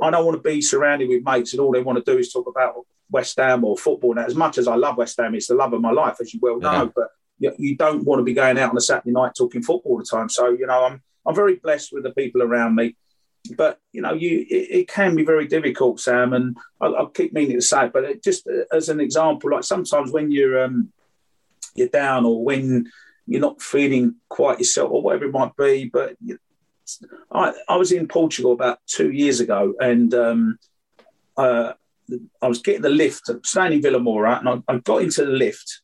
I 0.00 0.10
don't 0.10 0.24
want 0.24 0.36
to 0.36 0.48
be 0.48 0.62
surrounded 0.62 1.08
with 1.08 1.24
mates 1.24 1.52
and 1.52 1.60
all 1.60 1.72
they 1.72 1.82
want 1.82 2.02
to 2.04 2.10
do 2.10 2.16
is 2.18 2.32
talk 2.32 2.46
about 2.46 2.74
West 3.10 3.36
Ham 3.36 3.64
or 3.64 3.76
football. 3.76 4.12
And 4.16 4.26
as 4.26 4.36
much 4.36 4.58
as 4.58 4.68
I 4.68 4.76
love 4.76 4.96
West 4.96 5.18
Ham, 5.18 5.34
it's 5.34 5.48
the 5.48 5.56
love 5.56 5.72
of 5.72 5.80
my 5.80 5.90
life, 5.90 6.18
as 6.20 6.32
you 6.32 6.38
well 6.40 6.60
know. 6.60 6.72
Yeah. 6.72 6.88
But 6.94 7.08
you, 7.40 7.52
you 7.58 7.76
don't 7.76 8.04
want 8.04 8.20
to 8.20 8.24
be 8.24 8.34
going 8.34 8.58
out 8.58 8.70
on 8.70 8.76
a 8.76 8.80
Saturday 8.80 9.10
night 9.10 9.32
talking 9.36 9.62
football 9.62 9.92
all 9.92 9.98
the 9.98 10.04
time. 10.04 10.28
So, 10.28 10.50
you 10.50 10.66
know, 10.66 10.84
I'm, 10.84 11.02
I'm 11.28 11.34
very 11.34 11.56
blessed 11.56 11.92
with 11.92 12.04
the 12.04 12.12
people 12.12 12.42
around 12.42 12.74
me 12.74 12.96
but 13.56 13.78
you 13.92 14.02
know, 14.02 14.14
you 14.14 14.46
it, 14.48 14.70
it, 14.70 14.88
can 14.88 15.14
be 15.14 15.24
very 15.24 15.46
difficult, 15.46 16.00
Sam. 16.00 16.32
And 16.32 16.56
I, 16.80 16.86
I 16.86 17.06
keep 17.12 17.32
meaning 17.32 17.56
to 17.56 17.62
say 17.62 17.86
it, 17.86 17.92
but 17.92 18.04
it, 18.04 18.22
just 18.22 18.48
as 18.72 18.88
an 18.88 19.00
example, 19.00 19.50
like 19.50 19.64
sometimes 19.64 20.10
when 20.10 20.30
you're 20.30 20.64
um, 20.64 20.92
you're 21.74 21.88
down 21.88 22.24
or 22.24 22.44
when 22.44 22.90
you're 23.26 23.40
not 23.40 23.62
feeling 23.62 24.16
quite 24.28 24.58
yourself 24.58 24.90
or 24.90 25.02
whatever 25.02 25.26
it 25.26 25.32
might 25.32 25.56
be, 25.56 25.90
but 25.92 26.16
I 27.32 27.54
I 27.68 27.76
was 27.76 27.92
in 27.92 28.08
Portugal 28.08 28.52
about 28.52 28.80
two 28.86 29.10
years 29.10 29.40
ago, 29.40 29.74
and 29.80 30.12
um, 30.14 30.58
uh, 31.36 31.72
I 32.42 32.48
was 32.48 32.60
getting 32.60 32.82
the 32.82 32.90
lift, 32.90 33.30
staying 33.44 33.72
in 33.72 33.82
Vilamoura, 33.82 34.40
and 34.40 34.48
I, 34.48 34.72
I, 34.72 34.78
got 34.78 35.02
into 35.02 35.24
the 35.24 35.32
lift, 35.32 35.82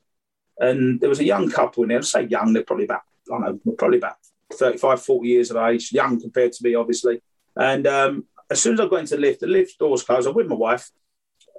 and 0.59 1.00
there 1.00 1.09
was 1.09 1.20
a 1.20 1.24
young 1.24 1.50
couple 1.50 1.83
in 1.85 1.90
there. 1.90 1.98
I 1.98 2.02
say 2.02 2.24
young, 2.24 2.52
they're 2.52 2.64
probably 2.64 2.87
about 2.87 3.02
I 3.33 3.38
don't 3.40 3.64
know, 3.64 3.72
probably 3.78 3.98
about 3.98 4.16
35, 4.54 5.02
40 5.02 5.28
years 5.28 5.50
of 5.50 5.56
age, 5.56 5.92
young 5.92 6.20
compared 6.20 6.52
to 6.52 6.64
me, 6.64 6.74
obviously. 6.74 7.22
And 7.56 7.86
um, 7.86 8.24
as 8.50 8.60
soon 8.60 8.74
as 8.74 8.80
I 8.80 8.88
got 8.88 9.00
into 9.00 9.16
the 9.16 9.22
lift, 9.22 9.40
the 9.40 9.46
lift 9.46 9.78
doors 9.78 10.02
closed. 10.02 10.26
I'm 10.26 10.34
with 10.34 10.48
my 10.48 10.56
wife, 10.56 10.90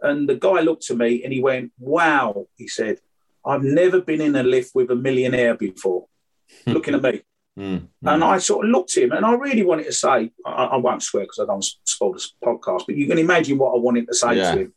and 0.02 0.28
the 0.28 0.36
guy 0.36 0.62
looked 0.62 0.90
at 0.90 0.98
me 0.98 1.24
and 1.24 1.32
he 1.32 1.42
went, 1.42 1.72
"Wow," 1.80 2.48
he 2.56 2.68
said, 2.68 3.00
"I've 3.46 3.64
never 3.64 4.02
been 4.02 4.22
in 4.22 4.36
a 4.36 4.44
lift 4.44 4.72
with 4.76 4.92
a 4.92 4.96
millionaire 4.96 5.56
before." 5.56 6.08
looking 6.68 6.96
at 6.96 7.02
me. 7.02 7.22
Mm, 7.58 7.88
And 8.06 8.24
I 8.24 8.38
sort 8.40 8.66
of 8.66 8.72
looked 8.72 8.98
at 8.98 9.04
him, 9.04 9.12
and 9.14 9.26
I 9.26 9.34
really 9.34 9.64
wanted 9.64 9.86
to 9.86 9.94
say, 9.94 10.32
I, 10.46 10.52
I 10.52 10.76
won't 10.76 11.02
swear 11.02 11.24
because 11.24 11.40
I 11.40 11.46
don't 11.46 11.64
spoil 11.86 12.12
this 12.12 12.34
podcast, 12.44 12.84
but 12.86 12.98
you 12.98 13.08
can 13.08 13.18
imagine 13.18 13.58
what 13.58 13.74
I 13.74 13.78
wanted 13.78 14.08
to 14.08 14.14
say 14.14 14.36
yeah. 14.36 14.52
to 14.52 14.62
him. 14.62 14.74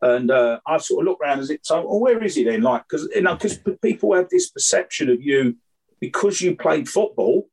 And 0.00 0.30
uh, 0.30 0.60
I 0.66 0.78
sort 0.78 1.02
of 1.02 1.08
looked 1.08 1.22
around 1.22 1.40
as 1.40 1.50
it, 1.50 1.66
so, 1.66 1.82
well, 1.82 2.00
where 2.00 2.22
is 2.22 2.36
he 2.36 2.44
then? 2.44 2.62
Like, 2.62 2.84
because 2.88 3.08
you 3.14 3.22
know, 3.22 3.34
because 3.34 3.58
people 3.82 4.14
have 4.14 4.30
this 4.30 4.48
perception 4.48 5.10
of 5.10 5.20
you 5.20 5.56
because 6.00 6.40
you 6.40 6.56
played 6.56 6.88
football, 6.88 7.48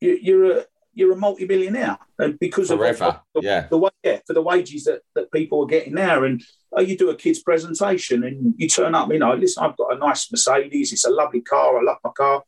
you, 0.00 0.44
are 0.44 0.58
a 0.58 0.64
you're 0.96 1.12
a 1.12 1.16
multi-millionaire, 1.16 1.98
and 2.18 2.38
because 2.38 2.68
Forever. 2.68 3.04
of 3.04 3.20
the, 3.34 3.40
yeah. 3.42 3.66
the, 3.68 3.76
way 3.76 3.90
yeah, 4.02 4.18
for 4.26 4.32
the 4.32 4.42
wages 4.42 4.84
that, 4.84 5.02
that 5.14 5.30
people 5.30 5.62
are 5.62 5.66
getting 5.66 5.94
now, 5.94 6.24
and 6.24 6.42
oh, 6.72 6.80
you 6.80 6.96
do 6.96 7.10
a 7.10 7.14
kid's 7.14 7.42
presentation 7.42 8.24
and 8.24 8.54
you 8.56 8.66
turn 8.66 8.94
up, 8.94 9.12
you 9.12 9.18
know, 9.18 9.34
listen, 9.34 9.62
I've 9.62 9.76
got 9.76 9.94
a 9.94 9.98
nice 9.98 10.32
Mercedes, 10.32 10.94
it's 10.94 11.04
a 11.04 11.10
lovely 11.10 11.42
car, 11.42 11.78
I 11.78 11.82
love 11.82 11.98
my 12.02 12.10
car. 12.16 12.42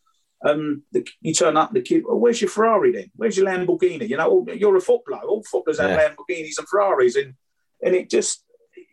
Um, 0.45 0.83
the, 0.93 1.07
you 1.21 1.35
turn 1.35 1.57
up, 1.57 1.75
the 1.75 1.83
kid, 1.83 2.05
well, 2.07 2.19
where's 2.19 2.41
your 2.41 2.49
Ferrari 2.49 2.93
then? 2.93 3.11
Where's 3.17 3.37
your 3.37 3.47
Lamborghini? 3.47 4.09
You 4.09 4.17
know, 4.17 4.47
you're 4.55 4.77
a 4.77 4.81
footballer. 4.81 5.23
All 5.23 5.43
footballers 5.43 5.81
have 5.81 5.91
yeah. 5.91 6.09
Lamborghinis 6.09 6.59
and 6.59 6.69
Ferraris, 6.69 7.17
and 7.17 7.35
and 7.83 7.95
it 7.95 8.09
just 8.09 8.45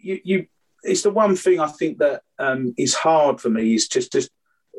you 0.02 0.20
you 0.24 0.46
it's 0.82 1.04
the 1.04 1.12
one 1.12 1.36
thing 1.36 1.60
I 1.60 1.68
think 1.68 2.00
that 2.00 2.24
um, 2.40 2.74
is 2.78 2.96
hard 2.96 3.40
for 3.40 3.50
me 3.50 3.76
is 3.76 3.88
just 3.88 4.12
just 4.12 4.32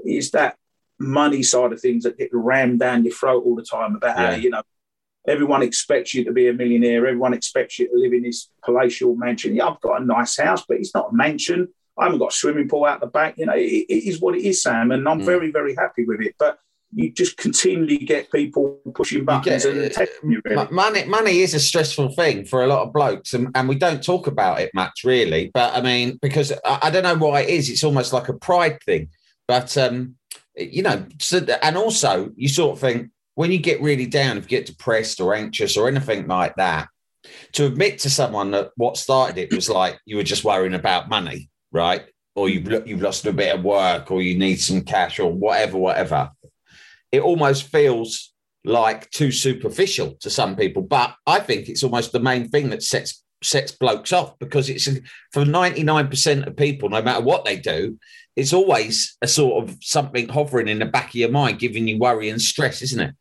is 0.04 0.32
that 0.32 0.56
money 0.98 1.42
side 1.42 1.72
of 1.72 1.80
things 1.80 2.04
that 2.04 2.18
get 2.18 2.30
rammed 2.32 2.80
down 2.80 3.04
your 3.04 3.14
throat 3.14 3.44
all 3.44 3.54
the 3.54 3.62
time 3.62 3.96
about 3.96 4.18
yeah. 4.18 4.30
how 4.30 4.37
you 4.37 4.50
know 4.50 4.62
everyone 5.26 5.62
expects 5.62 6.14
you 6.14 6.24
to 6.24 6.32
be 6.32 6.48
a 6.48 6.52
millionaire. 6.52 7.06
Everyone 7.06 7.35
expects 7.35 7.78
you 7.78 7.88
to 7.88 7.96
live 7.96 8.12
in 8.12 8.22
this 8.22 8.48
palatial 8.64 9.16
mansion. 9.16 9.54
Yeah, 9.54 9.68
I've 9.68 9.80
got 9.80 10.00
a 10.00 10.04
nice 10.04 10.38
house, 10.38 10.64
but 10.66 10.78
it's 10.78 10.94
not 10.94 11.11
a 11.12 11.14
mansion. 11.14 11.68
I 11.98 12.04
haven't 12.04 12.18
got 12.18 12.32
a 12.32 12.37
swimming 12.37 12.68
pool 12.68 12.85
out 12.85 13.00
the 13.00 13.06
back. 13.06 13.38
You 13.38 13.46
know, 13.46 13.54
it, 13.54 13.87
it 13.88 14.09
is 14.09 14.20
what 14.20 14.37
it 14.37 14.42
is, 14.42 14.62
Sam, 14.62 14.92
and 14.92 15.09
I'm 15.09 15.20
mm. 15.20 15.24
very, 15.24 15.50
very 15.50 15.74
happy 15.74 16.04
with 16.04 16.20
it. 16.20 16.35
But 16.38 16.59
you 16.94 17.11
just 17.11 17.37
continually 17.37 17.98
get 17.98 18.30
people 18.30 18.78
pushing 18.94 19.24
buttons 19.24 19.64
get, 19.64 19.74
and 19.74 19.98
uh, 19.98 20.06
you. 20.22 20.40
Really. 20.44 20.70
Money, 20.70 21.04
money 21.04 21.40
is 21.40 21.54
a 21.54 21.61
stressful 21.61 22.11
thing 22.11 22.44
for 22.44 22.62
a 22.62 22.66
lot 22.66 22.87
of 22.87 22.92
blokes, 22.92 23.35
and, 23.35 23.48
and 23.54 23.68
we 23.68 23.76
don't 23.76 24.02
talk 24.02 24.26
about 24.26 24.61
it 24.61 24.70
much, 24.74 25.02
really. 25.04 25.50
But 25.52 25.74
I 25.74 25.80
mean, 25.80 26.18
because 26.20 26.52
I, 26.64 26.78
I 26.82 26.90
don't 26.90 27.02
know 27.02 27.16
why 27.16 27.40
it 27.40 27.50
is. 27.50 27.70
It's 27.70 27.85
almost 27.85 28.12
like 28.12 28.28
a 28.28 28.35
pride 28.35 28.82
thing. 28.82 29.09
But 29.48 29.76
um, 29.78 30.16
you 30.56 30.82
know, 30.82 31.06
so, 31.18 31.38
and 31.62 31.76
also 31.76 32.30
you 32.36 32.48
sort 32.48 32.74
of 32.74 32.80
think 32.80 33.10
when 33.34 33.52
you 33.52 33.58
get 33.58 33.82
really 33.82 34.06
down, 34.06 34.38
if 34.38 34.44
you 34.44 34.58
get 34.58 34.66
depressed 34.66 35.20
or 35.20 35.34
anxious 35.34 35.76
or 35.76 35.88
anything 35.88 36.26
like 36.26 36.56
that, 36.56 36.88
to 37.52 37.66
admit 37.66 37.98
to 38.00 38.10
someone 38.10 38.50
that 38.52 38.70
what 38.76 38.96
started 38.96 39.38
it 39.38 39.52
was 39.52 39.68
like 39.68 39.98
you 40.06 40.16
were 40.16 40.22
just 40.22 40.44
worrying 40.44 40.74
about 40.74 41.08
money, 41.08 41.50
right? 41.72 42.04
Or 42.34 42.48
you've 42.48 42.86
you've 42.86 43.02
lost 43.02 43.26
a 43.26 43.32
bit 43.32 43.54
of 43.54 43.64
work, 43.64 44.10
or 44.10 44.22
you 44.22 44.38
need 44.38 44.56
some 44.56 44.82
cash, 44.82 45.18
or 45.18 45.32
whatever, 45.32 45.78
whatever. 45.78 46.30
It 47.12 47.20
almost 47.20 47.64
feels 47.64 48.32
like 48.64 49.10
too 49.10 49.30
superficial 49.30 50.16
to 50.20 50.30
some 50.30 50.56
people, 50.56 50.82
but 50.82 51.14
I 51.26 51.40
think 51.40 51.68
it's 51.68 51.84
almost 51.84 52.12
the 52.12 52.20
main 52.20 52.48
thing 52.48 52.70
that 52.70 52.82
sets 52.82 53.22
sets 53.46 53.72
blokes 53.72 54.12
off 54.12 54.38
because 54.38 54.68
it's 54.68 54.88
for 55.32 55.44
99% 55.44 56.46
of 56.46 56.56
people, 56.56 56.88
no 56.88 57.02
matter 57.02 57.22
what 57.22 57.44
they 57.44 57.56
do, 57.56 57.98
it's 58.35 58.52
always 58.52 59.16
a 59.22 59.28
sort 59.28 59.64
of 59.64 59.76
something 59.80 60.28
hovering 60.28 60.68
in 60.68 60.78
the 60.78 60.87
back 60.87 61.09
of 61.09 61.14
your 61.14 61.30
mind, 61.30 61.59
giving 61.59 61.88
you 61.88 61.98
worry 61.98 62.28
and 62.28 62.40
stress, 62.40 62.82
isn't 62.82 63.00
it? 63.00 63.14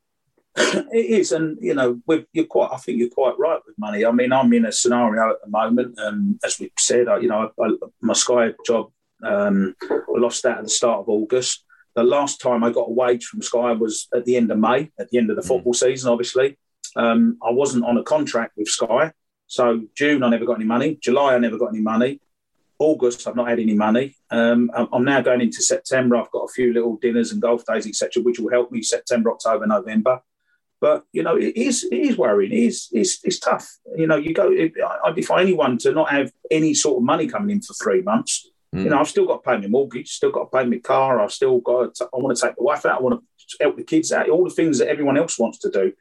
it 0.58 1.06
is, 1.06 1.32
and 1.32 1.58
you 1.62 1.74
know, 1.74 2.02
you're 2.32 2.46
quite. 2.46 2.70
I 2.72 2.78
think 2.78 2.98
you're 2.98 3.10
quite 3.10 3.38
right 3.38 3.60
with 3.66 3.78
money. 3.78 4.06
I 4.06 4.12
mean, 4.12 4.32
I'm 4.32 4.54
in 4.54 4.66
a 4.66 4.72
scenario 4.72 5.32
at 5.32 5.42
the 5.44 5.50
moment, 5.50 5.96
and 5.98 6.40
as 6.46 6.60
we 6.60 6.72
said, 6.80 7.08
I, 7.08 7.18
you 7.18 7.28
know, 7.28 7.52
I, 7.62 7.70
my 8.02 8.14
Sky 8.14 8.54
job, 8.66 8.92
um, 9.24 9.76
I 9.90 10.18
lost 10.18 10.44
that 10.44 10.60
at 10.60 10.64
the 10.64 10.70
start 10.70 11.00
of 11.00 11.10
August. 11.10 11.64
The 11.96 12.04
last 12.04 12.42
time 12.42 12.64
I 12.64 12.72
got 12.72 12.90
a 12.90 12.94
wage 12.94 13.26
from 13.26 13.42
Sky 13.42 13.74
was 13.74 14.08
at 14.14 14.26
the 14.26 14.38
end 14.38 14.50
of 14.52 14.58
May, 14.58 14.92
at 15.00 15.10
the 15.10 15.18
end 15.18 15.30
of 15.30 15.36
the 15.36 15.42
mm. 15.42 15.48
football 15.48 15.74
season. 15.74 16.10
Obviously, 16.10 16.58
um, 16.96 17.38
I 17.46 17.52
wasn't 17.52 17.86
on 17.86 17.98
a 17.98 18.04
contract 18.04 18.54
with 18.56 18.68
Sky, 18.68 19.12
so 19.48 19.84
June 19.96 20.24
I 20.24 20.30
never 20.30 20.46
got 20.46 20.56
any 20.56 20.66
money. 20.66 20.98
July 21.02 21.36
I 21.36 21.40
never 21.40 21.58
got 21.58 21.70
any 21.70 21.82
money. 21.82 22.20
August 22.80 23.28
I've 23.28 23.36
not 23.36 23.48
had 23.48 23.60
any 23.60 23.74
money. 23.74 24.16
Um, 24.32 24.70
I'm 24.76 25.06
now 25.06 25.22
going 25.22 25.42
into 25.42 25.62
September. 25.62 26.18
I've 26.18 26.32
got 26.32 26.44
a 26.44 26.54
few 26.54 26.74
little 26.74 26.98
dinners 26.98 27.32
and 27.32 27.42
golf 27.42 27.66
days, 27.66 27.88
etc., 27.88 28.22
which 28.24 28.40
will 28.40 28.52
help 28.52 28.72
me 28.72 28.82
September, 28.82 29.32
October, 29.32 29.66
November. 29.66 30.22
But 30.82 31.06
you 31.14 31.24
know, 31.24 31.38
it 31.38 31.56
is 31.56 31.84
it 31.90 31.96
is 31.96 32.18
worrying. 32.18 32.52
It 32.52 32.64
is 32.64 32.90
it's, 32.92 33.24
it's 33.24 33.40
tough. 33.40 33.68
You 33.96 34.08
know, 34.08 34.18
you 34.18 34.34
go. 34.34 34.52
I 35.04 35.12
defy 35.12 35.42
anyone 35.42 35.78
to 35.80 35.92
not 35.92 36.10
have 36.12 36.32
any 36.52 36.74
sort 36.74 36.98
of 36.98 37.04
money 37.04 37.28
coming 37.28 37.50
in 37.50 37.62
for 37.62 37.74
three 37.74 38.02
months. 38.02 38.50
Mm. 38.74 38.84
You 38.84 38.90
know, 38.90 39.00
I've 39.00 39.08
still 39.08 39.26
got 39.26 39.44
to 39.44 39.50
pay 39.50 39.58
my 39.58 39.68
mortgage, 39.68 40.10
still 40.12 40.32
got 40.32 40.52
to 40.52 40.58
pay 40.58 40.66
my 40.66 40.80
car. 40.80 41.22
I've 41.22 41.32
still 41.32 41.60
got. 41.60 41.96
To, 41.96 42.10
I 42.14 42.18
want 42.18 42.38
to 42.38 42.46
take 42.46 42.56
the 42.58 42.64
wife 42.64 42.86
out. 42.86 43.00
I 43.00 43.02
want 43.02 43.22
to 43.22 43.58
help 43.62 43.78
the 43.78 43.84
kids 43.84 44.12
out. 44.12 44.30
All 44.30 44.44
the 44.44 44.54
things 44.54 44.80
that 44.80 44.90
everyone 44.90 45.18
else 45.18 45.40
wants 45.40 45.60
to 45.60 45.72
do, 45.72 45.94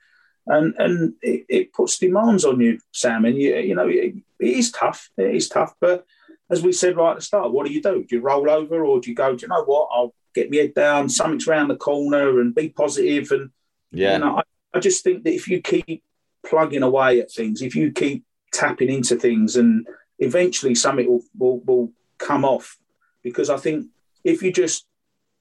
and 0.46 0.74
and 0.78 1.14
it, 1.22 1.46
it 1.48 1.72
puts 1.72 1.98
demands 1.98 2.44
on 2.44 2.60
you, 2.60 2.78
Sam. 2.92 3.24
And 3.24 3.36
you 3.36 3.56
you 3.56 3.74
know, 3.74 3.88
it, 3.88 4.14
it 4.38 4.46
is 4.46 4.70
tough. 4.70 5.10
It 5.16 5.34
is 5.34 5.48
tough. 5.48 5.74
But 5.80 6.06
as 6.50 6.62
we 6.62 6.72
said 6.72 6.96
right 6.96 7.12
at 7.12 7.16
the 7.16 7.22
start, 7.22 7.52
what 7.52 7.66
do 7.66 7.72
you 7.72 7.82
do? 7.82 8.04
Do 8.04 8.16
you 8.16 8.22
roll 8.22 8.50
over, 8.50 8.84
or 8.84 9.00
do 9.00 9.10
you 9.10 9.16
go? 9.16 9.34
Do 9.34 9.42
you 9.42 9.48
know 9.48 9.64
what? 9.64 9.88
I'll 9.92 10.14
get 10.34 10.50
my 10.50 10.58
head 10.58 10.74
down. 10.74 11.08
Something's 11.08 11.48
around 11.48 11.68
the 11.68 11.76
corner, 11.76 12.40
and 12.40 12.54
be 12.54 12.68
positive. 12.68 13.30
And 13.30 13.50
yeah, 13.90 14.14
you 14.14 14.18
know, 14.18 14.38
I, 14.38 14.42
I 14.74 14.80
just 14.80 15.02
think 15.02 15.24
that 15.24 15.34
if 15.34 15.48
you 15.48 15.60
keep 15.60 16.02
plugging 16.46 16.82
away 16.82 17.20
at 17.20 17.32
things, 17.32 17.62
if 17.62 17.74
you 17.74 17.92
keep 17.92 18.24
tapping 18.52 18.90
into 18.90 19.16
things, 19.16 19.56
and 19.56 19.86
eventually 20.18 20.74
something 20.74 21.08
will, 21.08 21.22
will, 21.38 21.60
will 21.60 21.92
come 22.18 22.44
off. 22.44 22.78
Because 23.22 23.48
I 23.48 23.56
think 23.56 23.86
if 24.22 24.42
you 24.42 24.52
just 24.52 24.86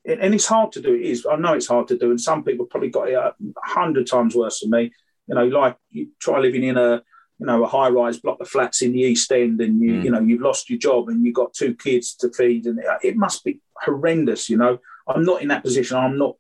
and 0.06 0.36
it's 0.36 0.46
hard 0.46 0.72
to 0.74 0.82
do. 0.82 0.94
It 0.94 1.02
is. 1.02 1.26
I 1.26 1.36
know 1.38 1.54
it's 1.54 1.68
hard 1.68 1.88
to 1.90 1.98
do, 1.98 2.10
and 2.10 2.20
some 2.20 2.44
people 2.44 2.66
probably 2.66 2.90
got 2.90 3.10
it 3.10 3.14
a 3.14 3.34
hundred 3.64 4.08
times 4.08 4.36
worse 4.36 4.60
than 4.60 4.72
me. 4.72 4.92
You 5.28 5.36
know, 5.36 5.46
like 5.46 5.78
you 5.90 6.10
try 6.20 6.40
living 6.40 6.64
in 6.64 6.78
a 6.78 7.02
you 7.40 7.46
know 7.46 7.64
a 7.64 7.68
high 7.68 7.90
rise 7.90 8.20
block 8.20 8.40
of 8.42 8.50
flats 8.50 8.82
in 8.82 8.92
the 8.92 9.02
East 9.02 9.32
End, 9.32 9.62
and 9.62 9.82
you 9.82 9.94
mm. 9.94 10.04
you 10.04 10.12
know 10.12 10.20
you've 10.20 10.42
lost 10.42 10.70
your 10.70 10.80
job 10.80 11.10
and 11.10 11.26
you've 11.26 11.36
got 11.36 11.54
two 11.54 11.74
kids 11.76 12.16
to 12.16 12.32
feed, 12.32 12.66
and 12.66 12.80
it 13.02 13.16
must 13.16 13.44
be 13.44 13.62
horrendous. 13.82 14.50
You 14.50 14.58
know, 14.58 14.80
I'm 15.08 15.24
not 15.24 15.42
in 15.42 15.48
that 15.50 15.64
position. 15.64 15.98
I'm 15.98 16.18
not 16.18 16.36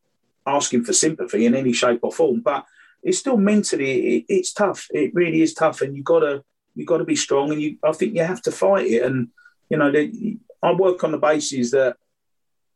asking 0.45 0.83
for 0.83 0.91
sympathy 0.91 1.45
in 1.45 1.55
any 1.55 1.71
shape 1.71 2.01
or 2.03 2.11
form, 2.11 2.41
but 2.41 2.65
it's 3.01 3.19
still 3.19 3.37
mentally 3.37 4.17
it, 4.17 4.25
it's 4.27 4.51
tough. 4.51 4.87
It 4.91 5.13
really 5.13 5.41
is 5.41 5.53
tough, 5.53 5.81
and 5.81 5.95
you 5.95 6.03
gotta 6.03 6.43
you 6.75 6.85
got 6.85 6.97
to 6.97 7.05
be 7.05 7.15
strong, 7.15 7.51
and 7.51 7.61
you 7.61 7.77
I 7.83 7.93
think 7.93 8.15
you 8.15 8.23
have 8.23 8.41
to 8.43 8.51
fight 8.51 8.87
it. 8.87 9.03
And 9.03 9.29
you 9.69 9.77
know, 9.77 9.91
I 10.61 10.73
work 10.73 11.03
on 11.03 11.11
the 11.11 11.17
basis 11.17 11.71
that 11.71 11.97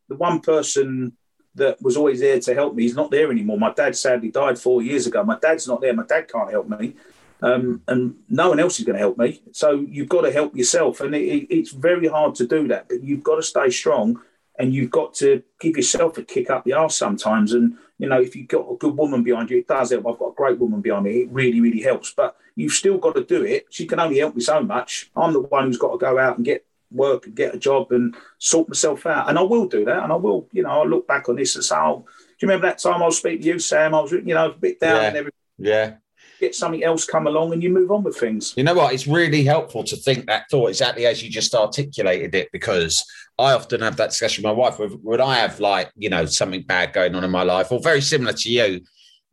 the 0.07 0.15
one 0.15 0.39
person 0.39 1.15
that 1.55 1.81
was 1.81 1.97
always 1.97 2.19
there 2.19 2.39
to 2.39 2.53
help 2.53 2.75
me 2.75 2.85
is 2.85 2.95
not 2.95 3.11
there 3.11 3.31
anymore. 3.31 3.57
My 3.57 3.73
dad 3.73 3.95
sadly 3.95 4.29
died 4.29 4.59
four 4.59 4.81
years 4.81 5.07
ago. 5.07 5.23
My 5.23 5.37
dad's 5.39 5.67
not 5.67 5.81
there. 5.81 5.93
My 5.93 6.05
dad 6.05 6.27
can't 6.27 6.51
help 6.51 6.69
me. 6.69 6.95
Um, 7.41 7.81
and 7.87 8.15
no 8.29 8.49
one 8.49 8.59
else 8.59 8.79
is 8.79 8.85
going 8.85 8.95
to 8.95 8.99
help 8.99 9.17
me. 9.17 9.41
So 9.51 9.85
you've 9.89 10.09
got 10.09 10.21
to 10.21 10.31
help 10.31 10.55
yourself. 10.55 11.01
And 11.01 11.15
it, 11.15 11.47
it's 11.49 11.71
very 11.71 12.07
hard 12.07 12.35
to 12.35 12.47
do 12.47 12.67
that, 12.69 12.89
but 12.89 13.03
you've 13.03 13.23
got 13.23 13.35
to 13.35 13.43
stay 13.43 13.69
strong 13.69 14.21
and 14.59 14.73
you've 14.73 14.91
got 14.91 15.13
to 15.15 15.43
give 15.59 15.77
yourself 15.77 16.17
a 16.17 16.23
kick 16.23 16.49
up 16.49 16.63
the 16.63 16.73
arse 16.73 16.97
sometimes. 16.97 17.53
And, 17.53 17.77
you 17.99 18.07
know, 18.09 18.21
if 18.21 18.35
you've 18.35 18.47
got 18.47 18.71
a 18.71 18.75
good 18.75 18.97
woman 18.97 19.23
behind 19.23 19.49
you, 19.49 19.59
it 19.59 19.67
does 19.67 19.91
help. 19.91 20.07
I've 20.07 20.19
got 20.19 20.31
a 20.31 20.35
great 20.35 20.59
woman 20.59 20.81
behind 20.81 21.05
me. 21.05 21.21
It 21.21 21.29
really, 21.31 21.61
really 21.61 21.81
helps. 21.81 22.11
But 22.11 22.35
you've 22.55 22.73
still 22.73 22.97
got 22.97 23.15
to 23.15 23.23
do 23.23 23.43
it. 23.43 23.67
She 23.69 23.85
can 23.85 23.99
only 23.99 24.17
help 24.17 24.35
me 24.35 24.41
so 24.41 24.61
much. 24.61 25.11
I'm 25.15 25.33
the 25.33 25.41
one 25.41 25.65
who's 25.65 25.77
got 25.77 25.91
to 25.91 25.97
go 25.97 26.17
out 26.17 26.37
and 26.37 26.45
get 26.45 26.65
work 26.91 27.25
and 27.25 27.35
get 27.35 27.55
a 27.55 27.59
job 27.59 27.91
and 27.91 28.15
sort 28.37 28.69
myself 28.69 29.05
out. 29.05 29.29
And 29.29 29.37
I 29.37 29.41
will 29.41 29.67
do 29.67 29.85
that. 29.85 30.03
And 30.03 30.11
I 30.11 30.15
will, 30.15 30.47
you 30.51 30.63
know, 30.63 30.69
I'll 30.69 30.87
look 30.87 31.07
back 31.07 31.29
on 31.29 31.35
this 31.35 31.55
and 31.55 31.63
say, 31.63 31.75
oh, 31.75 32.05
do 32.07 32.45
you 32.45 32.47
remember 32.47 32.67
that 32.67 32.79
time 32.79 33.01
I 33.01 33.05
was 33.05 33.17
speaking 33.17 33.41
to 33.41 33.47
you, 33.47 33.59
Sam? 33.59 33.95
I 33.95 34.01
was, 34.01 34.11
you 34.11 34.33
know, 34.33 34.51
a 34.51 34.53
bit 34.53 34.79
down 34.79 35.01
yeah. 35.01 35.07
and 35.07 35.17
everything. 35.17 35.39
Yeah. 35.57 35.93
Get 36.39 36.53
something 36.53 36.83
else 36.83 37.05
come 37.05 37.25
along 37.25 37.53
and 37.53 37.63
you 37.63 37.69
move 37.69 37.89
on 37.89 38.03
with 38.03 38.15
things. 38.15 38.53
You 38.55 38.63
know 38.63 38.75
what? 38.75 38.93
It's 38.93 39.07
really 39.07 39.43
helpful 39.43 39.83
to 39.85 39.95
think 39.95 40.27
that 40.27 40.49
thought 40.51 40.67
exactly 40.69 41.07
as 41.07 41.23
you 41.23 41.31
just 41.31 41.55
articulated 41.55 42.35
it 42.35 42.49
because 42.51 43.03
I 43.39 43.53
often 43.53 43.81
have 43.81 43.97
that 43.97 44.11
discussion 44.11 44.43
with 44.43 44.55
my 44.55 44.61
wife. 44.61 44.77
When 45.01 45.19
I 45.19 45.37
have 45.37 45.59
like, 45.59 45.91
you 45.95 46.09
know, 46.09 46.25
something 46.25 46.61
bad 46.61 46.93
going 46.93 47.15
on 47.15 47.23
in 47.23 47.31
my 47.31 47.41
life, 47.41 47.71
or 47.71 47.79
very 47.79 48.01
similar 48.01 48.33
to 48.33 48.51
you, 48.51 48.81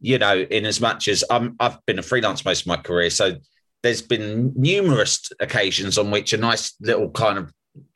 you 0.00 0.18
know, 0.18 0.38
in 0.38 0.64
as 0.64 0.80
much 0.80 1.08
as 1.08 1.22
I'm, 1.30 1.56
I've 1.60 1.84
been 1.84 1.98
a 1.98 2.02
freelance 2.02 2.44
most 2.44 2.62
of 2.62 2.66
my 2.68 2.78
career. 2.78 3.10
So 3.10 3.36
there's 3.84 4.00
been 4.00 4.50
numerous 4.56 5.30
occasions 5.40 5.98
on 5.98 6.10
which 6.10 6.32
a 6.32 6.38
nice 6.38 6.74
little 6.80 7.10
kind 7.10 7.36
of 7.36 7.52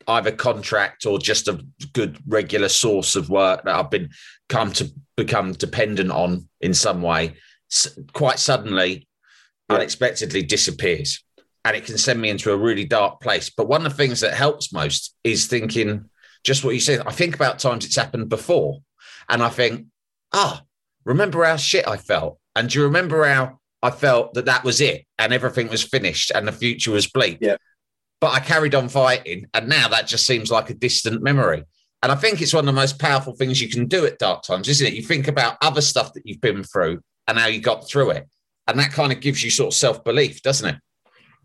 either 0.07 0.31
contract 0.31 1.07
or 1.07 1.17
just 1.17 1.47
a 1.47 1.65
good 1.93 2.19
regular 2.27 2.69
source 2.69 3.15
of 3.15 3.29
work 3.29 3.63
that 3.63 3.75
I've 3.75 3.89
been 3.89 4.11
come 4.49 4.71
to 4.73 4.87
become 5.17 5.53
dependent 5.53 6.11
on 6.11 6.47
in 6.61 6.75
some 6.75 7.01
way 7.01 7.37
quite 8.13 8.37
suddenly 8.37 9.07
yeah. 9.67 9.77
unexpectedly 9.77 10.43
disappears. 10.43 11.23
And 11.65 11.75
it 11.75 11.85
can 11.85 11.97
send 11.97 12.21
me 12.21 12.29
into 12.29 12.51
a 12.51 12.57
really 12.57 12.85
dark 12.85 13.19
place. 13.19 13.49
But 13.49 13.67
one 13.67 13.83
of 13.83 13.91
the 13.91 13.97
things 13.97 14.19
that 14.21 14.35
helps 14.35 14.71
most 14.71 15.15
is 15.23 15.47
thinking 15.47 16.05
just 16.43 16.63
what 16.63 16.75
you 16.75 16.79
said. 16.79 17.01
I 17.07 17.11
think 17.11 17.33
about 17.33 17.57
times 17.57 17.83
it's 17.83 17.95
happened 17.95 18.29
before 18.29 18.79
and 19.27 19.41
I 19.41 19.49
think 19.49 19.87
ah 20.33 20.61
remember 21.03 21.43
how 21.43 21.55
shit 21.55 21.87
I 21.87 21.97
felt. 21.97 22.37
And 22.55 22.69
do 22.69 22.77
you 22.77 22.85
remember 22.85 23.25
how 23.25 23.58
I 23.81 23.91
felt 23.91 24.33
that 24.33 24.45
that 24.45 24.63
was 24.63 24.81
it 24.81 25.05
and 25.17 25.33
everything 25.33 25.69
was 25.69 25.83
finished 25.83 26.31
and 26.33 26.47
the 26.47 26.51
future 26.51 26.91
was 26.91 27.07
bleak. 27.07 27.37
Yeah. 27.41 27.57
But 28.21 28.33
I 28.33 28.39
carried 28.41 28.75
on 28.75 28.89
fighting, 28.89 29.45
and 29.53 29.69
now 29.69 29.87
that 29.87 30.05
just 30.05 30.25
seems 30.25 30.51
like 30.51 30.69
a 30.69 30.73
distant 30.73 31.23
memory. 31.23 31.63
And 32.03 32.11
I 32.11 32.15
think 32.15 32.41
it's 32.41 32.53
one 32.53 32.67
of 32.67 32.73
the 32.73 32.79
most 32.79 32.99
powerful 32.99 33.33
things 33.33 33.61
you 33.61 33.69
can 33.69 33.87
do 33.87 34.05
at 34.05 34.19
dark 34.19 34.43
times, 34.43 34.67
isn't 34.67 34.85
it? 34.85 34.93
You 34.93 35.01
think 35.01 35.29
about 35.29 35.57
other 35.61 35.79
stuff 35.79 36.13
that 36.13 36.25
you've 36.25 36.41
been 36.41 36.63
through 36.63 37.01
and 37.27 37.37
how 37.37 37.47
you 37.47 37.61
got 37.61 37.87
through 37.87 38.11
it, 38.11 38.27
and 38.67 38.77
that 38.77 38.91
kind 38.91 39.13
of 39.13 39.21
gives 39.21 39.41
you 39.41 39.49
sort 39.49 39.73
of 39.73 39.77
self 39.77 40.03
belief, 40.03 40.41
doesn't 40.41 40.75
it? 40.75 40.81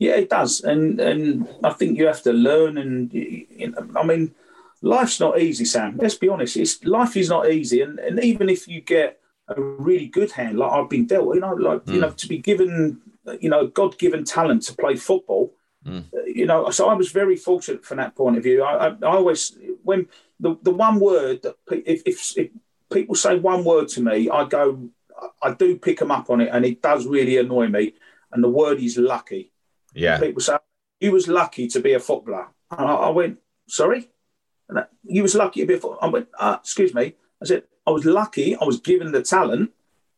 Yeah, 0.01 0.15
it 0.15 0.31
does. 0.31 0.63
And 0.63 1.01
and 1.01 1.49
I 1.63 1.71
think 1.71 1.97
you 1.97 2.07
have 2.07 2.23
to 2.23 2.33
learn. 2.33 2.79
And 2.79 3.13
you 3.13 3.71
know, 3.71 3.89
I 3.97 4.05
mean, 4.05 4.35
life's 4.83 5.21
not 5.21 5.39
easy, 5.39 5.65
Sam. 5.65 5.97
Let's 5.97 6.17
be 6.17 6.29
honest. 6.29 6.57
It's 6.57 6.83
life 6.85 7.17
is 7.17 7.29
not 7.29 7.49
easy. 7.51 7.83
And 7.83 8.01
and 8.01 8.23
even 8.23 8.49
if 8.49 8.67
you 8.67 8.81
get 8.81 9.21
a 9.49 9.61
really 9.61 10.07
good 10.07 10.33
hand, 10.33 10.59
like 10.59 10.73
I've 10.73 10.89
been 10.89 11.07
dealt. 11.07 11.35
You 11.35 11.41
know, 11.41 11.55
like 11.55 11.85
mm. 11.85 11.95
you 11.95 12.01
know, 12.01 12.11
to 12.11 12.29
be 12.29 12.39
given, 12.39 13.01
you 13.41 13.51
know, 13.51 13.67
God 13.67 13.99
given 13.99 14.25
talent 14.25 14.63
to 14.65 14.75
play 14.75 14.97
football. 14.97 15.55
Mm. 15.87 16.07
You 16.27 16.47
know, 16.47 16.71
so 16.71 16.89
I 16.89 16.95
was 16.95 17.11
very 17.11 17.37
fortunate 17.37 17.85
from 17.85 17.99
that 17.99 18.15
point 18.17 18.37
of 18.37 18.43
view. 18.43 18.63
I, 18.63 18.89
I, 18.89 18.97
I 19.03 19.17
always 19.17 19.57
when 19.83 20.09
the 20.41 20.57
the 20.63 20.71
one 20.71 20.99
word 20.99 21.43
that 21.43 21.57
if, 21.71 22.03
if, 22.07 22.37
if 22.37 22.51
people 22.93 23.15
say 23.15 23.39
one 23.39 23.65
word 23.65 23.89
to 23.89 24.01
me, 24.01 24.31
I 24.31 24.45
go, 24.45 24.89
I 25.43 25.53
do 25.53 25.77
pick 25.77 25.99
them 25.99 26.11
up 26.11 26.31
on 26.31 26.41
it, 26.41 26.51
and 26.53 26.65
it 26.65 26.81
does 26.81 27.07
really 27.07 27.39
annoy 27.39 27.69
me. 27.69 27.95
And 28.33 28.43
the 28.43 28.49
word 28.49 28.81
is 28.81 28.97
lucky. 28.97 29.53
Yeah. 29.95 30.19
People 30.19 30.41
say 30.41 30.57
you 31.01 31.13
was 31.13 31.29
lucky 31.29 31.69
to 31.69 31.81
be 31.81 31.93
a 31.93 32.01
footballer. 32.01 32.49
I, 32.71 32.85
I 32.85 33.11
went, 33.11 33.39
sorry. 33.69 34.11
And 34.69 34.87
you 35.05 35.23
was 35.23 35.35
lucky 35.35 35.61
to 35.61 35.67
be 35.67 35.75
a 35.75 35.79
footballer. 35.79 36.05
I 36.05 36.09
went, 36.09 36.29
uh, 36.39 36.57
excuse 36.61 36.95
me. 36.95 37.15
I 37.43 37.45
said, 37.45 37.65
I 37.87 37.91
was 37.91 38.05
lucky. 38.05 38.57
I 38.57 38.65
was 38.65 38.81
given 38.81 39.13
the 39.13 39.23
talent. 39.23 39.73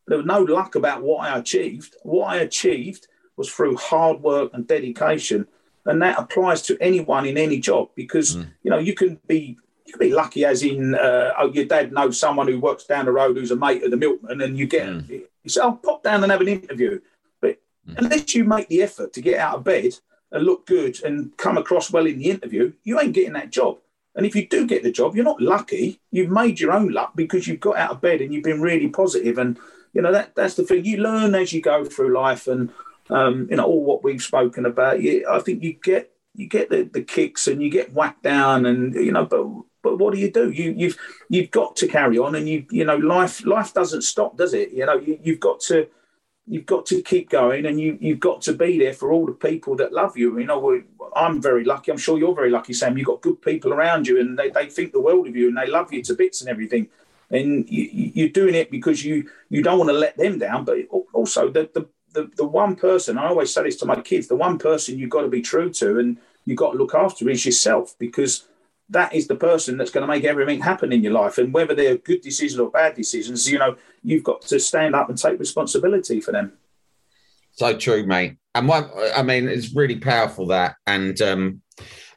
There 0.07 0.17
was 0.17 0.25
no 0.25 0.41
luck 0.41 0.75
about 0.75 1.03
what 1.03 1.27
I 1.27 1.37
achieved. 1.37 1.95
What 2.03 2.27
I 2.27 2.37
achieved 2.37 3.07
was 3.35 3.51
through 3.51 3.75
hard 3.75 4.21
work 4.21 4.51
and 4.53 4.65
dedication, 4.65 5.47
and 5.85 6.01
that 6.01 6.19
applies 6.19 6.61
to 6.63 6.77
anyone 6.79 7.25
in 7.25 7.37
any 7.37 7.59
job 7.59 7.89
because 7.95 8.37
mm. 8.37 8.47
you 8.63 8.71
know 8.71 8.77
you 8.77 8.93
can 8.93 9.19
be 9.27 9.57
you 9.85 9.93
can 9.93 9.99
be 9.99 10.13
lucky 10.13 10.45
as 10.45 10.63
in 10.63 10.95
uh, 10.95 11.33
oh, 11.37 11.51
your 11.51 11.65
dad 11.65 11.91
knows 11.91 12.19
someone 12.19 12.47
who 12.47 12.59
works 12.59 12.85
down 12.85 13.05
the 13.05 13.11
road 13.11 13.37
who's 13.37 13.51
a 13.51 13.55
mate 13.55 13.83
of 13.83 13.91
the 13.91 13.97
milkman, 13.97 14.41
and 14.41 14.57
you 14.57 14.65
get 14.65 14.87
mm. 14.87 15.09
you 15.09 15.49
say, 15.49 15.61
"I'll 15.61 15.69
oh, 15.69 15.79
pop 15.83 16.03
down 16.03 16.23
and 16.23 16.31
have 16.31 16.41
an 16.41 16.47
interview." 16.47 17.01
But 17.41 17.59
mm. 17.87 17.97
unless 17.97 18.33
you 18.33 18.45
make 18.45 18.69
the 18.69 18.81
effort 18.81 19.13
to 19.13 19.21
get 19.21 19.39
out 19.39 19.57
of 19.57 19.63
bed 19.65 19.93
and 20.31 20.43
look 20.43 20.65
good 20.65 21.03
and 21.03 21.35
come 21.37 21.57
across 21.57 21.91
well 21.91 22.05
in 22.05 22.19
the 22.19 22.29
interview, 22.29 22.73
you 22.83 22.99
ain't 22.99 23.13
getting 23.13 23.33
that 23.33 23.49
job. 23.49 23.79
And 24.17 24.25
if 24.25 24.35
you 24.35 24.47
do 24.47 24.65
get 24.65 24.81
the 24.81 24.91
job, 24.91 25.15
you're 25.15 25.23
not 25.23 25.39
lucky. 25.39 26.01
You've 26.11 26.31
made 26.31 26.59
your 26.59 26.73
own 26.73 26.91
luck 26.91 27.13
because 27.15 27.47
you've 27.47 27.59
got 27.59 27.77
out 27.77 27.91
of 27.91 28.01
bed 28.01 28.19
and 28.19 28.33
you've 28.33 28.43
been 28.43 28.61
really 28.61 28.89
positive. 28.89 29.37
And 29.37 29.57
you 29.93 30.01
know 30.01 30.11
that 30.11 30.35
that's 30.35 30.55
the 30.55 30.63
thing. 30.63 30.85
You 30.85 30.97
learn 30.97 31.35
as 31.35 31.53
you 31.53 31.61
go 31.61 31.85
through 31.85 32.13
life, 32.13 32.47
and 32.47 32.71
um, 33.09 33.47
you 33.49 33.55
know 33.55 33.65
all 33.65 33.83
what 33.83 34.03
we've 34.03 34.21
spoken 34.21 34.65
about. 34.65 35.01
You, 35.01 35.25
I 35.29 35.39
think 35.39 35.63
you 35.63 35.73
get 35.73 36.11
you 36.35 36.47
get 36.47 36.69
the, 36.69 36.83
the 36.83 37.01
kicks 37.01 37.47
and 37.47 37.61
you 37.61 37.69
get 37.69 37.93
whacked 37.93 38.23
down, 38.23 38.65
and 38.65 38.93
you 38.93 39.11
know, 39.11 39.25
but 39.25 39.45
but 39.81 39.97
what 39.97 40.13
do 40.13 40.19
you 40.19 40.31
do? 40.31 40.51
You 40.51 40.73
you've 40.77 40.97
you've 41.29 41.51
got 41.51 41.75
to 41.77 41.87
carry 41.87 42.17
on, 42.17 42.35
and 42.35 42.47
you 42.49 42.65
you 42.69 42.85
know 42.85 42.97
life 42.97 43.45
life 43.45 43.73
doesn't 43.73 44.03
stop, 44.03 44.37
does 44.37 44.53
it? 44.53 44.71
You 44.71 44.85
know 44.85 44.97
you, 44.97 45.19
you've 45.23 45.39
got 45.39 45.59
to 45.61 45.87
you've 46.47 46.65
got 46.65 46.85
to 46.85 47.01
keep 47.01 47.29
going 47.29 47.65
and 47.65 47.79
you, 47.79 47.97
you've 47.99 48.21
got 48.21 48.41
to 48.41 48.53
be 48.53 48.79
there 48.79 48.93
for 48.93 49.11
all 49.11 49.25
the 49.25 49.33
people 49.33 49.75
that 49.75 49.91
love 49.91 50.17
you. 50.17 50.39
You 50.39 50.45
know, 50.45 50.81
I'm 51.15 51.41
very 51.41 51.65
lucky. 51.65 51.91
I'm 51.91 51.97
sure 51.97 52.17
you're 52.17 52.33
very 52.33 52.49
lucky, 52.49 52.73
Sam. 52.73 52.97
You've 52.97 53.07
got 53.07 53.21
good 53.21 53.41
people 53.41 53.73
around 53.73 54.07
you 54.07 54.19
and 54.19 54.39
they, 54.39 54.49
they 54.49 54.67
think 54.67 54.93
the 54.93 55.01
world 55.01 55.27
of 55.27 55.35
you 55.35 55.49
and 55.49 55.57
they 55.57 55.67
love 55.67 55.91
you 55.91 56.01
to 56.03 56.13
bits 56.13 56.41
and 56.41 56.49
everything. 56.49 56.87
And 57.29 57.69
you, 57.69 58.25
are 58.25 58.29
doing 58.29 58.55
it 58.55 58.71
because 58.71 59.03
you, 59.03 59.29
you 59.49 59.61
don't 59.61 59.77
want 59.77 59.89
to 59.89 59.97
let 59.97 60.15
them 60.15 60.39
down. 60.39 60.63
But 60.63 60.77
also, 61.11 61.49
the, 61.49 61.69
the, 61.73 61.87
the, 62.13 62.31
the 62.37 62.45
one 62.45 62.77
person, 62.77 63.17
I 63.17 63.27
always 63.27 63.53
say 63.53 63.63
this 63.63 63.75
to 63.77 63.85
my 63.85 63.99
kids, 63.99 64.27
the 64.27 64.37
one 64.37 64.57
person 64.57 64.97
you've 64.97 65.09
got 65.09 65.23
to 65.23 65.27
be 65.27 65.41
true 65.41 65.69
to 65.73 65.99
and 65.99 66.17
you've 66.45 66.57
got 66.57 66.71
to 66.71 66.77
look 66.77 66.95
after 66.95 67.29
is 67.29 67.45
yourself 67.45 67.95
because 67.99 68.47
that 68.89 69.13
is 69.13 69.27
the 69.27 69.35
person 69.35 69.77
that's 69.77 69.91
going 69.91 70.05
to 70.05 70.07
make 70.07 70.23
everything 70.23 70.61
happen 70.61 70.93
in 70.93 71.03
your 71.03 71.13
life. 71.13 71.37
And 71.37 71.53
whether 71.53 71.75
they're 71.75 71.97
good 71.97 72.21
decisions 72.21 72.59
or 72.59 72.69
bad 72.69 72.95
decisions, 72.95 73.49
you 73.51 73.59
know, 73.59 73.75
you've 74.03 74.23
got 74.23 74.41
to 74.43 74.59
stand 74.59 74.95
up 74.95 75.09
and 75.09 75.17
take 75.17 75.39
responsibility 75.39 76.21
for 76.21 76.31
them. 76.31 76.53
So 77.51 77.75
true, 77.77 78.05
mate. 78.05 78.37
And 78.55 78.67
what 78.67 78.91
I 79.15 79.23
mean, 79.23 79.47
it's 79.47 79.75
really 79.75 79.97
powerful 79.97 80.47
that. 80.47 80.75
And, 80.85 81.19
um, 81.21 81.61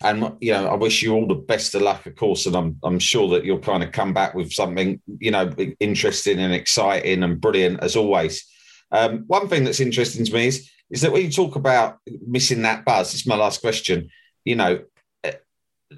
and 0.02 0.36
you 0.40 0.52
know, 0.52 0.68
I 0.68 0.74
wish 0.74 1.02
you 1.02 1.12
all 1.12 1.26
the 1.26 1.34
best 1.34 1.74
of 1.74 1.82
luck, 1.82 2.06
of 2.06 2.16
course. 2.16 2.46
And 2.46 2.56
I'm 2.56 2.78
I'm 2.82 2.98
sure 2.98 3.28
that 3.30 3.44
you'll 3.44 3.58
kind 3.58 3.82
of 3.82 3.92
come 3.92 4.14
back 4.14 4.34
with 4.34 4.52
something, 4.52 5.00
you 5.18 5.30
know, 5.30 5.50
interesting 5.78 6.38
and 6.38 6.54
exciting 6.54 7.22
and 7.22 7.40
brilliant 7.40 7.82
as 7.82 7.96
always. 7.96 8.46
Um, 8.92 9.24
one 9.26 9.48
thing 9.48 9.64
that's 9.64 9.80
interesting 9.80 10.24
to 10.24 10.32
me 10.32 10.46
is 10.46 10.70
is 10.90 11.02
that 11.02 11.12
when 11.12 11.22
you 11.22 11.30
talk 11.30 11.56
about 11.56 11.98
missing 12.26 12.62
that 12.62 12.84
buzz, 12.84 13.14
it's 13.14 13.26
my 13.26 13.36
last 13.36 13.60
question. 13.60 14.08
You 14.44 14.56
know, 14.56 14.80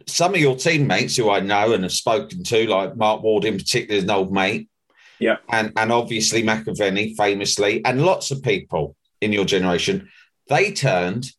some 0.06 0.34
of 0.34 0.40
your 0.40 0.56
teammates 0.56 1.16
who 1.16 1.30
I 1.30 1.40
know 1.40 1.72
and 1.72 1.82
have 1.82 1.92
spoken 1.92 2.42
to, 2.44 2.66
like 2.66 2.96
Mark 2.96 3.22
Ward 3.22 3.44
in 3.44 3.58
particular, 3.58 3.98
is 3.98 4.04
an 4.04 4.10
old 4.10 4.32
mate. 4.32 4.68
Yeah. 5.18 5.36
And 5.50 5.72
and 5.76 5.92
obviously 5.92 6.42
McAvenny 6.42 7.16
famously, 7.16 7.84
and 7.84 8.04
lots 8.04 8.30
of 8.30 8.42
people 8.42 8.96
in 9.20 9.32
your 9.32 9.44
generation, 9.44 10.08
they 10.48 10.72
turned 10.72 11.30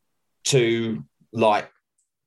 to 0.46 1.04
like 1.34 1.70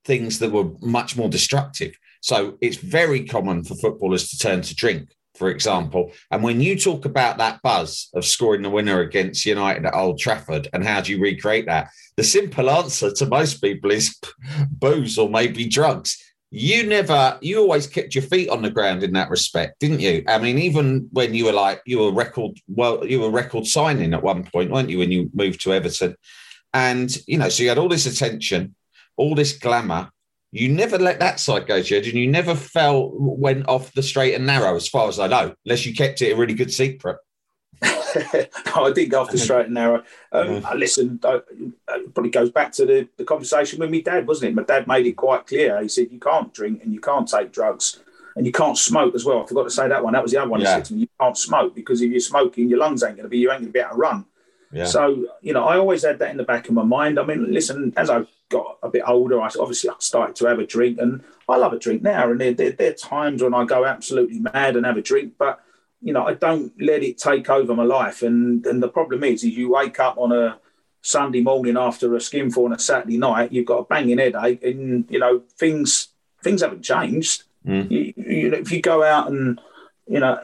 things 0.05 0.39
that 0.41 0.53
were 0.53 0.70
much 0.81 1.16
more 1.16 1.29
destructive. 1.29 1.97
So 2.20 2.59
it's 2.61 2.77
very 2.77 3.24
common 3.24 3.64
for 3.64 3.74
footballers 3.77 4.31
to 4.31 4.39
turn 4.39 4.62
to 4.62 4.74
drink, 4.74 5.09
for 5.37 5.51
example. 5.51 6.12
And 6.30 6.43
when 6.43 6.61
you 6.61 6.78
talk 6.78 7.05
about 7.05 7.39
that 7.39 7.61
buzz 7.62 8.09
of 8.14 8.24
scoring 8.24 8.62
the 8.62 8.70
winner 8.70 9.01
against 9.01 9.47
United 9.47 9.87
at 9.87 9.95
Old 9.95 10.18
Trafford 10.18 10.68
and 10.72 10.84
how 10.84 11.01
do 11.01 11.12
you 11.12 11.20
recreate 11.20 11.66
that? 11.66 11.91
The 12.16 12.24
simple 12.24 12.70
answer 12.70 13.12
to 13.12 13.26
most 13.26 13.61
people 13.61 13.91
is 13.91 14.18
booze 14.70 15.18
or 15.18 15.28
maybe 15.28 15.66
drugs. 15.66 16.22
you 16.51 16.87
never, 16.87 17.39
you 17.43 17.59
always 17.59 17.87
kept 17.87 18.14
your 18.14 18.22
feet 18.22 18.49
on 18.49 18.62
the 18.62 18.70
ground 18.70 19.03
in 19.03 19.12
that 19.12 19.30
respect, 19.30 19.80
didn't 19.80 20.01
you? 20.01 20.24
I 20.26 20.39
mean, 20.39 20.59
even 20.59 21.09
when 21.12 21.34
you 21.34 21.45
were 21.47 21.53
like, 21.53 21.82
you 21.87 21.99
were 21.99 22.12
record, 22.12 22.53
well, 22.68 23.05
you 23.05 23.20
were 23.20 23.30
record 23.30 23.66
signing 23.66 24.14
at 24.14 24.22
one 24.22 24.45
point, 24.45 24.70
weren't 24.70 24.91
you, 24.91 24.99
when 24.99 25.12
you 25.12 25.30
moved 25.34 25.61
to 25.62 25.72
Everton? 25.72 26.16
And, 26.72 27.14
you 27.26 27.39
know, 27.39 27.49
so 27.49 27.62
you 27.62 27.68
had 27.68 27.78
all 27.78 27.89
this 27.89 28.07
attention, 28.07 28.74
all 29.16 29.34
this 29.34 29.59
glamour. 29.59 30.11
You 30.53 30.68
never 30.68 30.99
let 30.99 31.18
that 31.20 31.40
side 31.40 31.66
go, 31.66 31.82
Jed, 31.82 32.05
and 32.05 32.14
you 32.14 32.30
never 32.30 32.55
fell, 32.55 33.11
went 33.14 33.68
off 33.68 33.92
the 33.92 34.03
straight 34.03 34.34
and 34.34 34.47
narrow, 34.47 34.74
as 34.76 34.88
far 34.88 35.09
as 35.09 35.18
I 35.18 35.26
know, 35.26 35.55
unless 35.64 35.84
you 35.84 35.94
kept 35.94 36.22
it 36.22 36.32
a 36.32 36.36
really 36.36 36.55
good 36.55 36.72
secret. 36.72 37.18
no, 37.82 38.84
I 38.84 38.92
did 38.92 39.11
go 39.11 39.20
off 39.20 39.30
the 39.30 39.38
straight 39.38 39.66
and 39.66 39.74
narrow. 39.74 40.03
Um, 40.32 40.64
I 40.64 40.74
listened. 40.74 41.24
I, 41.24 41.40
it 41.88 42.14
probably 42.14 42.30
goes 42.30 42.51
back 42.51 42.72
to 42.72 42.86
the, 42.86 43.09
the 43.18 43.24
conversation 43.24 43.80
with 43.80 43.90
my 43.90 44.01
dad, 44.01 44.26
wasn't 44.26 44.53
it? 44.53 44.55
My 44.55 44.62
dad 44.62 44.86
made 44.86 45.07
it 45.07 45.16
quite 45.16 45.47
clear. 45.47 45.80
He 45.82 45.88
said 45.88 46.09
you 46.11 46.18
can't 46.18 46.53
drink 46.55 46.82
and 46.82 46.92
you 46.92 47.01
can't 47.01 47.28
take 47.28 47.53
drugs 47.53 48.01
and 48.34 48.47
you 48.47 48.53
can't 48.53 48.78
smoke 48.78 49.14
as 49.14 49.24
well. 49.24 49.42
I 49.42 49.47
forgot 49.47 49.64
to 49.64 49.70
say 49.70 49.88
that 49.88 50.03
one. 50.03 50.12
That 50.12 50.22
was 50.22 50.32
the 50.32 50.40
other 50.40 50.51
one. 50.51 50.61
Yeah. 50.61 50.68
He 50.68 50.72
said 50.74 50.84
to 50.86 50.94
me, 50.94 51.01
you 51.01 51.09
can't 51.20 51.36
smoke 51.36 51.74
because 51.74 52.01
if 52.01 52.11
you're 52.11 52.20
smoking, 52.20 52.68
your 52.68 52.78
lungs 52.78 53.03
ain't 53.03 53.16
going 53.16 53.24
to 53.24 53.30
be. 53.30 53.38
You 53.38 53.51
ain't 53.51 53.61
going 53.61 53.72
to 53.72 53.72
be 53.72 53.80
able 53.80 53.90
to 53.90 53.97
run. 53.97 54.24
Yeah. 54.72 54.84
So 54.84 55.26
you 55.42 55.53
know, 55.53 55.64
I 55.64 55.76
always 55.76 56.03
had 56.03 56.18
that 56.20 56.30
in 56.30 56.36
the 56.36 56.44
back 56.44 56.68
of 56.68 56.74
my 56.74 56.82
mind. 56.82 57.18
I 57.18 57.24
mean, 57.24 57.53
listen, 57.53 57.92
as 57.97 58.11
I 58.11 58.24
got 58.49 58.78
a 58.82 58.88
bit 58.88 59.03
older, 59.07 59.40
I 59.40 59.51
obviously 59.59 59.90
I 59.90 59.94
started 59.99 60.36
to 60.36 60.47
have 60.47 60.59
a 60.59 60.66
drink, 60.66 60.99
and 60.99 61.22
I 61.49 61.57
love 61.57 61.72
a 61.72 61.78
drink 61.78 62.03
now. 62.03 62.30
And 62.30 62.40
there, 62.40 62.53
there, 62.53 62.72
there 62.72 62.90
are 62.90 62.94
times 62.94 63.42
when 63.42 63.55
I 63.55 63.64
go 63.64 63.84
absolutely 63.84 64.40
mad 64.40 64.76
and 64.76 64.86
have 64.86 64.97
a 64.97 65.03
drink, 65.03 65.34
but 65.38 65.61
you 66.01 66.12
know, 66.12 66.26
I 66.26 66.34
don't 66.34 66.72
let 66.80 67.03
it 67.03 67.18
take 67.18 67.49
over 67.49 67.74
my 67.74 67.84
life. 67.84 68.22
And 68.22 68.64
and 68.66 68.82
the 68.82 68.88
problem 68.88 69.24
is, 69.24 69.44
is 69.44 69.57
you 69.57 69.72
wake 69.72 69.99
up 69.99 70.18
on 70.18 70.32
a 70.32 70.59
Sunday 71.03 71.40
morning 71.40 71.76
after 71.76 72.14
a 72.14 72.20
skinful 72.20 72.64
on 72.64 72.72
a 72.72 72.78
Saturday 72.78 73.18
night, 73.18 73.53
you've 73.53 73.66
got 73.66 73.78
a 73.78 73.84
banging 73.84 74.18
headache, 74.18 74.62
and 74.62 75.07
you 75.09 75.18
know 75.18 75.42
things 75.57 76.09
things 76.42 76.62
haven't 76.62 76.82
changed. 76.82 77.44
Mm. 77.66 77.90
You, 77.90 78.14
you 78.16 78.51
know, 78.51 78.59
if 78.59 78.70
you 78.70 78.80
go 78.80 79.03
out 79.03 79.28
and 79.28 79.61
you 80.07 80.20
know 80.20 80.40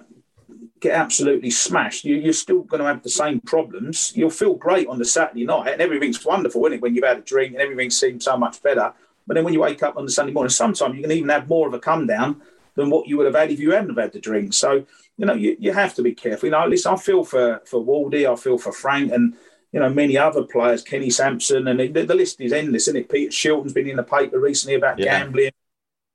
get 0.83 0.95
absolutely 0.95 1.51
smashed, 1.51 2.05
you, 2.05 2.29
are 2.29 2.33
still 2.33 2.63
going 2.63 2.81
to 2.81 2.87
have 2.87 3.03
the 3.03 3.09
same 3.09 3.41
problems. 3.41 4.13
You'll 4.15 4.31
feel 4.31 4.55
great 4.55 4.89
on 4.89 4.99
the 4.99 5.05
Saturday 5.05 5.47
night, 5.47 5.73
and 5.73 5.81
everything's 5.81 6.25
wonderful, 6.25 6.67
isn't 6.67 6.75
it? 6.75 6.83
When 6.83 6.95
you've 6.95 7.05
had 7.05 7.19
a 7.19 7.23
drink 7.23 7.53
and 7.53 7.63
everything 7.63 7.91
seems 7.91 8.25
so 8.25 8.37
much 8.37 8.63
better. 8.63 8.93
But 9.27 9.35
then 9.35 9.45
when 9.45 9.55
you 9.55 9.61
wake 9.61 9.83
up 9.85 9.97
on 9.97 10.05
the 10.05 10.11
Sunday 10.11 10.33
morning, 10.33 10.51
sometimes 10.51 10.97
you 10.97 11.03
can 11.03 11.13
even 11.13 11.31
have 11.31 11.49
more 11.49 11.69
of 11.69 11.75
a 11.75 11.79
come 11.79 12.07
down 12.07 12.43
than 12.75 12.91
what 12.91 13.07
you 13.07 13.17
would 13.17 13.27
have 13.27 13.37
had 13.37 13.53
if 13.53 13.61
you 13.61 13.71
hadn't 13.71 13.91
have 13.91 13.99
had 13.99 14.13
the 14.13 14.21
drink. 14.21 14.53
So 14.53 14.85
you 15.17 15.27
know, 15.27 15.35
you, 15.35 15.57
you 15.61 15.73
have 15.73 15.95
to 15.95 16.03
be 16.03 16.15
careful. 16.15 16.49
You 16.49 16.51
know, 16.51 16.63
at 16.63 16.71
least 16.71 16.87
I 16.87 16.97
feel 16.97 17.25
for 17.25 17.63
for 17.65 17.85
Waldy, 17.85 18.31
I 18.31 18.35
feel 18.35 18.59
for 18.59 18.73
Frank, 18.73 19.13
and 19.13 19.37
you 19.71 19.79
know 19.79 19.89
many 19.89 20.19
other 20.19 20.43
players, 20.43 20.83
Kenny 20.83 21.11
Sansom, 21.11 21.69
and 21.69 21.79
the, 21.79 22.05
the 22.05 22.15
list 22.15 22.41
is 22.41 22.53
endless, 22.53 22.89
isn't 22.89 22.97
it? 22.97 23.09
Peter 23.09 23.31
Shilton's 23.31 23.73
been 23.73 23.89
in 23.89 23.97
the 23.97 24.03
paper 24.03 24.41
recently 24.41 24.75
about 24.75 24.99
yeah. 24.99 25.21
gambling. 25.21 25.53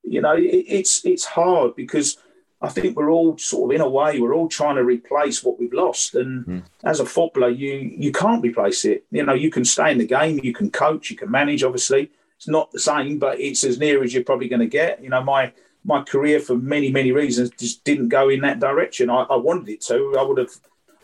You 0.03 0.21
know, 0.21 0.35
it, 0.35 0.41
it's 0.43 1.05
it's 1.05 1.25
hard 1.25 1.75
because 1.75 2.17
I 2.59 2.69
think 2.69 2.97
we're 2.97 3.11
all 3.11 3.37
sort 3.37 3.69
of 3.71 3.75
in 3.75 3.81
a 3.81 3.89
way 3.89 4.19
we're 4.19 4.33
all 4.33 4.49
trying 4.49 4.77
to 4.77 4.83
replace 4.83 5.43
what 5.43 5.59
we've 5.59 5.73
lost, 5.73 6.15
and 6.15 6.45
mm. 6.45 6.63
as 6.83 6.99
a 6.99 7.05
footballer, 7.05 7.49
you 7.49 7.73
you 7.95 8.11
can't 8.11 8.41
replace 8.41 8.83
it. 8.83 9.05
You 9.11 9.23
know, 9.23 9.33
you 9.33 9.51
can 9.51 9.63
stay 9.63 9.91
in 9.91 9.99
the 9.99 10.07
game, 10.07 10.39
you 10.43 10.53
can 10.53 10.71
coach, 10.71 11.11
you 11.11 11.17
can 11.17 11.29
manage. 11.29 11.63
Obviously, 11.63 12.11
it's 12.35 12.47
not 12.47 12.71
the 12.71 12.79
same, 12.79 13.19
but 13.19 13.39
it's 13.39 13.63
as 13.63 13.77
near 13.77 14.03
as 14.03 14.13
you're 14.13 14.23
probably 14.23 14.47
going 14.47 14.61
to 14.61 14.67
get. 14.67 15.03
You 15.03 15.09
know, 15.09 15.23
my 15.23 15.53
my 15.85 16.01
career 16.01 16.39
for 16.39 16.57
many 16.57 16.91
many 16.91 17.11
reasons 17.11 17.51
just 17.51 17.83
didn't 17.83 18.09
go 18.09 18.29
in 18.29 18.41
that 18.41 18.59
direction. 18.59 19.09
I, 19.09 19.21
I, 19.23 19.35
wanted 19.35 19.69
it 19.69 19.81
to. 19.81 20.15
I 20.17 20.23
would 20.23 20.39
have 20.39 20.51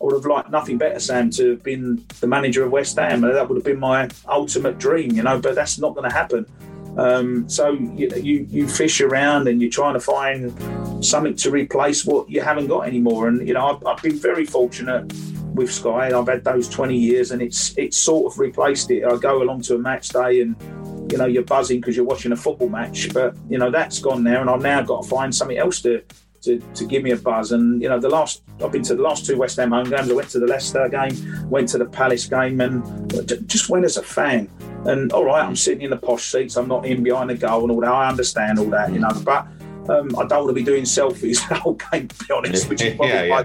I 0.01 0.05
would 0.05 0.15
have 0.15 0.25
liked 0.25 0.49
nothing 0.49 0.79
better, 0.79 0.99
Sam, 0.99 1.29
to 1.31 1.51
have 1.51 1.63
been 1.63 2.03
the 2.19 2.27
manager 2.27 2.63
of 2.63 2.71
West 2.71 2.97
Ham. 2.97 3.21
That 3.21 3.47
would 3.47 3.55
have 3.55 3.63
been 3.63 3.79
my 3.79 4.09
ultimate 4.27 4.79
dream, 4.79 5.11
you 5.11 5.21
know. 5.21 5.39
But 5.39 5.53
that's 5.53 5.77
not 5.77 5.93
going 5.93 6.09
to 6.09 6.15
happen. 6.15 6.47
Um, 6.97 7.49
so 7.49 7.71
you, 7.71 8.09
you 8.15 8.47
you 8.49 8.67
fish 8.67 9.01
around 9.01 9.47
and 9.47 9.61
you're 9.61 9.71
trying 9.71 9.95
to 9.95 9.99
find 9.99 10.53
something 11.03 11.35
to 11.37 11.49
replace 11.49 12.05
what 12.05 12.29
you 12.29 12.41
haven't 12.41 12.67
got 12.67 12.87
anymore. 12.87 13.27
And 13.27 13.47
you 13.47 13.53
know, 13.53 13.65
I've, 13.67 13.85
I've 13.85 14.03
been 14.03 14.19
very 14.19 14.45
fortunate 14.45 15.11
with 15.53 15.71
Sky. 15.71 16.17
I've 16.17 16.27
had 16.27 16.43
those 16.43 16.67
20 16.69 16.97
years, 16.97 17.31
and 17.31 17.41
it's 17.41 17.75
it's 17.77 17.97
sort 17.97 18.31
of 18.31 18.39
replaced 18.39 18.91
it. 18.91 19.03
I 19.03 19.17
go 19.17 19.41
along 19.41 19.61
to 19.63 19.75
a 19.75 19.79
match 19.79 20.09
day 20.09 20.41
and 20.41 20.55
you 21.11 21.17
know 21.17 21.25
you're 21.25 21.43
buzzing 21.43 21.79
because 21.79 21.95
you're 21.95 22.05
watching 22.05 22.31
a 22.31 22.35
football 22.35 22.69
match, 22.69 23.13
but 23.13 23.35
you 23.49 23.57
know 23.57 23.71
that's 23.71 23.99
gone 23.99 24.23
now, 24.23 24.41
and 24.41 24.49
I've 24.49 24.61
now 24.61 24.81
got 24.81 25.03
to 25.03 25.09
find 25.09 25.33
something 25.33 25.57
else 25.57 25.81
to, 25.81 26.03
to 26.43 26.59
to 26.75 26.85
give 26.85 27.03
me 27.03 27.11
a 27.11 27.17
buzz. 27.17 27.51
And 27.51 27.81
you 27.81 27.89
know 27.89 27.99
the 27.99 28.09
last 28.09 28.43
I've 28.63 28.71
been 28.71 28.83
to 28.83 28.95
the 28.95 29.01
last 29.01 29.25
two 29.25 29.37
West 29.37 29.57
Ham 29.57 29.71
home 29.71 29.89
games. 29.89 30.09
I 30.09 30.13
went 30.13 30.29
to 30.29 30.39
the 30.39 30.47
Leicester 30.47 30.87
game, 30.89 31.49
went 31.49 31.69
to 31.69 31.77
the 31.77 31.85
Palace 31.85 32.27
game, 32.27 32.61
and 32.61 33.49
just 33.49 33.69
went 33.69 33.85
as 33.85 33.97
a 33.97 34.03
fan. 34.03 34.49
And 34.85 35.11
all 35.13 35.25
right, 35.25 35.43
I'm 35.43 35.55
sitting 35.55 35.83
in 35.83 35.89
the 35.89 35.97
posh 35.97 36.31
seats. 36.31 36.55
I'm 36.55 36.67
not 36.67 36.85
in 36.85 37.03
behind 37.03 37.29
the 37.29 37.35
goal 37.35 37.63
and 37.63 37.71
all 37.71 37.81
that. 37.81 37.91
I 37.91 38.09
understand 38.09 38.59
all 38.59 38.69
that, 38.69 38.93
you 38.93 38.99
know, 38.99 39.11
but. 39.23 39.47
Um, 39.89 40.15
I 40.17 40.25
don't 40.25 40.45
want 40.45 40.47
to 40.47 40.53
be 40.53 40.63
doing 40.63 40.83
selfies 40.85 41.45
the 41.49 41.55
whole 41.55 41.73
game, 41.73 42.07
to 42.07 42.25
be 42.25 42.33
honest, 42.33 42.69
which 42.69 42.81
is 42.81 42.95
probably 42.95 43.27
yeah, 43.27 43.43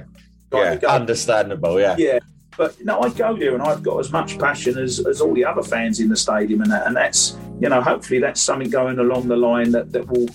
yeah. 0.52 0.78
yeah 0.80 0.88
understandable, 0.88 1.80
yeah. 1.80 1.96
Yeah, 1.98 2.20
but 2.56 2.80
no, 2.84 3.00
I 3.00 3.08
go 3.08 3.36
there 3.36 3.54
and 3.54 3.62
I've 3.64 3.82
got 3.82 3.98
as 3.98 4.12
much 4.12 4.38
passion 4.38 4.78
as, 4.78 5.04
as 5.04 5.20
all 5.20 5.34
the 5.34 5.44
other 5.44 5.64
fans 5.64 5.98
in 5.98 6.08
the 6.08 6.16
stadium, 6.16 6.62
and 6.62 6.70
that, 6.70 6.86
and 6.86 6.96
that's 6.96 7.36
you 7.60 7.68
know, 7.68 7.80
hopefully 7.80 8.20
that's 8.20 8.40
something 8.40 8.70
going 8.70 8.98
along 8.98 9.28
the 9.28 9.36
line 9.36 9.72
that, 9.72 9.92
that 9.92 10.06
will, 10.06 10.28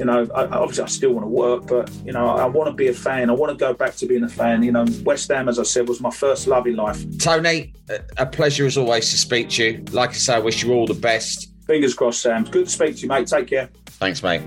you 0.00 0.06
know, 0.06 0.26
I, 0.34 0.46
obviously 0.46 0.84
I 0.84 0.86
still 0.86 1.12
want 1.12 1.24
to 1.24 1.28
work, 1.28 1.66
but, 1.66 1.90
you 2.06 2.12
know, 2.12 2.26
I, 2.26 2.46
want 2.46 2.70
to 2.70 2.74
be 2.74 2.88
a 2.88 2.92
fan. 2.94 3.28
I 3.28 3.34
want 3.34 3.52
to 3.52 3.56
go 3.56 3.74
back 3.74 3.96
to 3.96 4.06
being 4.06 4.24
a 4.24 4.28
fan. 4.30 4.62
You 4.62 4.72
know, 4.72 4.86
West 5.04 5.30
Ham, 5.30 5.46
as 5.46 5.58
I 5.58 5.62
said, 5.62 5.86
was 5.86 6.00
my 6.00 6.10
first 6.10 6.46
love 6.46 6.66
in 6.66 6.74
life. 6.74 7.04
Tony, 7.18 7.74
a 8.16 8.24
pleasure 8.24 8.64
as 8.64 8.78
always 8.78 9.10
to 9.10 9.18
speak 9.18 9.50
to 9.50 9.64
you. 9.64 9.84
Like 9.92 10.10
I 10.10 10.14
say, 10.14 10.34
I 10.36 10.38
wish 10.38 10.64
you 10.64 10.72
all 10.72 10.86
the 10.86 10.94
best. 10.94 11.52
Fingers 11.66 11.92
crossed, 11.92 12.22
Sam. 12.22 12.44
Good 12.44 12.64
to 12.64 12.70
speak 12.70 12.96
to 12.96 13.02
you, 13.02 13.08
mate. 13.08 13.26
Take 13.26 13.48
care. 13.48 13.68
Thanks, 13.84 14.22
mate. 14.22 14.40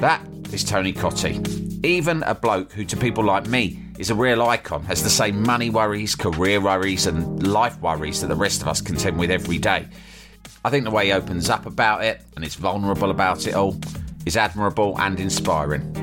That 0.00 0.20
is 0.52 0.64
Tony 0.64 0.92
Cottee. 0.92 1.84
Even 1.84 2.24
a 2.24 2.34
bloke 2.34 2.72
who, 2.72 2.84
to 2.86 2.96
people 2.96 3.22
like 3.22 3.46
me, 3.46 3.80
is 4.00 4.10
a 4.10 4.16
real 4.16 4.42
icon, 4.42 4.84
has 4.86 5.04
the 5.04 5.10
same 5.10 5.44
money 5.44 5.70
worries, 5.70 6.16
career 6.16 6.60
worries, 6.60 7.06
and 7.06 7.46
life 7.46 7.80
worries 7.80 8.20
that 8.20 8.26
the 8.26 8.34
rest 8.34 8.62
of 8.62 8.68
us 8.68 8.80
contend 8.80 9.16
with 9.16 9.30
every 9.30 9.58
day. 9.58 9.86
I 10.64 10.70
think 10.70 10.84
the 10.84 10.90
way 10.90 11.06
he 11.06 11.12
opens 11.12 11.48
up 11.48 11.64
about 11.66 12.04
it 12.04 12.20
and 12.34 12.44
is 12.44 12.54
vulnerable 12.54 13.10
about 13.10 13.46
it 13.46 13.54
all 13.54 13.78
is 14.26 14.36
admirable 14.36 14.98
and 15.00 15.20
inspiring. 15.20 15.94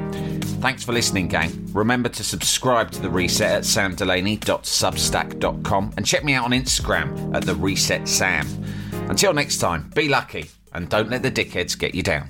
Thanks 0.61 0.83
for 0.83 0.93
listening, 0.93 1.27
gang. 1.27 1.69
Remember 1.73 2.09
to 2.09 2.23
subscribe 2.23 2.91
to 2.91 3.01
The 3.01 3.09
Reset 3.09 3.51
at 3.51 3.63
samdelaney.substack.com 3.63 5.93
and 5.97 6.05
check 6.05 6.23
me 6.23 6.33
out 6.33 6.45
on 6.45 6.51
Instagram 6.51 7.35
at 7.35 7.43
The 7.43 7.55
Reset 7.55 8.07
Sam. 8.07 8.47
Until 9.09 9.33
next 9.33 9.57
time, 9.57 9.91
be 9.93 10.07
lucky 10.09 10.49
and 10.73 10.89
don't 10.89 11.09
let 11.09 11.21
the 11.21 11.31
dickheads 11.31 11.77
get 11.77 11.93
you 11.93 12.01
down. 12.01 12.29